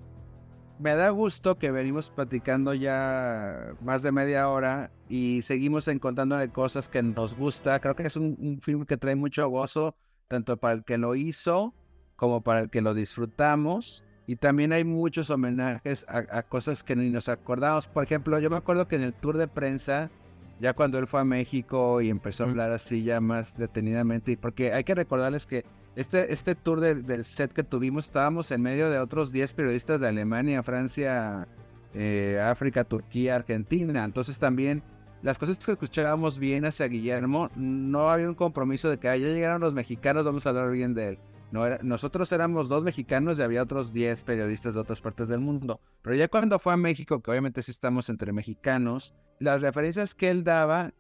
me 0.80 0.96
da 0.96 1.10
gusto 1.10 1.60
que 1.60 1.72
venimos 1.72 2.10
platicando 2.10 2.74
ya 2.74 3.74
más 3.82 4.02
de 4.02 4.14
media 4.14 4.48
hora 4.48 4.92
y 5.10 5.42
seguimos 5.42 5.90
encontrándole 5.90 6.48
cosas 6.54 6.88
que 6.88 7.04
nos 7.04 7.36
gusta. 7.36 7.82
Creo 7.82 7.98
que 7.98 8.08
es 8.08 8.16
un, 8.16 8.62
film 8.62 8.86
que 8.86 8.96
trae 8.96 9.18
mucho 9.18 9.46
gozo, 9.50 9.94
tanto 10.30 10.56
para 10.56 10.76
el 10.76 10.86
que 10.86 10.98
lo 10.98 11.16
hizo 11.16 11.74
como 12.16 12.40
para 12.40 12.62
el 12.62 12.70
que 12.70 12.82
lo 12.82 12.94
disfrutamos. 12.94 14.06
Y 14.26 14.38
también 14.38 14.72
hay 14.72 14.86
muchos 14.86 15.30
homenajes 15.30 16.06
a, 16.08 16.44
cosas 16.44 16.82
que 16.82 16.96
ni 16.96 17.10
nos 17.10 17.28
acordamos. 17.28 17.90
Por 17.90 18.06
ejemplo, 18.06 18.40
yo 18.40 18.50
me 18.50 18.56
acuerdo 18.56 18.88
que 18.88 18.96
en 18.96 19.04
el 19.04 19.14
tour 19.14 19.36
de 19.36 19.50
prensa, 19.50 20.12
ya 20.60 20.74
cuando 20.74 21.00
él 21.00 21.08
fue 21.08 21.20
a 21.20 21.24
México 21.24 22.02
y 22.02 22.10
empezó 22.10 22.44
a 22.44 22.48
hablar 22.48 22.72
así 22.72 23.04
ya 23.04 23.22
más 23.22 23.58
detenidamente, 23.58 24.38
porque 24.38 24.74
hay 24.74 24.84
que 24.84 24.96
recordarles 24.96 25.46
que 25.46 25.66
este, 25.96 26.32
este 26.34 26.56
tour 26.56 26.80
del 26.80 27.26
set 27.26 27.52
que 27.52 27.64
tuvimos, 27.64 28.06
estábamos 28.06 28.52
en 28.52 28.62
medio 28.62 28.90
de 28.90 29.00
otros 29.00 29.32
10 29.32 29.54
periodistas 29.54 30.00
de 30.00 30.08
Alemania, 30.08 30.62
Francia, 30.64 31.48
eh, 31.94 32.40
África, 32.44 32.84
Turquía, 32.84 33.36
Argentina. 33.36 34.04
Entonces 34.04 34.38
también 34.38 34.84
las 35.24 35.38
cosas 35.38 35.58
que 35.58 35.72
escuchábamos 35.72 36.38
bien 36.38 36.66
hacia 36.66 36.88
Guillermo, 36.88 37.50
no 37.56 38.10
había 38.10 38.30
un 38.30 38.36
compromiso 38.36 38.90
de 38.90 39.00
que 39.00 39.08
ya 39.08 39.16
llegaron 39.18 39.62
los 39.62 39.74
mexicanos, 39.74 40.24
vamos 40.24 40.46
a 40.46 40.50
hablar 40.50 40.72
bien 40.72 40.94
de 40.94 41.10
él. 41.10 41.20
No 41.52 41.66
era, 41.66 41.80
nosotros 41.82 42.32
éramos 42.32 42.68
dos 42.68 42.84
mexicanos 42.84 43.40
y 43.40 43.42
había 43.42 43.64
otros 43.64 43.94
10 43.94 44.24
periodistas 44.24 44.74
de 44.74 44.82
otras 44.82 45.02
partes 45.02 45.28
del 45.28 45.40
mundo. 45.40 45.80
Pero 46.02 46.16
ya 46.16 46.28
cuando 46.28 46.60
fue 46.60 46.74
a 46.74 46.78
México, 46.78 47.22
que 47.22 47.32
obviamente 47.32 47.64
sí 47.64 47.72
estamos 47.72 48.10
entre 48.10 48.34
mexicanos, 48.34 49.14
las 49.40 49.62
referencias 49.62 50.14
que 50.14 50.30
él 50.30 50.44
daba 50.44 50.94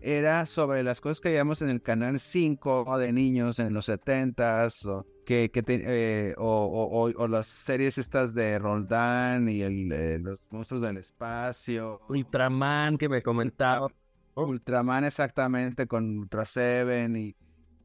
era 0.00 0.46
sobre 0.46 0.82
las 0.82 1.00
cosas 1.00 1.20
que 1.20 1.30
veíamos 1.30 1.62
en 1.62 1.70
el 1.70 1.82
canal 1.82 2.20
5 2.20 2.98
de 2.98 3.12
niños 3.12 3.58
en 3.58 3.74
los 3.74 3.88
70s 3.88 4.86
o, 4.86 5.06
que, 5.24 5.50
eh, 5.54 6.34
o, 6.38 7.28
las 7.28 7.46
series 7.46 7.98
estas 7.98 8.34
de 8.34 8.58
Roldán 8.58 9.48
y 9.48 9.62
el, 9.62 9.90
eh, 9.92 10.18
los 10.20 10.38
monstruos 10.50 10.82
del 10.82 10.98
espacio. 10.98 12.00
Ultraman 12.08 12.96
que 12.96 13.08
me 13.08 13.22
comentaba. 13.22 13.88
Ultraman 14.34 15.04
exactamente 15.04 15.86
con 15.86 16.18
Ultra 16.18 16.44
Seven 16.44 17.16
y 17.16 17.34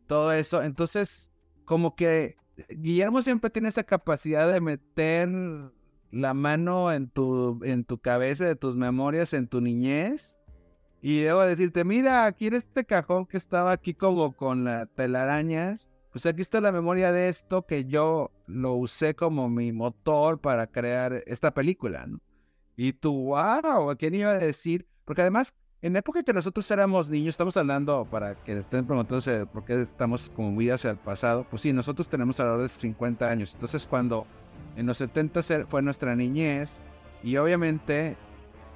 todo 0.07 0.31
eso. 0.31 0.61
Entonces, 0.61 1.32
como 1.65 1.95
que 1.95 2.35
Guillermo 2.69 3.21
siempre 3.21 3.49
tiene 3.49 3.69
esa 3.69 3.83
capacidad 3.83 4.51
de 4.51 4.61
meter 4.61 5.29
la 6.11 6.33
mano 6.33 6.91
en 6.91 7.09
tu, 7.09 7.59
en 7.63 7.83
tu 7.83 7.97
cabeza, 7.97 8.45
de 8.45 8.55
tus 8.55 8.75
memorias, 8.75 9.33
en 9.33 9.47
tu 9.47 9.61
niñez 9.61 10.37
y 11.05 11.19
debo 11.19 11.41
decirte, 11.41 11.83
mira, 11.83 12.25
aquí 12.25 12.47
en 12.47 12.53
este 12.53 12.85
cajón 12.85 13.25
que 13.25 13.35
estaba 13.35 13.73
aquí 13.73 13.93
como 13.93 14.31
con 14.31 14.63
las 14.63 14.87
telarañas, 14.95 15.89
pues 16.13 16.25
aquí 16.25 16.41
está 16.41 16.61
la 16.61 16.71
memoria 16.71 17.11
de 17.11 17.27
esto 17.27 17.65
que 17.65 17.83
yo 17.83 18.31
lo 18.47 18.75
usé 18.75 19.13
como 19.13 19.49
mi 19.49 19.73
motor 19.73 20.39
para 20.39 20.65
crear 20.65 21.21
esta 21.27 21.53
película. 21.53 22.07
Y 22.77 22.93
tú, 22.93 23.21
wow, 23.21 23.89
¿a 23.89 23.95
quién 23.97 24.15
iba 24.15 24.31
a 24.31 24.37
decir? 24.37 24.87
Porque 25.03 25.23
además, 25.23 25.53
en 25.83 25.91
la 25.91 25.99
época 25.99 26.23
que 26.23 26.31
nosotros 26.31 26.71
éramos 26.71 27.09
niños, 27.09 27.33
estamos 27.33 27.57
hablando 27.57 28.07
para 28.09 28.35
que 28.35 28.57
estén 28.57 28.85
preguntándose 28.85 29.45
por 29.45 29.65
qué 29.65 29.81
estamos 29.81 30.31
como 30.33 30.49
muy 30.49 30.69
hacia 30.69 30.91
el 30.91 30.97
pasado, 30.97 31.45
pues 31.49 31.61
sí, 31.61 31.73
nosotros 31.73 32.07
tenemos 32.07 32.39
alrededor 32.39 32.63
de 32.63 32.69
50 32.69 33.29
años. 33.29 33.51
Entonces, 33.53 33.85
cuando 33.85 34.25
en 34.77 34.85
los 34.85 34.97
70 34.99 35.41
fue 35.67 35.81
nuestra 35.81 36.15
niñez, 36.15 36.81
y 37.21 37.35
obviamente, 37.35 38.15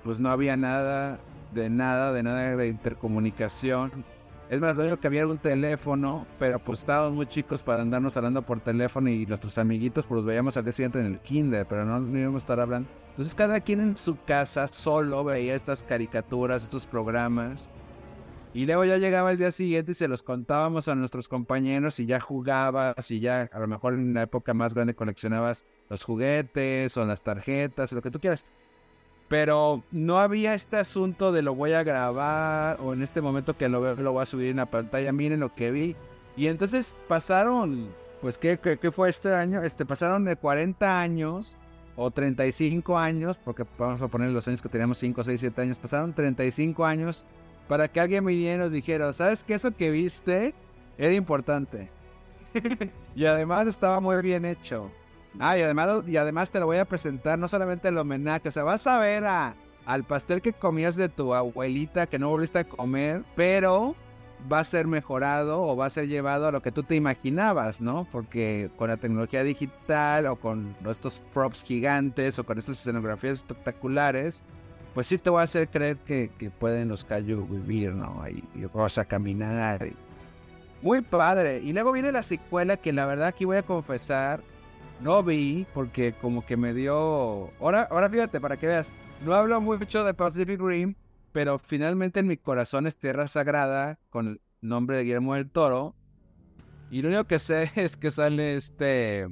pues 0.03 0.19
no 0.19 0.29
había 0.29 0.57
nada 0.57 1.17
de 1.53 1.69
nada, 1.69 2.11
de 2.11 2.23
nada 2.23 2.57
de 2.57 2.67
intercomunicación. 2.67 4.03
Es 4.49 4.59
más, 4.59 4.75
lo 4.75 4.83
único 4.83 4.97
que 4.97 5.07
había 5.07 5.25
un 5.25 5.37
teléfono, 5.37 6.27
pero 6.39 6.59
pues 6.59 6.79
estábamos 6.79 7.15
muy 7.15 7.25
chicos 7.25 7.63
para 7.63 7.83
andarnos 7.83 8.17
hablando 8.17 8.41
por 8.41 8.59
teléfono 8.59 9.09
y 9.09 9.25
nuestros 9.25 9.57
amiguitos 9.57 10.05
pues 10.05 10.17
los 10.17 10.25
veíamos 10.25 10.57
al 10.57 10.65
día 10.65 10.73
siguiente 10.73 10.99
en 10.99 11.05
el 11.05 11.19
kinder, 11.19 11.65
pero 11.65 11.85
no, 11.85 12.17
íbamos 12.17 12.41
a 12.41 12.43
estar 12.43 12.59
hablando. 12.59 12.89
Entonces 13.17 13.33
cada 13.33 13.61
quien 13.61 13.79
en 13.79 13.97
su 13.97 14.15
casa 14.25 14.67
solo 14.71 15.23
veía 15.23 15.55
estas 15.55 15.83
caricaturas, 15.83 16.61
estos 16.61 16.85
programas. 16.85 17.71
Y 18.53 18.67
luego 18.67 18.85
ya 18.85 18.97
llegaba 18.97 19.31
el 19.31 19.39
día 19.39 19.51
siguiente 19.51 19.93
y 19.93 19.95
se 19.95 20.07
los 20.07 20.21
contábamos 20.21 20.87
a 20.87 20.93
nuestros 20.93 21.27
compañeros 21.27 21.99
y 21.99 22.05
ya 22.05 22.19
jugabas 22.19 23.09
y 23.09 23.19
ya 23.19 23.49
a 23.51 23.59
lo 23.59 23.67
mejor 23.67 23.95
en 23.95 24.13
la 24.13 24.21
época 24.21 24.53
más 24.53 24.75
grande 24.75 24.93
coleccionabas 24.93 25.65
los 25.89 26.03
juguetes 26.03 26.95
o 26.95 27.05
las 27.07 27.23
tarjetas 27.23 27.91
o 27.91 27.95
lo 27.95 28.03
que 28.03 28.11
tú 28.11 28.19
quieras. 28.19 28.45
Pero 29.27 29.83
no 29.89 30.19
había 30.19 30.53
este 30.53 30.77
asunto 30.77 31.31
de 31.31 31.41
lo 31.41 31.55
voy 31.55 31.73
a 31.73 31.81
grabar 31.81 32.77
o 32.81 32.93
en 32.93 33.01
este 33.01 33.21
momento 33.21 33.57
que 33.57 33.67
lo 33.67 33.81
veo 33.81 33.95
lo 33.95 34.11
voy 34.11 34.21
a 34.21 34.27
subir 34.27 34.51
en 34.51 34.57
la 34.57 34.67
pantalla, 34.67 35.11
miren 35.11 35.39
lo 35.39 35.55
que 35.55 35.71
vi. 35.71 35.95
Y 36.35 36.49
entonces 36.49 36.95
pasaron, 37.07 37.89
pues 38.21 38.37
¿qué, 38.37 38.59
qué, 38.59 38.91
fue 38.91 39.09
este 39.09 39.33
año? 39.33 39.63
Este, 39.63 39.87
pasaron 39.87 40.23
de 40.23 40.35
40 40.35 41.01
años 41.01 41.57
o 41.97 42.11
35 42.11 42.97
años, 42.97 43.37
porque 43.43 43.65
vamos 43.77 44.01
a 44.01 44.07
poner 44.07 44.29
los 44.29 44.47
años 44.47 44.61
que 44.61 44.69
teníamos 44.69 44.99
5, 44.99 45.23
6, 45.23 45.39
7 45.39 45.61
años, 45.61 45.77
pasaron 45.77 46.13
35 46.13 46.85
años 46.85 47.25
para 47.67 47.87
que 47.89 47.99
alguien 47.99 48.23
viniera 48.23 48.55
y 48.55 48.57
nos 48.59 48.71
dijera, 48.71 49.11
¿sabes 49.11 49.43
qué? 49.43 49.55
Eso 49.55 49.75
que 49.75 49.91
viste 49.91 50.53
era 50.97 51.13
importante. 51.13 51.89
y 53.15 53.25
además 53.25 53.67
estaba 53.67 53.99
muy 53.99 54.21
bien 54.21 54.45
hecho. 54.45 54.91
Ah, 55.39 55.57
y 55.57 55.61
además, 55.63 56.07
y 56.07 56.17
además 56.17 56.49
te 56.51 56.59
lo 56.59 56.67
voy 56.67 56.77
a 56.77 56.85
presentar, 56.85 57.37
no 57.37 57.47
solamente 57.47 57.87
el 57.89 57.97
homenaje, 57.97 58.47
o 58.47 58.51
sea, 58.51 58.63
vas 58.63 58.87
a 58.87 58.99
ver 58.99 59.25
a, 59.25 59.55
al 59.85 60.03
pastel 60.03 60.41
que 60.41 60.53
comías 60.53 60.95
de 60.95 61.09
tu 61.09 61.33
abuelita 61.33 62.07
que 62.07 62.19
no 62.19 62.29
volviste 62.29 62.59
a 62.59 62.63
comer, 62.63 63.23
pero 63.35 63.95
va 64.51 64.59
a 64.59 64.63
ser 64.63 64.87
mejorado 64.87 65.61
o 65.61 65.75
va 65.75 65.87
a 65.87 65.89
ser 65.89 66.07
llevado 66.07 66.47
a 66.47 66.51
lo 66.51 66.61
que 66.61 66.71
tú 66.71 66.83
te 66.83 66.95
imaginabas, 66.95 67.81
¿no? 67.81 68.07
Porque 68.11 68.69
con 68.77 68.89
la 68.89 68.97
tecnología 68.97 69.43
digital 69.43 70.27
o 70.27 70.35
con 70.35 70.75
estos 70.89 71.21
props 71.33 71.63
gigantes 71.63 72.37
o 72.39 72.45
con 72.45 72.57
estas 72.59 72.79
escenografías 72.79 73.39
espectaculares, 73.39 74.43
pues 74.93 75.07
sí 75.07 75.17
te 75.17 75.29
voy 75.29 75.41
a 75.41 75.43
hacer 75.43 75.69
creer 75.69 75.97
que, 75.97 76.51
pueden 76.59 76.89
los 76.89 77.03
Kaiju 77.03 77.45
vivir, 77.47 77.93
¿no? 77.93 78.23
Y, 78.29 78.43
y 78.55 78.65
vas 78.65 78.97
a 78.97 79.05
caminar. 79.05 79.87
Muy 80.81 81.01
padre. 81.01 81.59
Y 81.59 81.73
luego 81.73 81.91
viene 81.91 82.11
la 82.11 82.23
secuela 82.23 82.77
que 82.77 82.93
la 82.93 83.05
verdad 83.05 83.27
aquí 83.27 83.45
voy 83.45 83.57
a 83.57 83.63
confesar, 83.63 84.41
no 85.01 85.23
vi 85.23 85.65
porque 85.73 86.13
como 86.13 86.45
que 86.45 86.57
me 86.57 86.73
dio... 86.73 87.49
Ahora, 87.59 87.87
ahora 87.91 88.09
fíjate, 88.09 88.39
para 88.39 88.57
que 88.57 88.67
veas, 88.67 88.87
no 89.25 89.33
hablo 89.33 89.59
mucho 89.61 90.03
de 90.03 90.13
Pacific 90.13 90.59
Rim, 90.59 90.95
pero 91.37 91.59
finalmente 91.59 92.21
en 92.21 92.25
mi 92.25 92.35
corazón 92.35 92.87
es 92.87 92.95
Tierra 92.95 93.27
Sagrada 93.27 93.99
con 94.09 94.27
el 94.27 94.41
nombre 94.59 94.97
de 94.97 95.03
Guillermo 95.03 95.35
del 95.35 95.51
Toro. 95.51 95.93
Y 96.89 97.03
lo 97.03 97.09
único 97.09 97.25
que 97.25 97.37
sé 97.37 97.69
es 97.75 97.95
que 97.95 98.09
sale 98.09 98.55
este 98.55 99.27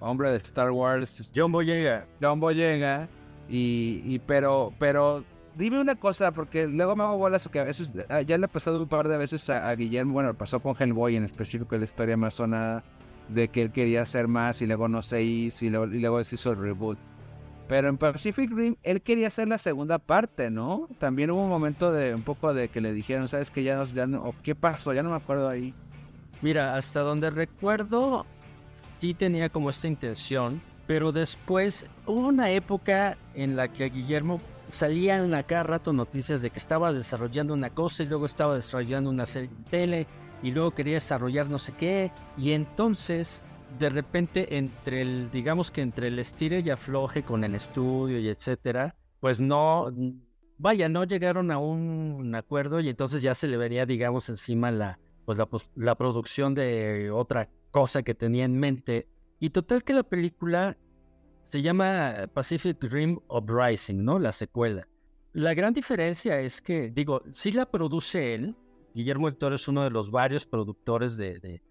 hombre 0.00 0.30
de 0.30 0.38
Star 0.38 0.70
Wars. 0.70 1.30
John 1.36 1.52
Boyega. 1.52 2.06
John 2.18 2.40
Boyega. 2.40 3.10
Y, 3.46 4.20
pero, 4.20 4.72
pero 4.78 5.22
dime 5.54 5.82
una 5.82 5.96
cosa, 5.96 6.32
porque 6.32 6.66
luego 6.66 6.96
me 6.96 7.02
hago 7.02 7.18
bolas, 7.18 7.42
porque 7.42 7.60
a 7.60 7.64
veces, 7.64 7.92
ah, 8.08 8.22
ya 8.22 8.38
le 8.38 8.46
ha 8.46 8.48
pasado 8.48 8.80
un 8.80 8.88
par 8.88 9.06
de 9.06 9.18
veces 9.18 9.50
a, 9.50 9.70
Guillermo, 9.74 10.14
bueno, 10.14 10.32
pasó 10.32 10.60
con 10.60 10.74
Hellboy 10.80 11.16
en 11.16 11.24
específico, 11.24 11.76
la 11.76 11.84
historia 11.84 12.16
más 12.16 12.32
sonada 12.32 12.84
de 13.28 13.48
que 13.48 13.60
él 13.60 13.70
quería 13.70 14.00
hacer 14.00 14.28
más 14.28 14.62
y 14.62 14.66
luego 14.66 14.88
no 14.88 15.02
se 15.02 15.22
hizo 15.22 15.66
y 15.66 15.68
luego, 15.68 15.92
y 15.92 16.00
luego 16.00 16.24
se 16.24 16.36
hizo 16.36 16.52
el 16.52 16.56
reboot. 16.56 16.98
Pero 17.72 17.88
en 17.88 17.96
Pacific 17.96 18.50
Rim 18.52 18.76
él 18.82 19.00
quería 19.00 19.28
hacer 19.28 19.48
la 19.48 19.56
segunda 19.56 19.98
parte, 19.98 20.50
¿no? 20.50 20.90
También 20.98 21.30
hubo 21.30 21.42
un 21.42 21.48
momento 21.48 21.90
de 21.90 22.14
un 22.14 22.20
poco 22.20 22.52
de 22.52 22.68
que 22.68 22.82
le 22.82 22.92
dijeron, 22.92 23.28
¿sabes 23.28 23.50
que 23.50 23.62
ya 23.62 23.76
no, 23.76 23.86
ya 23.86 24.06
no, 24.06 24.34
qué 24.42 24.54
pasó? 24.54 24.92
Ya 24.92 25.02
no 25.02 25.08
me 25.08 25.16
acuerdo 25.16 25.48
ahí. 25.48 25.72
Mira, 26.42 26.76
hasta 26.76 27.00
donde 27.00 27.30
recuerdo, 27.30 28.26
sí 29.00 29.14
tenía 29.14 29.48
como 29.48 29.70
esta 29.70 29.88
intención, 29.88 30.60
pero 30.86 31.12
después 31.12 31.86
hubo 32.04 32.28
una 32.28 32.50
época 32.50 33.16
en 33.32 33.56
la 33.56 33.68
que 33.68 33.88
Guillermo 33.88 34.38
salían 34.68 35.32
a 35.32 35.42
cada 35.42 35.62
rato 35.62 35.94
noticias 35.94 36.42
de 36.42 36.50
que 36.50 36.58
estaba 36.58 36.92
desarrollando 36.92 37.54
una 37.54 37.70
cosa 37.70 38.02
y 38.02 38.06
luego 38.06 38.26
estaba 38.26 38.54
desarrollando 38.54 39.08
una 39.08 39.24
serie 39.24 39.48
de 39.48 39.70
tele 39.70 40.06
y 40.42 40.50
luego 40.50 40.72
quería 40.72 40.94
desarrollar 40.94 41.48
no 41.48 41.56
sé 41.56 41.72
qué 41.72 42.12
y 42.36 42.52
entonces 42.52 43.46
de 43.78 43.90
repente 43.90 44.56
entre 44.56 45.02
el 45.02 45.30
digamos 45.30 45.70
que 45.70 45.82
entre 45.82 46.08
el 46.08 46.18
estire 46.18 46.60
y 46.60 46.70
afloje 46.70 47.22
con 47.22 47.44
el 47.44 47.54
estudio 47.54 48.18
y 48.18 48.28
etcétera 48.28 48.96
pues 49.20 49.40
no 49.40 49.92
vaya 50.58 50.88
no 50.88 51.04
llegaron 51.04 51.50
a 51.50 51.58
un 51.58 52.34
acuerdo 52.34 52.80
y 52.80 52.88
entonces 52.88 53.22
ya 53.22 53.34
se 53.34 53.48
le 53.48 53.56
vería 53.56 53.86
digamos 53.86 54.28
encima 54.28 54.70
la 54.70 54.98
pues 55.24 55.38
la, 55.38 55.48
la 55.76 55.94
producción 55.94 56.54
de 56.54 57.10
otra 57.10 57.48
cosa 57.70 58.02
que 58.02 58.14
tenía 58.14 58.44
en 58.44 58.58
mente 58.58 59.08
y 59.38 59.50
total 59.50 59.82
que 59.82 59.92
la 59.92 60.02
película 60.02 60.76
se 61.44 61.62
llama 61.62 62.28
Pacific 62.32 62.82
Rim 62.84 63.18
Uprising, 63.28 64.04
¿no? 64.04 64.18
La 64.18 64.32
secuela. 64.32 64.86
La 65.32 65.54
gran 65.54 65.72
diferencia 65.72 66.40
es 66.40 66.60
que, 66.60 66.90
digo, 66.90 67.22
sí 67.30 67.52
la 67.52 67.70
produce 67.70 68.34
él. 68.34 68.56
Guillermo 68.94 69.26
del 69.28 69.38
Toro 69.38 69.56
es 69.56 69.66
uno 69.66 69.82
de 69.82 69.90
los 69.90 70.10
varios 70.10 70.46
productores 70.46 71.16
de, 71.16 71.62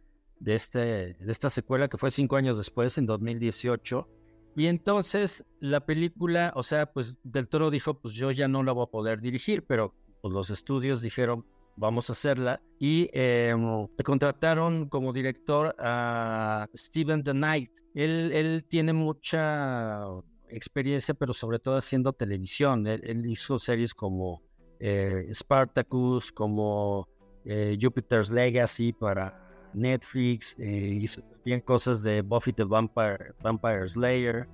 este, 0.46 0.80
de 0.80 1.32
esta 1.32 1.50
secuela 1.50 1.88
que 1.88 1.98
fue 1.98 2.12
cinco 2.12 2.36
años 2.36 2.58
después, 2.58 2.98
en 2.98 3.06
2018. 3.06 4.08
Y 4.56 4.68
entonces 4.68 5.46
la 5.60 5.86
película, 5.86 6.52
o 6.56 6.64
sea, 6.64 6.92
pues 6.92 7.18
del 7.24 7.48
Toro 7.48 7.70
dijo, 7.70 7.94
pues 7.94 8.14
yo 8.14 8.32
ya 8.32 8.48
no 8.48 8.64
la 8.64 8.74
voy 8.74 8.84
a 8.84 8.92
poder 8.92 9.22
dirigir, 9.22 9.64
pero 9.66 9.94
pues 10.22 10.34
los 10.34 10.50
estudios 10.50 11.02
dijeron, 11.02 11.46
vamos 11.78 12.10
a 12.10 12.14
hacerla. 12.14 12.62
Y 12.80 13.10
eh, 13.14 13.56
contrataron 14.04 14.90
como 14.90 15.14
director 15.14 15.76
a 15.80 16.68
Steven 16.76 17.24
The 17.24 17.32
Knight. 17.32 17.72
Él, 17.94 18.32
él 18.34 18.66
tiene 18.68 18.94
mucha 18.94 20.06
experiencia, 20.50 21.14
pero 21.14 21.34
sobre 21.34 21.60
todo 21.60 21.78
haciendo 21.78 22.14
televisión. 22.14 22.88
Él, 22.88 23.26
hizo 23.26 23.58
series 23.58 23.94
como 23.94 24.42
eh, 24.80 25.30
Spartacus, 25.34 26.32
como 26.32 27.08
eh, 27.46 27.78
Jupiter's 27.80 28.32
Legacy 28.32 28.94
para 28.94 29.51
Netflix, 29.74 30.56
hizo 30.60 31.22
también 31.22 31.62
cosas 31.62 32.04
de 32.04 32.22
Buffy 32.22 32.54
the 32.54 32.64
Vampire, 32.64 33.88
Slayer. 33.88 34.48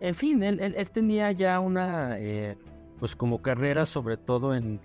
En 0.00 0.14
fin, 0.14 0.42
él, 0.42 0.60
él, 0.60 0.90
tenía 0.90 1.32
ya 1.32 1.60
una, 1.60 2.16
pues 2.98 3.14
como 3.14 3.42
carrera 3.42 3.84
sobre 3.84 4.16
todo 4.16 4.54
en 4.54 4.80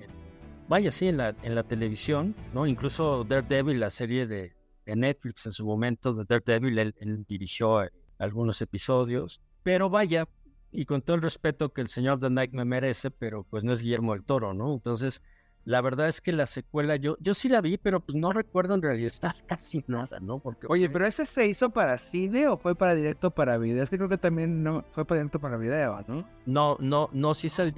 vaya, 0.67 0.91
sí, 0.91 1.07
en 1.07 1.17
la, 1.17 1.35
en 1.43 1.55
la 1.55 1.63
televisión, 1.63 2.35
¿no? 2.53 2.65
Incluso 2.65 3.23
Daredevil, 3.23 3.79
la 3.79 3.89
serie 3.89 4.27
de, 4.27 4.53
Netflix 4.85 5.47
en 5.47 5.51
su 5.51 5.65
momento 5.65 6.13
de 6.13 6.25
Daredevil, 6.27 6.77
él, 6.77 7.25
dirigió 7.27 7.83
eh, 7.83 7.91
algunos 8.19 8.61
episodios, 8.61 9.41
pero 9.63 9.89
vaya, 9.89 10.27
y 10.71 10.85
con 10.85 11.01
todo 11.01 11.15
el 11.15 11.23
respeto 11.23 11.73
que 11.73 11.81
el 11.81 11.87
señor 11.87 12.19
The 12.19 12.29
Night 12.29 12.51
me 12.51 12.65
merece, 12.65 13.09
pero 13.09 13.43
pues 13.43 13.63
no 13.63 13.73
es 13.73 13.81
Guillermo 13.81 14.13
del 14.13 14.23
Toro, 14.23 14.53
¿no? 14.53 14.73
Entonces, 14.73 15.23
la 15.65 15.81
verdad 15.81 16.07
es 16.07 16.21
que 16.21 16.31
la 16.31 16.45
secuela 16.45 16.95
yo, 16.95 17.17
yo 17.19 17.33
sí 17.33 17.49
la 17.49 17.59
vi, 17.59 17.77
pero 17.77 17.99
pues 17.99 18.15
no 18.15 18.31
recuerdo 18.31 18.75
en 18.75 18.83
realidad 18.83 19.11
casi 19.47 19.83
nada, 19.87 20.19
¿no? 20.19 20.39
Porque, 20.39 20.67
Oye, 20.69 20.89
pero 20.89 21.07
ese 21.07 21.25
se 21.25 21.47
hizo 21.47 21.71
para 21.71 21.97
cine 21.97 22.47
o 22.47 22.57
fue 22.57 22.75
para 22.75 22.95
directo 22.95 23.31
para 23.31 23.57
video? 23.57 23.83
Es 23.83 23.89
que 23.89 23.97
creo 23.97 24.09
que 24.09 24.17
también 24.17 24.63
no 24.63 24.85
fue 24.91 25.05
para 25.05 25.19
directo 25.19 25.39
para 25.39 25.57
video, 25.57 26.03
¿no? 26.07 26.23
No, 26.45 26.77
no, 26.79 27.09
no, 27.11 27.33
sí 27.33 27.49
salió, 27.49 27.73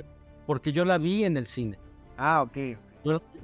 porque 0.45 0.73
yo 0.73 0.83
la 0.83 0.97
vi 0.97 1.23
en 1.23 1.37
el 1.37 1.47
cine. 1.47 1.79
Ah, 2.17 2.41
ok. 2.41 2.77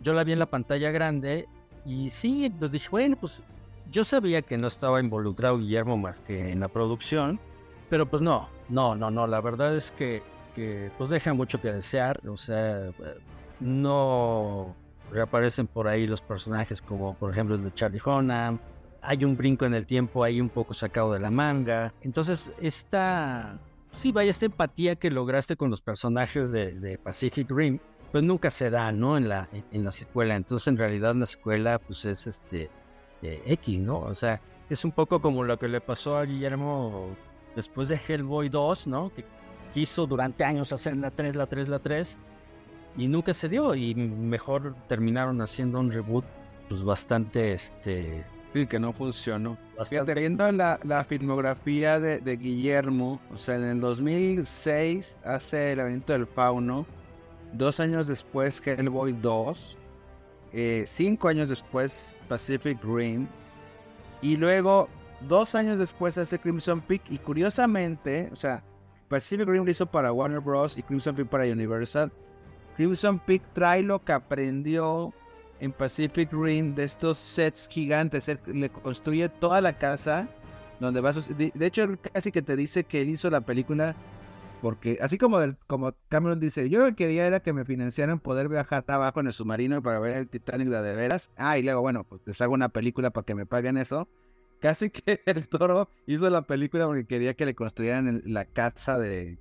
Yo, 0.01 0.13
la 0.13 0.25
vi 0.25 0.33
en 0.33 0.39
la 0.39 0.49
pantalla 0.49 0.91
grande 0.91 1.47
y 1.85 2.09
sí, 2.09 2.51
pues 2.59 2.71
dije, 2.71 2.89
bueno, 2.91 3.15
pues 3.17 3.41
yo 3.89 4.03
sabía 4.03 4.41
que 4.41 4.57
no 4.57 4.67
estaba 4.67 4.99
involucrado 4.99 5.57
Guillermo 5.57 5.95
más 5.95 6.19
que 6.19 6.51
en 6.51 6.59
la 6.59 6.67
producción, 6.67 7.39
pero 7.89 8.09
pues 8.09 8.21
no, 8.21 8.49
no, 8.67 8.93
no, 8.93 9.09
no, 9.09 9.25
la 9.25 9.39
verdad 9.39 9.73
es 9.73 9.93
que, 9.93 10.21
que 10.53 10.91
pues 10.97 11.09
deja 11.09 11.33
mucho 11.33 11.61
que 11.61 11.71
desear, 11.71 12.19
o 12.27 12.35
sea, 12.35 12.91
no 13.63 14.75
reaparecen 15.11 15.67
por 15.67 15.87
ahí 15.87 16.07
los 16.07 16.21
personajes 16.21 16.81
como 16.81 17.15
por 17.15 17.31
ejemplo 17.31 17.55
el 17.55 17.63
de 17.63 17.73
Charlie 17.73 18.01
Hunnam, 18.03 18.59
hay 19.01 19.25
un 19.25 19.35
brinco 19.35 19.65
en 19.65 19.73
el 19.73 19.85
tiempo 19.85 20.23
ahí 20.23 20.39
un 20.39 20.49
poco 20.49 20.73
sacado 20.73 21.13
de 21.13 21.19
la 21.19 21.31
manga, 21.31 21.93
entonces 22.01 22.51
esta, 22.59 23.59
sí, 23.91 24.11
vaya, 24.11 24.29
esta 24.29 24.45
empatía 24.45 24.95
que 24.95 25.11
lograste 25.11 25.55
con 25.55 25.69
los 25.69 25.81
personajes 25.81 26.51
de, 26.51 26.99
Pacific 27.03 27.49
Rim, 27.51 27.79
pues 28.11 28.23
nunca 28.23 28.51
se 28.51 28.69
da, 28.69 28.91
¿no? 28.91 29.17
En 29.17 29.27
la, 29.27 29.49
en 29.71 29.83
la 29.83 29.91
secuela. 29.91 30.35
Entonces, 30.35 30.67
en 30.67 30.77
realidad, 30.77 31.15
la 31.15 31.25
secuela, 31.25 31.79
pues 31.79 32.05
es 32.05 32.27
este 32.27 32.69
eh, 33.23 33.41
X, 33.45 33.79
¿no? 33.79 34.01
O 34.01 34.13
sea, 34.13 34.39
es 34.69 34.85
un 34.85 34.91
poco 34.91 35.19
como 35.19 35.43
lo 35.43 35.57
que 35.57 35.67
le 35.67 35.81
pasó 35.81 36.17
a 36.17 36.25
Guillermo 36.25 37.15
después 37.55 37.89
de 37.89 37.99
Hellboy 38.07 38.49
2, 38.49 38.87
¿no? 38.87 39.11
Que 39.13 39.25
quiso 39.73 40.05
durante 40.05 40.43
años 40.43 40.71
hacer 40.71 40.95
la 40.97 41.11
3, 41.11 41.35
la 41.35 41.47
3, 41.47 41.69
la 41.69 41.79
3, 41.79 42.17
y 42.97 43.07
nunca 43.07 43.33
se 43.33 43.49
dio. 43.49 43.75
Y 43.75 43.95
mejor 43.95 44.75
terminaron 44.87 45.41
haciendo 45.41 45.79
un 45.79 45.91
reboot, 45.91 46.25
pues 46.69 46.83
bastante, 46.83 47.53
este. 47.53 48.25
Sí, 48.53 48.67
que 48.67 48.79
no 48.79 48.93
funcionó. 48.93 49.57
Fíjate, 49.83 50.13
viendo 50.13 50.51
la, 50.51 50.79
la 50.83 51.03
filmografía 51.03 51.99
de, 51.99 52.19
de, 52.19 52.37
Guillermo, 52.37 53.19
o 53.33 53.37
sea, 53.37 53.55
en 53.55 53.63
el 53.63 53.81
2006 53.81 55.17
hace 55.23 55.71
el 55.71 55.79
evento 55.79 56.13
del 56.13 56.27
fauno 56.27 56.85
Dos 57.53 57.79
años 57.79 58.07
después 58.07 58.61
Hellboy 58.65 59.13
2. 59.13 59.77
Eh, 60.53 60.85
cinco 60.87 61.27
años 61.27 61.49
después 61.49 62.15
Pacific 62.27 62.83
Rim. 62.83 63.27
Y 64.21 64.37
luego, 64.37 64.89
dos 65.21 65.53
años 65.53 65.77
después 65.77 66.17
hace 66.17 66.39
Crimson 66.39 66.81
Peak. 66.81 67.03
Y 67.09 67.19
curiosamente, 67.19 68.29
o 68.31 68.35
sea, 68.35 68.63
Pacific 69.07 69.47
Rim 69.47 69.65
lo 69.65 69.71
hizo 69.71 69.85
para 69.85 70.11
Warner 70.11 70.39
Bros. 70.39 70.77
y 70.77 70.81
Crimson 70.81 71.15
Peak 71.15 71.27
para 71.27 71.43
Universal. 71.43 72.11
Crimson 72.75 73.19
Peak 73.19 73.41
trae 73.53 73.83
lo 73.83 74.03
que 74.03 74.13
aprendió 74.13 75.13
en 75.59 75.71
Pacific 75.71 76.31
Rim 76.31 76.75
de 76.75 76.83
estos 76.83 77.17
sets 77.17 77.67
gigantes. 77.69 78.29
le 78.47 78.69
construye 78.69 79.29
toda 79.29 79.61
la 79.61 79.77
casa 79.77 80.27
donde 80.79 81.01
va 81.01 81.13
de, 81.13 81.51
de 81.53 81.65
hecho 81.65 81.87
casi 82.13 82.31
que 82.31 82.41
te 82.41 82.55
dice 82.55 82.83
que 82.83 83.01
él 83.01 83.09
hizo 83.09 83.29
la 83.29 83.41
película 83.41 83.95
porque 84.61 84.97
así 85.01 85.17
como 85.17 85.39
como 85.67 85.93
Cameron 86.07 86.39
dice, 86.39 86.69
yo 86.69 86.79
lo 86.79 86.85
que 86.87 86.95
quería 86.95 87.27
era 87.27 87.41
que 87.41 87.51
me 87.51 87.65
financiaran 87.65 88.19
poder 88.19 88.47
viajar 88.47 88.85
abajo 88.87 89.19
en 89.19 89.27
el 89.27 89.33
submarino 89.33 89.83
para 89.83 89.99
ver 89.99 90.15
el 90.15 90.29
Titanic 90.29 90.69
de, 90.69 90.81
de 90.81 90.95
veras. 90.95 91.31
Ah, 91.35 91.57
y 91.57 91.63
luego, 91.63 91.81
bueno, 91.81 92.05
pues 92.05 92.21
les 92.25 92.39
hago 92.39 92.53
una 92.53 92.69
película 92.69 93.09
para 93.11 93.25
que 93.25 93.35
me 93.35 93.45
paguen 93.45 93.75
eso. 93.75 94.07
Casi 94.61 94.89
que 94.89 95.21
el 95.25 95.49
toro 95.49 95.89
hizo 96.05 96.29
la 96.29 96.43
película 96.43 96.85
porque 96.85 97.05
quería 97.05 97.33
que 97.33 97.45
le 97.45 97.55
construyeran 97.55 98.21
la 98.25 98.45
casa 98.45 98.97
de, 98.97 99.37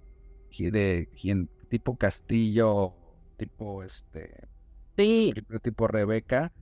de, 0.58 0.70
de 0.72 1.48
tipo 1.68 1.96
castillo, 1.96 2.92
tipo 3.46 3.82
este, 3.82 4.48
sí. 4.96 5.34
tipo 5.62 5.88
Rebeca 5.88 6.52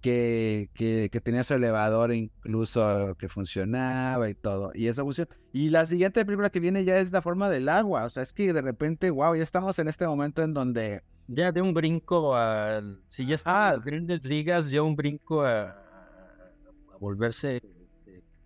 que, 0.00 0.70
que, 0.74 1.20
tenía 1.20 1.44
su 1.44 1.54
elevador 1.54 2.12
incluso 2.12 3.16
que 3.18 3.28
funcionaba 3.28 4.30
y 4.30 4.34
todo. 4.34 4.70
Y 4.74 4.88
eso 4.88 5.02
funcionó. 5.02 5.30
Y 5.52 5.70
la 5.70 5.86
siguiente 5.86 6.24
película 6.24 6.50
que 6.50 6.60
viene 6.60 6.84
ya 6.84 6.98
es 6.98 7.12
la 7.12 7.22
forma 7.22 7.50
del 7.50 7.68
agua. 7.68 8.04
O 8.04 8.10
sea, 8.10 8.22
es 8.22 8.32
que 8.32 8.52
de 8.52 8.62
repente, 8.62 9.10
wow, 9.10 9.34
ya 9.34 9.42
estamos 9.42 9.78
en 9.78 9.88
este 9.88 10.06
momento 10.06 10.42
en 10.42 10.54
donde... 10.54 11.02
Ya 11.26 11.52
de 11.52 11.60
un 11.60 11.74
brinco 11.74 12.34
a... 12.36 12.80
Si 13.08 13.26
ya 13.26 13.34
está 13.34 13.70
ah, 13.70 13.76
grandes 13.76 14.24
ligas, 14.24 14.70
ya 14.70 14.82
un 14.82 14.96
brinco 14.96 15.42
a, 15.42 15.70
a 15.70 16.96
volverse... 17.00 17.60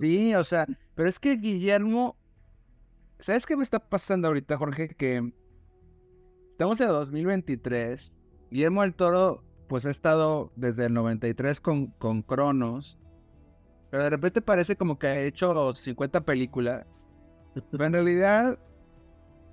Sí, 0.01 0.35
o 0.35 0.43
sea, 0.43 0.67
pero 0.95 1.09
es 1.09 1.19
que 1.19 1.37
Guillermo... 1.37 2.17
¿Sabes 3.21 3.47
qué 3.47 3.57
me 3.57 3.63
está 3.63 3.79
pasando 3.79 4.27
ahorita, 4.27 4.57
Jorge? 4.57 4.89
Que 4.89 5.33
estamos 6.53 6.81
en 6.81 6.89
2023. 6.89 8.13
Guillermo 8.51 8.83
del 8.83 8.95
Toro 8.95 9.43
pues 9.69 9.87
ha 9.87 9.91
estado 9.91 10.53
desde 10.55 10.87
el 10.87 10.93
93 10.93 11.61
con, 11.61 11.87
con 11.99 12.23
Cronos, 12.23 12.99
pero 13.91 14.05
de 14.05 14.11
repente 14.11 14.43
parece 14.43 14.77
como 14.77 14.99
que 14.99 15.07
ha 15.07 15.21
hecho 15.21 15.75
50 15.75 16.21
películas. 16.21 16.87
Pero 17.71 17.85
en 17.85 17.93
realidad 17.95 18.59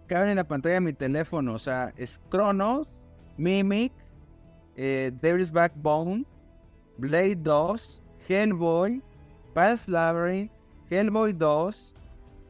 caben 0.07 0.29
en 0.29 0.35
la 0.35 0.47
pantalla 0.47 0.75
de 0.75 0.81
mi 0.81 0.93
teléfono, 0.93 1.53
o 1.53 1.59
sea, 1.59 1.93
es 1.95 2.19
Cronos, 2.29 2.87
Mimic, 3.37 3.93
eh, 4.75 5.11
Devil's 5.21 5.51
Backbone, 5.51 6.25
Blade 6.97 7.37
2, 7.37 8.03
Hellboy, 8.27 9.01
Past 9.53 9.87
Labyrinth, 9.87 10.51
Hellboy 10.89 11.33
2, 11.33 11.95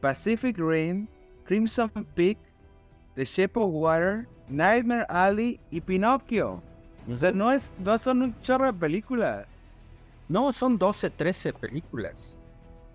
Pacific 0.00 0.58
Rim, 0.58 1.06
Crimson 1.44 1.90
Peak, 2.14 2.38
The 3.14 3.24
Shape 3.24 3.58
of 3.60 3.70
Water, 3.70 4.26
Nightmare 4.50 5.06
Alley 5.08 5.60
y 5.70 5.80
Pinocchio. 5.80 6.62
O 7.10 7.16
sea, 7.16 7.32
no, 7.32 7.52
es, 7.52 7.72
no 7.78 7.98
son 7.98 8.22
un 8.22 8.40
chorro 8.40 8.66
de 8.66 8.72
películas. 8.72 9.46
No, 10.28 10.52
son 10.52 10.78
12, 10.78 11.10
13 11.10 11.52
películas. 11.54 12.36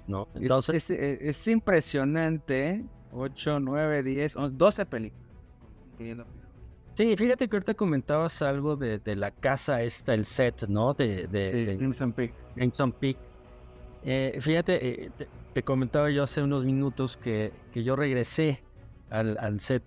No, 0.08 0.28
entonces... 0.36 0.90
Es, 0.90 1.48
impresionante. 1.48 2.86
8, 3.12 3.60
9, 3.60 4.04
10, 4.04 4.36
12 4.52 4.86
películas. 4.86 5.26
Sí, 6.96 7.16
fíjate 7.18 7.50
que 7.50 7.56
ahorita 7.58 7.74
comentabas 7.74 8.42
algo 8.42 8.78
de, 8.78 9.00
de 9.00 9.16
la 9.18 9.32
casa 9.32 9.82
esta, 9.82 10.14
el 10.14 10.26
set, 10.26 10.68
¿no? 10.70 10.94
De, 10.94 11.28
de, 11.28 11.76
Crimson 11.78 12.14
Peak. 12.14 12.34
Crimson 12.56 12.92
Peak. 12.94 13.18
Eh, 14.06 14.38
fíjate, 14.40 15.06
eh, 15.06 15.12
te, 15.54 15.64
comentaba 15.64 16.10
yo 16.10 16.24
hace 16.24 16.42
unos 16.42 16.64
minutos 16.64 17.18
que, 17.18 17.52
que 17.74 17.84
yo 17.84 17.96
regresé 17.96 18.62
al, 19.10 19.38
al, 19.40 19.60
set 19.60 19.84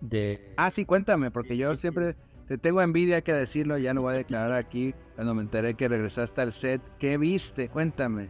de... 0.00 0.52
Ah, 0.56 0.70
sí, 0.70 0.84
cuéntame, 0.84 1.30
porque 1.30 1.56
yo 1.56 1.76
siempre 1.76 2.16
te 2.46 2.58
tengo 2.58 2.80
envidia 2.80 3.22
que 3.22 3.32
decirlo, 3.32 3.76
ya 3.78 3.94
lo 3.94 4.02
voy 4.02 4.14
a 4.14 4.16
declarar 4.18 4.52
aquí. 4.52 4.94
Cuando 5.14 5.34
me 5.34 5.42
enteré 5.42 5.74
que 5.74 5.88
regresaste 5.88 6.40
al 6.40 6.52
set, 6.52 6.80
¿qué 6.98 7.18
viste? 7.18 7.68
Cuéntame. 7.68 8.28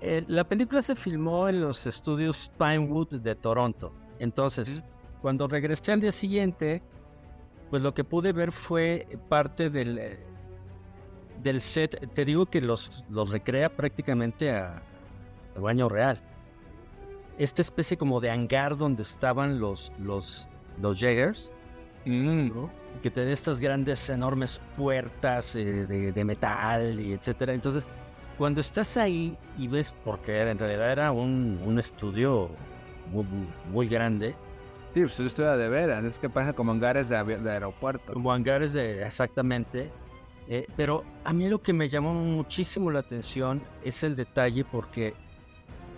Eh, 0.00 0.24
la 0.28 0.44
película 0.44 0.82
se 0.82 0.94
filmó 0.94 1.48
en 1.48 1.60
los 1.60 1.86
estudios 1.86 2.52
Pinewood 2.58 3.20
de 3.20 3.34
Toronto. 3.34 3.92
Entonces, 4.18 4.82
cuando 5.22 5.48
regresé 5.48 5.92
al 5.92 6.00
día 6.00 6.12
siguiente, 6.12 6.82
pues 7.70 7.82
lo 7.82 7.94
que 7.94 8.04
pude 8.04 8.32
ver 8.32 8.52
fue 8.52 9.08
parte 9.28 9.70
del, 9.70 9.98
eh, 9.98 10.18
del 11.42 11.60
set. 11.60 12.12
Te 12.12 12.24
digo 12.24 12.46
que 12.46 12.60
los, 12.60 13.04
los 13.08 13.30
recrea 13.30 13.74
prácticamente 13.74 14.52
a, 14.52 14.82
a 15.56 15.58
baño 15.58 15.88
real. 15.88 16.20
Esta 17.38 17.62
especie 17.62 17.96
como 17.96 18.20
de 18.20 18.30
hangar 18.30 18.76
donde 18.76 19.02
estaban 19.02 19.58
los, 19.58 19.92
los, 19.98 20.48
los 20.80 20.98
Jaegers. 20.98 21.52
Mm 22.04 22.50
que 23.02 23.10
te 23.10 23.24
dé 23.24 23.32
estas 23.32 23.60
grandes, 23.60 24.08
enormes 24.08 24.60
puertas 24.76 25.54
eh, 25.56 25.86
de, 25.86 26.24
metal 26.24 26.98
y 27.00 27.12
etcétera. 27.12 27.52
Entonces, 27.52 27.84
cuando 28.38 28.60
estás 28.60 28.96
ahí 28.96 29.36
y 29.58 29.68
ves, 29.68 29.94
porque 30.04 30.40
en 30.40 30.58
realidad 30.58 30.92
era 30.92 31.12
un, 31.12 31.60
un 31.64 31.78
estudio 31.78 32.50
muy, 33.10 33.26
muy, 33.70 33.88
grande. 33.88 34.34
Sí, 34.92 35.00
pues 35.00 35.18
un 35.20 35.26
estudio 35.26 35.56
de 35.56 35.68
veras, 35.68 36.04
es 36.04 36.18
que 36.18 36.30
pasa 36.30 36.52
como 36.52 36.72
hangares 36.72 37.08
de, 37.08 37.16
aeropuerto. 37.16 38.12
Como 38.12 38.32
hangares 38.32 38.72
de, 38.72 39.04
exactamente. 39.04 39.90
Eh, 40.46 40.66
pero 40.76 41.04
a 41.24 41.32
mí 41.32 41.48
lo 41.48 41.60
que 41.60 41.72
me 41.72 41.88
llamó 41.88 42.12
muchísimo 42.12 42.90
la 42.90 43.00
atención 43.00 43.62
es 43.82 44.02
el 44.02 44.14
detalle 44.14 44.64
porque 44.64 45.14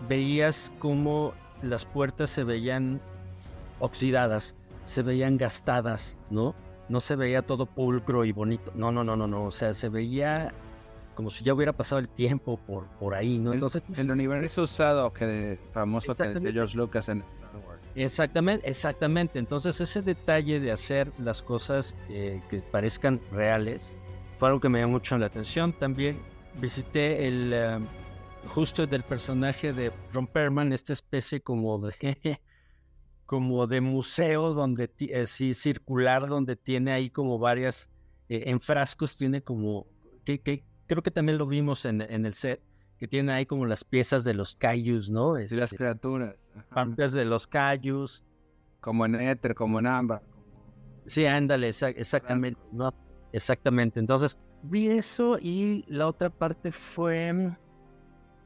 veías 0.08 0.72
cómo 0.78 1.32
las 1.62 1.84
puertas 1.84 2.30
se 2.30 2.44
veían 2.44 3.00
oxidadas, 3.78 4.54
se 4.84 5.02
veían 5.02 5.36
gastadas, 5.36 6.16
¿no? 6.30 6.54
no 6.88 7.00
se 7.00 7.16
veía 7.16 7.42
todo 7.42 7.66
pulcro 7.66 8.24
y 8.24 8.32
bonito. 8.32 8.72
No, 8.74 8.92
no, 8.92 9.04
no, 9.04 9.16
no, 9.16 9.26
no. 9.26 9.44
O 9.44 9.50
sea, 9.50 9.74
se 9.74 9.88
veía 9.88 10.52
como 11.14 11.30
si 11.30 11.44
ya 11.44 11.54
hubiera 11.54 11.72
pasado 11.72 11.98
el 11.98 12.08
tiempo 12.08 12.58
por, 12.58 12.86
por 12.98 13.14
ahí, 13.14 13.38
¿no? 13.38 13.54
Entonces. 13.54 13.82
El, 13.96 14.10
universo 14.10 14.64
usado 14.64 15.12
que 15.12 15.26
de, 15.26 15.58
famoso 15.72 16.14
que 16.14 16.28
de 16.28 16.52
George 16.52 16.76
Lucas 16.76 17.08
en 17.08 17.22
Star 17.22 17.56
Wars. 17.66 17.80
Exactamente, 17.94 18.68
exactamente. 18.68 19.38
Entonces, 19.38 19.80
ese 19.80 20.02
detalle 20.02 20.60
de 20.60 20.72
hacer 20.72 21.10
las 21.18 21.42
cosas 21.42 21.96
eh, 22.10 22.42
que 22.50 22.58
parezcan 22.58 23.20
reales 23.32 23.96
fue 24.38 24.48
algo 24.48 24.60
que 24.60 24.68
me 24.68 24.80
llamó 24.80 24.94
mucho 24.94 25.16
la 25.16 25.26
atención. 25.26 25.72
También 25.72 26.18
visité 26.60 27.26
el. 27.26 27.52
Eh, 27.52 27.78
justo 28.46 28.86
del 28.86 29.02
personaje 29.02 29.72
de 29.72 29.92
Ron 30.12 30.26
Perlman, 30.26 30.72
esta 30.72 30.92
especie 30.92 31.40
como 31.40 31.78
de 31.78 32.40
como 33.26 33.66
de 33.66 33.80
museo 33.80 34.52
donde 34.52 34.90
eh, 34.98 35.26
sí 35.26 35.52
circular 35.54 36.28
donde 36.28 36.54
tiene 36.54 36.92
ahí 36.92 37.10
como 37.10 37.38
varias 37.38 37.90
eh, 38.28 38.44
en 38.46 38.60
frascos 38.60 39.16
tiene 39.16 39.42
como 39.42 39.86
que, 40.24 40.64
creo 40.86 41.02
que 41.02 41.10
también 41.10 41.38
lo 41.38 41.46
vimos 41.46 41.84
en, 41.84 42.00
en, 42.00 42.24
el 42.24 42.34
set 42.34 42.60
que 42.98 43.08
tiene 43.08 43.32
ahí 43.32 43.46
como 43.46 43.66
las 43.66 43.84
piezas 43.84 44.24
de 44.24 44.34
los 44.34 44.54
cayus 44.54 45.10
no 45.10 45.34
las 45.34 45.52
este, 45.52 45.76
criaturas 45.76 46.36
partes 46.70 47.12
de 47.12 47.24
los 47.24 47.46
cayus. 47.46 48.22
Como 48.80 49.04
en 49.04 49.16
éter 49.16 49.54
como 49.54 49.80
en 49.80 49.86
ámbar. 49.86 50.22
Sí 51.06 51.26
ándale 51.26 51.68
exactamente 51.68 52.60
no 52.72 52.94
exactamente. 53.32 54.00
Entonces 54.00 54.38
vi 54.62 54.88
eso 54.88 55.38
y 55.38 55.84
la 55.88 56.06
otra 56.08 56.30
parte 56.30 56.72
fue 56.72 57.56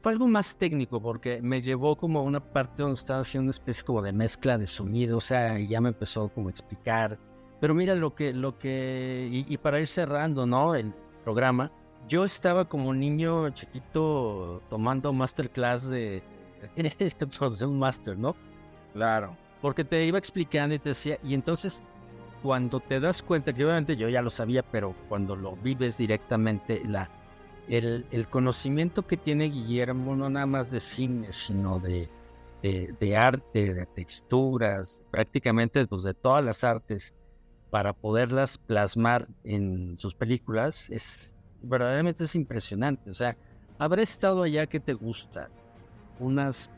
fue 0.01 0.13
algo 0.13 0.27
más 0.27 0.57
técnico 0.57 1.01
porque 1.01 1.43
me 1.43 1.61
llevó 1.61 1.97
como 1.97 2.21
a 2.21 2.23
una 2.23 2.41
parte 2.41 2.83
donde 2.83 2.95
estaba 2.95 3.21
haciendo 3.21 3.45
una 3.45 3.51
especie 3.51 3.85
como 3.85 4.01
de 4.03 4.13
mezcla 4.13 4.57
de 4.57 4.67
sonido, 4.67 5.19
o 5.19 5.21
sea, 5.21 5.59
ya 5.59 5.81
me 5.81 5.91
empezó 5.91 6.29
como 6.29 6.49
a 6.49 6.51
explicar. 6.51 7.19
Pero 7.61 7.75
mira 7.75 7.95
lo 7.95 8.15
que, 8.15 8.33
lo 8.33 8.57
que, 8.57 9.29
y, 9.31 9.57
para 9.59 9.79
ir 9.81 9.87
cerrando, 9.87 10.47
¿no? 10.47 10.75
El 10.75 10.95
programa, 11.25 11.71
yo 12.09 12.25
estaba 12.25 12.67
como 12.67 12.95
niño 12.95 13.51
chiquito 13.51 14.63
tomando 14.71 15.13
masterclass 15.13 15.87
de, 15.89 16.23
de 16.77 17.67
un 17.67 17.79
master, 17.79 18.17
¿no? 18.17 18.35
Claro. 18.95 19.37
Porque 19.61 19.85
te 19.85 20.07
iba 20.07 20.19
explicando 20.19 20.75
y 20.75 20.79
te 20.79 20.91
decía, 20.91 21.19
y 21.23 21.35
entonces 21.35 21.85
cuando 22.43 22.81
te 22.81 22.99
das 22.99 23.23
cuenta, 23.23 23.53
que 23.53 23.63
obviamente 23.67 23.95
yo 23.95 24.09
ya 24.09 24.23
lo 24.23 24.31
sabía, 24.31 24.63
pero 24.63 24.95
cuando 25.11 25.37
lo 25.37 25.57
vives 25.57 25.99
directamente, 25.99 26.81
la, 26.87 27.11
el, 27.71 28.27
conocimiento 28.29 29.07
que 29.07 29.17
tiene 29.17 29.45
Guillermo, 29.45 30.17
no 30.17 30.29
nada 30.29 30.47
más 30.47 30.71
de 30.71 30.81
cine, 30.81 31.33
sino 31.33 31.79
de, 31.79 32.09
de, 32.63 33.17
arte, 33.17 33.75
de 33.75 33.87
texturas, 33.87 35.03
prácticamente 35.11 35.87
pues, 35.87 36.03
de 36.03 36.15
todas 36.15 36.45
las 36.45 36.65
artes, 36.65 37.15
para 37.71 37.93
poderlas 37.93 38.59
plasmar 38.59 39.29
en 39.45 39.97
sus 39.97 40.15
películas, 40.15 40.91
es 40.91 41.37
verdaderamente 41.63 42.25
es 42.25 42.35
impresionante. 42.35 43.09
O 43.09 43.15
sea, 43.15 43.37
habré 43.79 44.03
estado 44.03 44.43
allá 44.43 44.67
que 44.67 44.81
te 44.81 44.95
gusta, 44.95 45.49
unas 46.19 46.71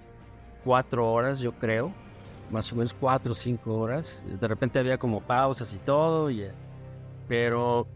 cuatro 0.63 1.11
horas, 1.11 1.41
yo 1.41 1.53
creo, 1.53 1.91
más 2.51 2.71
o 2.71 2.77
menos 2.77 2.93
cuatro 2.93 3.33
o 3.33 3.35
cinco 3.35 3.79
horas. 3.79 4.27
De 4.39 4.47
repente 4.47 4.79
había 4.79 4.99
como 4.99 5.23
pausas 5.23 5.73
y 5.73 5.79
todo, 5.79 6.31
y, 6.31 6.47
pero 7.29 7.87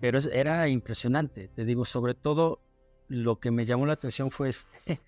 pero 0.00 0.18
era 0.32 0.68
impresionante, 0.68 1.48
te 1.48 1.64
digo, 1.64 1.84
sobre 1.84 2.14
todo 2.14 2.60
lo 3.08 3.38
que 3.38 3.50
me 3.50 3.64
llamó 3.64 3.86
la 3.86 3.94
atención 3.94 4.30
fue 4.30 4.50
este, 4.50 5.00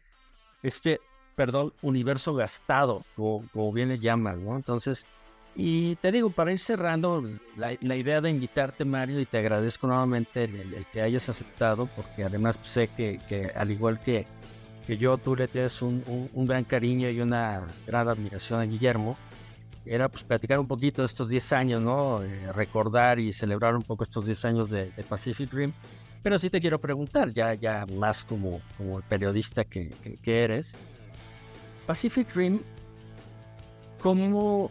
este 0.63 1.01
perdón, 1.39 1.73
universo 1.83 2.35
gastado, 2.35 3.05
como, 3.15 3.73
bien 3.73 3.91
le 3.91 3.99
llamas, 3.99 4.39
¿no? 4.39 4.57
Entonces, 4.57 5.07
y 5.55 5.95
te 5.97 6.11
digo, 6.11 6.31
para 6.31 6.51
ir 6.51 6.59
cerrando, 6.59 7.23
la, 7.57 7.97
idea 7.97 8.21
de 8.21 8.29
invitarte, 8.29 8.85
Mario, 8.85 9.21
y 9.21 9.27
te 9.27 9.39
agradezco 9.39 9.87
nuevamente 9.87 10.45
el, 10.45 10.85
que 10.93 11.01
hayas 11.01 11.29
aceptado, 11.29 11.89
porque 11.95 12.25
además 12.25 12.59
sé 12.63 12.89
que, 12.89 13.53
al 13.55 13.71
igual 13.71 14.01
que, 14.01 14.27
que 14.85 14.97
yo, 14.97 15.17
tú 15.17 15.37
le 15.37 15.47
tienes 15.47 15.81
un, 15.81 16.03
gran 16.35 16.65
cariño 16.65 17.09
y 17.09 17.21
una 17.21 17.67
gran 17.87 18.09
admiración 18.09 18.61
a 18.61 18.65
Guillermo, 18.65 19.17
era 19.89 20.09
pues 20.09 20.23
platicar 20.25 20.59
un 20.59 20.67
poquito 20.67 21.03
de 21.03 21.07
estos 21.07 21.29
10 21.29 21.53
años, 21.53 21.83
¿no? 21.83 22.23
Eh, 22.23 22.53
recordar 22.53 23.19
y 23.19 23.33
celebrar 23.33 23.75
un 23.75 23.83
poco 23.83 24.05
estos 24.05 24.25
10 24.25 24.45
años 24.45 24.71
de, 24.71 24.93
Pacific 25.09 25.53
Rim. 25.53 25.73
Pero 26.23 26.39
sí 26.39 26.51
te 26.51 26.61
quiero 26.61 26.81
preguntar, 26.81 27.33
ya, 27.33 27.55
ya 27.55 27.87
más 27.87 28.25
como, 28.25 28.61
como 28.77 28.99
el 28.99 29.05
periodista 29.05 29.65
que, 29.65 29.91
que 30.23 30.45
eres, 30.45 30.77
Pacific 31.87 32.35
Rim, 32.35 32.61
¿cómo 34.03 34.71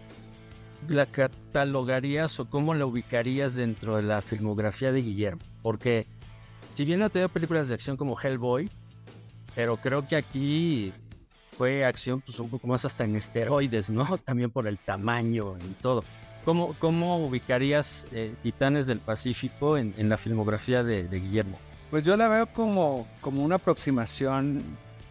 la 0.88 1.07
catalogarías 1.07 2.39
o 2.39 2.47
cómo 2.47 2.76
la 2.76 2.86
ubicarías 2.86 3.55
dentro 3.55 3.95
de 3.95 4.03
la 4.03 4.22
filmografía 4.22 4.91
de 4.91 5.01
Guillermo? 5.01 5.41
Porque 5.63 6.05
si 6.70 6.86
bien 6.86 7.01
ha 7.01 7.09
tenido 7.09 7.30
películas 7.30 7.70
de 7.70 7.74
acción 7.74 7.97
como 7.97 8.20
Hellboy, 8.20 8.70
pero 9.55 9.78
creo 9.78 10.05
que 10.05 10.15
aquí 10.15 10.93
fue 11.58 11.84
acción 11.84 12.22
pues 12.22 12.39
un 12.39 12.49
poco 12.49 12.68
más 12.68 12.86
hasta 12.86 13.03
en 13.03 13.16
esteroides, 13.16 13.89
¿no? 13.89 14.18
También 14.26 14.51
por 14.51 14.68
el 14.68 14.78
tamaño 14.78 15.58
y 15.58 15.74
todo. 15.82 16.03
¿Cómo, 16.45 16.76
cómo 16.80 17.26
ubicarías 17.26 18.08
eh, 18.14 18.34
Titanes 18.41 18.88
del 18.88 18.99
Pacífico 18.99 19.78
en, 19.78 19.93
la 20.08 20.16
filmografía 20.16 20.84
de, 20.84 21.08
de, 21.08 21.20
Guillermo? 21.20 21.60
Pues 21.89 22.05
yo 22.05 22.16
la 22.16 22.30
veo 22.30 22.47
como, 22.47 23.05
como 23.20 23.43
una 23.43 23.55
aproximación 23.55 24.64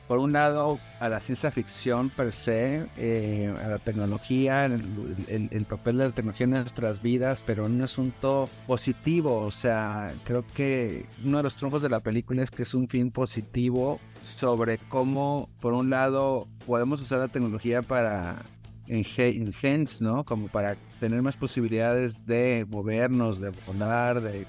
por 0.08 0.18
un 0.18 0.32
lado, 0.32 0.78
a 1.00 1.08
la 1.08 1.20
ciencia 1.20 1.50
ficción 1.50 2.10
per 2.10 2.32
se, 2.32 2.86
eh, 2.96 3.52
a 3.62 3.68
la 3.68 3.78
tecnología, 3.78 4.64
el, 4.64 5.66
papel 5.68 5.98
de 5.98 6.04
la 6.04 6.10
tecnología 6.12 6.44
en 6.44 6.50
nuestras 6.50 7.02
vidas, 7.02 7.42
pero 7.44 7.66
en 7.66 7.72
un 7.72 7.82
asunto 7.82 8.48
positivo. 8.66 9.38
O 9.40 9.50
sea, 9.50 10.14
creo 10.24 10.44
que 10.54 11.06
uno 11.24 11.38
de 11.38 11.42
los 11.42 11.56
triunfos 11.56 11.82
de 11.82 11.88
la 11.88 12.00
película 12.00 12.42
es 12.42 12.50
que 12.50 12.62
es 12.62 12.74
un 12.74 12.88
fin 12.88 13.10
positivo 13.10 13.98
sobre 14.22 14.78
cómo, 14.78 15.48
por 15.60 15.72
un 15.72 15.90
lado, 15.90 16.46
podemos 16.66 17.00
usar 17.00 17.18
la 17.18 17.28
tecnología 17.28 17.82
para 17.82 18.44
enhance, 18.86 20.02
¿no? 20.04 20.24
Como 20.24 20.46
para 20.46 20.76
tener 21.00 21.20
más 21.20 21.36
posibilidades 21.36 22.24
de 22.26 22.64
movernos, 22.68 23.40
de 23.40 23.50
volar, 23.66 24.20
de 24.20 24.46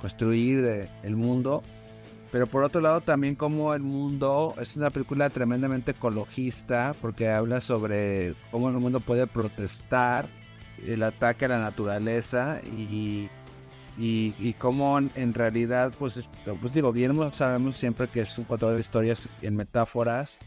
construir 0.00 0.88
el 1.02 1.16
mundo 1.16 1.62
pero 2.30 2.46
por 2.46 2.62
otro 2.62 2.80
lado 2.80 3.00
también 3.00 3.34
como 3.34 3.74
el 3.74 3.82
mundo 3.82 4.54
es 4.60 4.76
una 4.76 4.90
película 4.90 5.30
tremendamente 5.30 5.92
ecologista 5.92 6.94
porque 7.00 7.28
habla 7.28 7.60
sobre 7.60 8.34
cómo 8.50 8.68
el 8.68 8.76
mundo 8.76 9.00
puede 9.00 9.26
protestar 9.26 10.28
el 10.86 11.02
ataque 11.02 11.46
a 11.46 11.48
la 11.48 11.58
naturaleza 11.58 12.60
y, 12.64 13.28
y, 13.98 14.54
cómo 14.54 14.98
en 14.98 15.34
realidad 15.34 15.92
pues, 15.98 16.30
pues 16.60 16.72
digo, 16.72 16.92
bien 16.92 17.18
sabemos 17.32 17.76
siempre 17.76 18.08
que 18.08 18.20
es 18.22 18.38
un 18.38 18.44
contador 18.44 18.76
de 18.76 18.80
historias 18.80 19.28
en 19.42 19.56
metáforas 19.56 20.38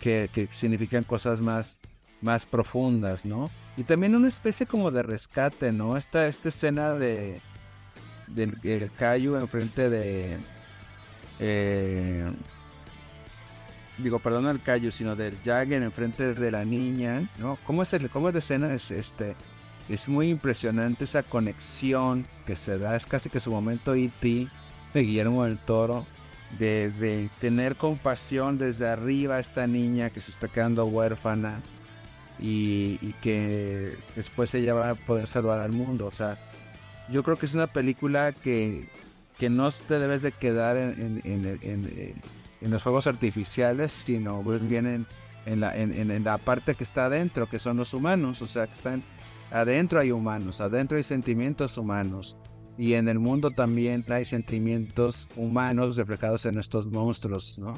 que, 0.00 0.30
que 0.32 0.48
significan 0.52 1.04
cosas 1.04 1.40
más, 1.40 1.80
más 2.20 2.46
profundas, 2.46 3.24
¿no? 3.24 3.50
Y 3.76 3.84
también 3.84 4.16
una 4.16 4.28
especie 4.28 4.66
como 4.66 4.90
de 4.90 5.04
rescate, 5.04 5.70
¿no? 5.70 5.96
Esta, 5.96 6.26
esta 6.26 6.48
escena 6.48 6.94
de 6.94 7.40
del 8.26 8.90
Cayu 8.98 9.36
enfrente 9.36 9.88
de 9.88 10.36
eh, 11.38 12.30
digo, 13.98 14.18
perdón 14.18 14.46
el 14.46 14.62
callo, 14.62 14.90
sino 14.90 15.16
del 15.16 15.36
Jagger 15.44 15.82
enfrente 15.82 16.34
de 16.34 16.50
la 16.50 16.64
niña, 16.64 17.28
¿no? 17.38 17.58
¿Cómo 17.64 17.82
es, 17.82 17.92
el, 17.92 18.08
cómo 18.10 18.28
es 18.28 18.34
escena? 18.36 18.72
Es, 18.72 18.90
este, 18.90 19.34
es 19.88 20.08
muy 20.08 20.30
impresionante 20.30 21.04
esa 21.04 21.22
conexión 21.22 22.26
que 22.46 22.56
se 22.56 22.78
da, 22.78 22.96
es 22.96 23.06
casi 23.06 23.30
que 23.30 23.40
su 23.40 23.50
momento 23.50 23.94
E.T. 23.94 24.48
de 24.94 25.00
Guillermo 25.00 25.44
del 25.44 25.58
Toro, 25.58 26.06
de, 26.58 26.90
de, 26.90 27.28
tener 27.40 27.76
compasión 27.76 28.58
desde 28.58 28.88
arriba 28.88 29.36
a 29.36 29.40
esta 29.40 29.66
niña 29.66 30.10
que 30.10 30.20
se 30.20 30.30
está 30.30 30.48
quedando 30.48 30.86
huérfana 30.86 31.60
y, 32.38 32.98
y 33.02 33.14
que 33.20 33.96
después 34.16 34.54
ella 34.54 34.72
va 34.74 34.90
a 34.90 34.94
poder 34.94 35.26
salvar 35.26 35.60
al 35.60 35.72
mundo, 35.72 36.06
o 36.06 36.12
sea, 36.12 36.38
yo 37.10 37.22
creo 37.22 37.38
que 37.38 37.46
es 37.46 37.54
una 37.54 37.66
película 37.66 38.32
que 38.32 38.88
que 39.38 39.50
no 39.50 39.70
te 39.70 39.98
debes 39.98 40.22
de 40.22 40.32
quedar 40.32 40.76
en, 40.76 41.20
en, 41.24 42.70
los 42.70 42.82
fuegos 42.82 43.06
artificiales, 43.06 43.92
sino 43.92 44.42
bien 44.42 45.06
en, 45.46 45.60
la, 45.60 45.76
en, 45.76 46.24
la 46.24 46.38
parte 46.38 46.74
que 46.74 46.84
está 46.84 47.06
adentro, 47.06 47.48
que 47.48 47.58
son 47.58 47.76
los 47.76 47.94
humanos, 47.94 48.42
o 48.42 48.48
sea, 48.48 48.66
que 48.66 48.74
están 48.74 49.02
adentro 49.50 50.00
hay 50.00 50.10
humanos, 50.10 50.60
adentro 50.60 50.98
hay 50.98 51.04
sentimientos 51.04 51.78
humanos. 51.78 52.36
Y 52.76 52.94
en 52.94 53.08
el 53.08 53.18
mundo 53.18 53.50
también 53.50 54.04
hay 54.08 54.24
sentimientos 54.24 55.28
humanos 55.36 55.96
reflejados 55.96 56.46
en 56.46 56.58
estos 56.58 56.86
monstruos, 56.86 57.58
¿no? 57.58 57.74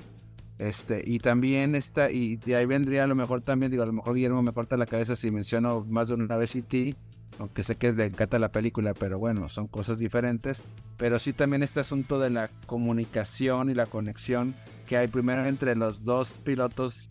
Este, 0.58 1.02
y 1.06 1.20
también 1.20 1.74
está, 1.74 2.10
y 2.10 2.36
de 2.36 2.56
ahí 2.56 2.66
vendría 2.66 3.04
a 3.04 3.06
lo 3.06 3.14
mejor 3.14 3.40
también, 3.40 3.70
digo, 3.72 3.82
a 3.82 3.86
lo 3.86 3.94
mejor 3.94 4.14
Guillermo 4.14 4.42
me 4.42 4.52
corta 4.52 4.76
la 4.76 4.84
cabeza 4.84 5.16
si 5.16 5.30
menciono 5.30 5.86
más 5.88 6.08
de 6.08 6.14
una 6.14 6.36
vez 6.36 6.54
E.T., 6.54 6.96
aunque 7.40 7.64
sé 7.64 7.76
que 7.76 7.92
le 7.92 8.04
encanta 8.04 8.38
la 8.38 8.52
película, 8.52 8.92
pero 8.92 9.18
bueno, 9.18 9.48
son 9.48 9.66
cosas 9.66 9.98
diferentes. 9.98 10.62
Pero 10.98 11.18
sí 11.18 11.32
también 11.32 11.62
este 11.62 11.80
asunto 11.80 12.18
de 12.18 12.28
la 12.28 12.50
comunicación 12.66 13.70
y 13.70 13.74
la 13.74 13.86
conexión 13.86 14.54
que 14.86 14.98
hay 14.98 15.08
primero 15.08 15.46
entre 15.46 15.74
los 15.74 16.04
dos 16.04 16.38
pilotos 16.44 17.08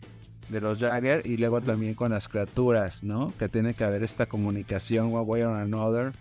de 0.48 0.60
los 0.60 0.78
Jagger 0.78 1.26
y 1.26 1.36
luego 1.36 1.60
también 1.60 1.94
con 1.94 2.12
las 2.12 2.28
criaturas, 2.28 3.02
¿no? 3.02 3.32
Que 3.38 3.48
tiene 3.48 3.74
que 3.74 3.82
haber 3.82 4.04
esta 4.04 4.26
comunicación 4.26 5.12
one 5.12 5.24
way 5.24 5.42
or 5.42 5.56
another 5.56 6.12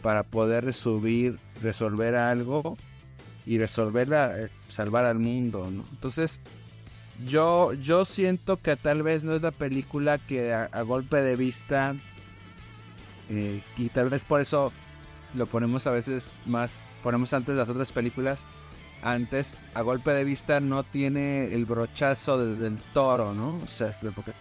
para 0.00 0.22
poder 0.22 0.72
subir, 0.72 1.38
resolver 1.60 2.14
algo 2.14 2.78
y 3.44 3.58
resolverla, 3.58 4.38
eh, 4.38 4.48
salvar 4.70 5.04
al 5.04 5.18
mundo, 5.18 5.70
¿no? 5.70 5.84
Entonces, 5.90 6.40
yo, 7.26 7.74
yo 7.74 8.06
siento 8.06 8.62
que 8.62 8.76
tal 8.76 9.02
vez 9.02 9.24
no 9.24 9.34
es 9.34 9.42
la 9.42 9.50
película 9.50 10.16
que 10.16 10.54
a 10.54 10.82
golpe 10.82 11.20
de 11.20 11.36
vista 11.36 11.94
eh, 13.28 13.62
y 13.76 13.88
tal 13.88 14.10
vez 14.10 14.22
por 14.24 14.40
eso 14.40 14.72
lo 15.34 15.46
ponemos 15.46 15.86
a 15.86 15.90
veces 15.90 16.40
más, 16.46 16.78
ponemos 17.02 17.32
antes 17.32 17.54
las 17.54 17.68
otras 17.68 17.92
películas. 17.92 18.40
Antes, 19.00 19.54
a 19.74 19.82
golpe 19.82 20.10
de 20.10 20.24
vista, 20.24 20.58
no 20.58 20.82
tiene 20.82 21.54
el 21.54 21.66
brochazo 21.66 22.38
del 22.38 22.78
toro, 22.92 23.32
¿no? 23.32 23.60
O 23.62 23.66
sea, 23.68 23.92
porque... 24.12 24.32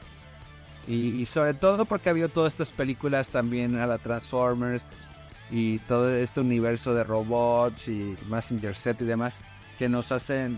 y, 0.88 1.24
sobre 1.26 1.54
todo 1.54 1.86
porque 1.86 2.10
ha 2.10 2.12
habido 2.12 2.30
todas 2.30 2.54
estas 2.54 2.72
películas 2.72 3.30
también 3.30 3.78
a 3.78 3.86
la 3.86 4.00
Transformers 4.00 4.84
y 5.52 5.78
todo 5.80 6.10
este 6.12 6.40
universo 6.40 6.96
de 6.96 7.04
robots 7.04 7.88
y 7.88 8.18
Massinger 8.28 8.76
Z 8.76 9.04
y 9.04 9.08
demás 9.08 9.44
que 9.78 9.88
nos 9.88 10.12
hacen 10.12 10.58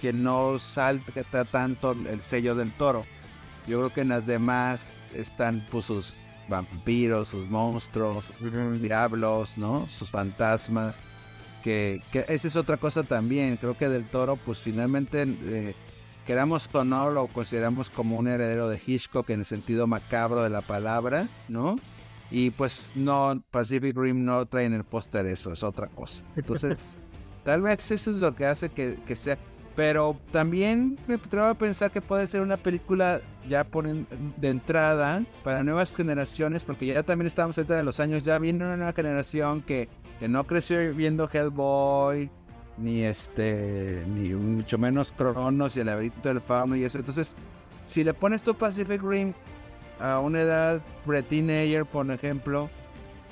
que 0.00 0.12
no 0.12 0.58
salta 0.58 1.44
tanto 1.44 1.92
el 1.92 2.22
sello 2.22 2.54
del 2.54 2.72
toro. 2.72 3.04
Yo 3.66 3.78
creo 3.78 3.92
que 3.92 4.00
en 4.02 4.08
las 4.08 4.24
demás 4.24 4.86
están 5.14 5.66
pues 5.70 6.16
vampiros, 6.50 7.28
sus 7.28 7.48
monstruos, 7.48 8.26
sus 8.38 8.82
diablos, 8.82 9.56
¿no? 9.56 9.88
Sus 9.88 10.10
fantasmas. 10.10 11.04
Que, 11.64 12.02
esa 12.28 12.48
es 12.48 12.56
otra 12.56 12.76
cosa 12.76 13.02
también. 13.02 13.56
Creo 13.56 13.76
que 13.78 13.88
Del 13.88 14.06
Toro, 14.06 14.36
pues 14.36 14.58
finalmente, 14.58 15.22
eh, 15.22 15.74
queramos 16.26 16.68
o 16.72 16.84
no, 16.84 17.10
lo 17.10 17.26
consideramos 17.28 17.88
como 17.88 18.18
un 18.18 18.28
heredero 18.28 18.68
de 18.68 18.80
Hitchcock 18.84 19.30
en 19.30 19.40
el 19.40 19.46
sentido 19.46 19.86
macabro 19.86 20.42
de 20.42 20.50
la 20.50 20.60
palabra, 20.60 21.28
¿no? 21.48 21.76
Y 22.30 22.50
pues 22.50 22.92
no, 22.94 23.42
Pacific 23.50 23.96
Rim 23.96 24.24
no 24.24 24.46
trae 24.46 24.66
en 24.66 24.74
el 24.74 24.84
póster 24.84 25.26
eso, 25.26 25.52
es 25.52 25.62
otra 25.62 25.88
cosa. 25.88 26.22
Entonces, 26.36 26.98
tal 27.44 27.62
vez 27.62 27.90
eso 27.90 28.10
es 28.10 28.18
lo 28.18 28.36
que 28.36 28.46
hace 28.46 28.68
que, 28.68 28.98
que 29.06 29.16
sea 29.16 29.38
pero 29.76 30.18
también 30.32 30.98
me 31.06 31.14
atrevo 31.14 31.46
a 31.46 31.54
pensar 31.54 31.90
que 31.90 32.00
puede 32.00 32.26
ser 32.26 32.40
una 32.40 32.56
película 32.56 33.20
ya 33.48 33.64
ponen 33.64 34.06
de 34.36 34.48
entrada 34.48 35.24
para 35.44 35.62
nuevas 35.62 35.94
generaciones, 35.94 36.64
porque 36.64 36.86
ya 36.86 37.02
también 37.02 37.26
estamos 37.26 37.54
cerca 37.54 37.76
de 37.76 37.82
los 37.82 38.00
años, 38.00 38.22
ya 38.22 38.38
viene 38.38 38.64
una 38.64 38.76
nueva 38.76 38.92
generación 38.92 39.62
que, 39.62 39.88
que 40.18 40.28
no 40.28 40.44
creció 40.44 40.94
viendo 40.94 41.28
Hellboy, 41.32 42.30
ni 42.78 43.04
este, 43.04 44.04
ni 44.08 44.30
mucho 44.30 44.78
menos 44.78 45.12
Cronos 45.12 45.76
y 45.76 45.80
el 45.80 45.86
laberinto 45.86 46.28
del 46.28 46.40
fauno 46.40 46.76
y 46.76 46.84
eso. 46.84 46.98
Entonces, 46.98 47.34
si 47.86 48.04
le 48.04 48.14
pones 48.14 48.42
tu 48.42 48.54
Pacific 48.54 49.02
Rim 49.02 49.32
a 50.00 50.18
una 50.18 50.40
edad 50.40 50.82
pre-teenager, 51.06 51.86
por 51.86 52.10
ejemplo, 52.10 52.70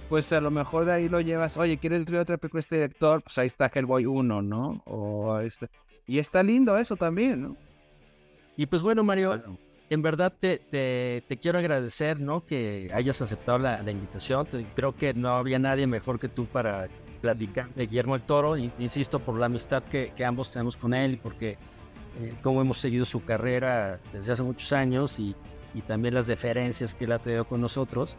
pues 0.08 0.32
a 0.32 0.40
lo 0.40 0.50
mejor 0.50 0.84
de 0.84 0.92
ahí 0.92 1.08
lo 1.08 1.20
llevas, 1.20 1.56
oye, 1.56 1.78
¿quieres 1.78 2.04
ver 2.04 2.20
otra 2.20 2.36
película 2.36 2.60
este 2.60 2.76
director? 2.76 3.22
Pues 3.22 3.38
ahí 3.38 3.46
está 3.46 3.70
Hellboy 3.72 4.06
1, 4.06 4.42
¿no? 4.42 4.82
O 4.86 5.38
este 5.40 5.68
y 6.08 6.18
está 6.18 6.42
lindo 6.42 6.76
eso 6.78 6.96
también, 6.96 7.42
¿no? 7.42 7.56
Y 8.56 8.66
pues 8.66 8.82
bueno, 8.82 9.04
Mario, 9.04 9.40
en 9.90 10.02
verdad 10.02 10.32
te, 10.36 10.58
te, 11.28 11.36
quiero 11.36 11.58
agradecer, 11.58 12.18
¿no? 12.18 12.44
Que 12.44 12.90
hayas 12.92 13.22
aceptado 13.22 13.58
la, 13.58 13.88
invitación. 13.88 14.48
creo 14.74 14.96
que 14.96 15.14
no 15.14 15.36
había 15.36 15.58
nadie 15.58 15.86
mejor 15.86 16.18
que 16.18 16.28
tú 16.28 16.46
para 16.46 16.88
platicar 17.20 17.72
de 17.74 17.86
Guillermo 17.86 18.16
el 18.16 18.22
Toro. 18.22 18.56
Insisto, 18.56 19.20
por 19.20 19.38
la 19.38 19.46
amistad 19.46 19.84
que, 19.84 20.12
que 20.16 20.24
ambos 20.24 20.50
tenemos 20.50 20.76
con 20.76 20.92
él 20.94 21.12
y 21.12 21.16
porque 21.16 21.58
eh, 22.20 22.34
cómo 22.42 22.60
hemos 22.62 22.78
seguido 22.78 23.04
su 23.04 23.24
carrera 23.24 24.00
desde 24.12 24.32
hace 24.32 24.42
muchos 24.42 24.72
años 24.72 25.20
y, 25.20 25.36
y 25.74 25.82
también 25.82 26.14
las 26.14 26.26
deferencias 26.26 26.94
que 26.94 27.04
él 27.04 27.12
ha 27.12 27.18
tenido 27.18 27.44
con 27.44 27.60
nosotros. 27.60 28.16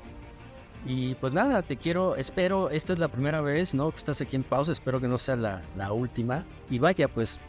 Y 0.86 1.16
pues 1.16 1.34
nada, 1.34 1.62
te 1.62 1.76
quiero, 1.76 2.16
espero, 2.16 2.70
esta 2.70 2.94
es 2.94 3.00
la 3.00 3.10
primera 3.10 3.42
vez, 3.42 3.74
¿no? 3.74 3.92
Que 3.92 3.98
estás 3.98 4.22
aquí 4.22 4.38
en 4.38 4.44
pausa, 4.44 4.72
espero 4.72 5.02
que 5.02 5.08
no 5.10 5.18
sea 5.18 5.36
la, 5.36 5.62
la 5.76 5.92
última. 5.92 6.46
Y 6.70 6.80
vaya, 6.80 7.10
pues 7.10 7.42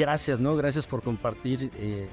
gracias, 0.00 0.40
¿no? 0.40 0.56
Gracias 0.56 0.86
por 0.86 1.02
compartir 1.02 1.70
eh, 1.76 2.08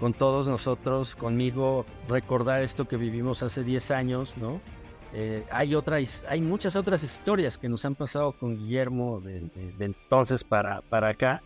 con 0.00 0.14
todos 0.14 0.48
nosotros, 0.48 1.14
conmigo, 1.14 1.84
recordar 2.08 2.62
esto 2.62 2.88
que 2.88 2.96
vivimos 2.96 3.42
hace 3.42 3.62
10 3.62 3.90
años, 3.90 4.36
¿no? 4.38 4.60
Eh, 5.12 5.44
hay, 5.50 5.74
otras, 5.74 6.24
hay 6.28 6.40
muchas 6.40 6.76
otras 6.76 7.04
historias 7.04 7.58
que 7.58 7.68
nos 7.68 7.84
han 7.84 7.94
pasado 7.94 8.32
con 8.32 8.56
Guillermo 8.56 9.20
de, 9.20 9.50
entonces 9.78 10.44
para, 10.44 10.80
para 10.80 11.10
acá, 11.10 11.42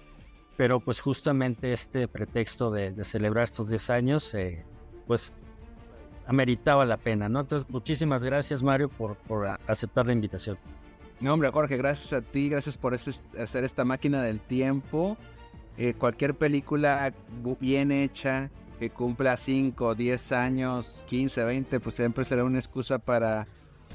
pero 0.56 0.80
pues 0.80 1.00
justamente 1.00 1.72
este 1.72 2.06
pretexto 2.06 2.70
de, 2.70 3.04
celebrar 3.04 3.44
estos 3.44 3.68
10 3.68 3.90
años, 3.90 4.34
eh, 4.34 4.64
pues 5.08 5.34
ameritaba 6.26 6.84
la 6.84 6.98
pena, 6.98 7.28
¿no? 7.28 7.40
Entonces, 7.40 7.68
muchísimas 7.68 8.22
gracias 8.22 8.62
Mario 8.62 8.88
por, 8.88 9.16
por 9.16 9.48
aceptar 9.66 10.06
la 10.06 10.12
invitación. 10.12 10.56
No, 11.20 11.34
hombre, 11.34 11.50
Jorge, 11.50 11.76
gracias 11.76 12.12
a 12.12 12.22
ti, 12.22 12.48
gracias 12.48 12.78
por 12.78 12.94
hacer 12.94 13.64
esta 13.64 13.84
máquina 13.84 14.22
del 14.22 14.40
tiempo. 14.40 15.18
Eh, 15.78 15.94
cualquier 15.94 16.34
película 16.34 17.14
bien 17.60 17.92
hecha, 17.92 18.50
que 18.78 18.90
cumpla 18.90 19.36
5, 19.36 19.94
10 19.94 20.32
años, 20.32 21.04
15, 21.06 21.44
20, 21.44 21.80
pues 21.80 21.94
siempre 21.94 22.24
será 22.24 22.44
una 22.44 22.58
excusa 22.58 22.98
para 22.98 23.46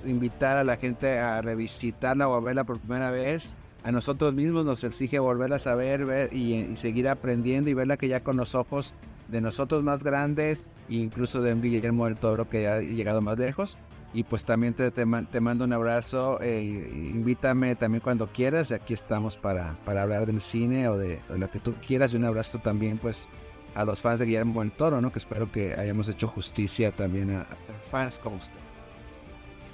invitar 0.05 0.57
a 0.57 0.63
la 0.63 0.77
gente 0.77 1.19
a 1.19 1.41
revisitarla 1.41 2.27
o 2.27 2.35
a 2.35 2.39
verla 2.39 2.63
por 2.63 2.79
primera 2.79 3.11
vez. 3.11 3.55
A 3.83 3.91
nosotros 3.91 4.33
mismos 4.33 4.65
nos 4.65 4.83
exige 4.83 5.19
volverla 5.19 5.57
a 5.57 5.59
saber 5.59 6.05
ver 6.05 6.33
y, 6.33 6.75
seguir 6.77 7.07
aprendiendo 7.07 7.69
y 7.69 7.73
verla 7.73 7.97
que 7.97 8.07
ya 8.07 8.23
con 8.23 8.37
los 8.37 8.55
ojos 8.55 8.93
de 9.27 9.41
nosotros 9.41 9.83
más 9.83 10.03
grandes, 10.03 10.61
incluso 10.89 11.41
de 11.41 11.53
un 11.53 11.61
Guillermo 11.61 12.05
del 12.05 12.15
Toro 12.15 12.49
que 12.49 12.67
ha 12.67 12.79
llegado 12.81 13.21
más 13.21 13.37
lejos. 13.37 13.77
Y 14.15 14.23
pues 14.23 14.45
también 14.45 14.73
te, 14.73 14.91
te, 14.91 15.05
mando 15.05 15.65
un 15.65 15.73
abrazo, 15.73 16.39
eh, 16.41 16.63
invítame 16.63 17.75
también 17.75 17.99
cuando 17.99 18.27
quieras, 18.27 18.71
aquí 18.71 18.93
estamos 18.93 19.35
para, 19.35 19.77
para 19.83 20.03
hablar 20.03 20.25
del 20.25 20.39
cine 20.39 20.87
o 20.87 20.97
de, 20.97 21.19
lo 21.27 21.51
que 21.51 21.59
tú 21.59 21.75
quieras. 21.85 22.13
Y 22.13 22.15
un 22.15 22.23
abrazo 22.23 22.59
también 22.59 22.97
pues 22.97 23.27
a 23.75 23.83
los 23.83 23.99
fans 23.99 24.21
de 24.21 24.25
Guillermo 24.25 24.61
del 24.61 24.71
Toro, 24.71 25.01
¿no? 25.01 25.11
Que 25.11 25.19
espero 25.19 25.51
que 25.51 25.73
hayamos 25.73 26.07
hecho 26.07 26.29
justicia 26.29 26.93
también 26.93 27.29
a, 27.29 27.45
ser 27.65 27.75
fans 27.91 28.17
como 28.17 28.37
usted. 28.37 28.55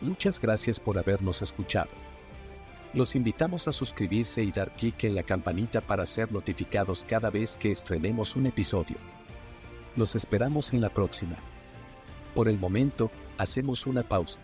Muchas 0.01 0.41
gracias 0.41 0.79
por 0.79 0.97
habernos 0.97 1.43
escuchado. 1.43 1.91
Los 2.95 3.15
invitamos 3.15 3.67
a 3.67 3.71
suscribirse 3.71 4.41
y 4.41 4.51
dar 4.51 4.73
clic 4.73 5.03
en 5.03 5.13
la 5.13 5.21
campanita 5.21 5.81
para 5.81 6.03
ser 6.03 6.31
notificados 6.31 7.05
cada 7.07 7.29
vez 7.29 7.55
que 7.57 7.69
estrenemos 7.69 8.35
un 8.35 8.47
episodio. 8.47 8.97
Los 9.95 10.15
esperamos 10.15 10.73
en 10.73 10.81
la 10.81 10.89
próxima. 10.89 11.37
Por 12.33 12.47
el 12.47 12.57
momento, 12.57 13.11
hacemos 13.37 13.85
una 13.87 14.03
pausa. 14.03 14.39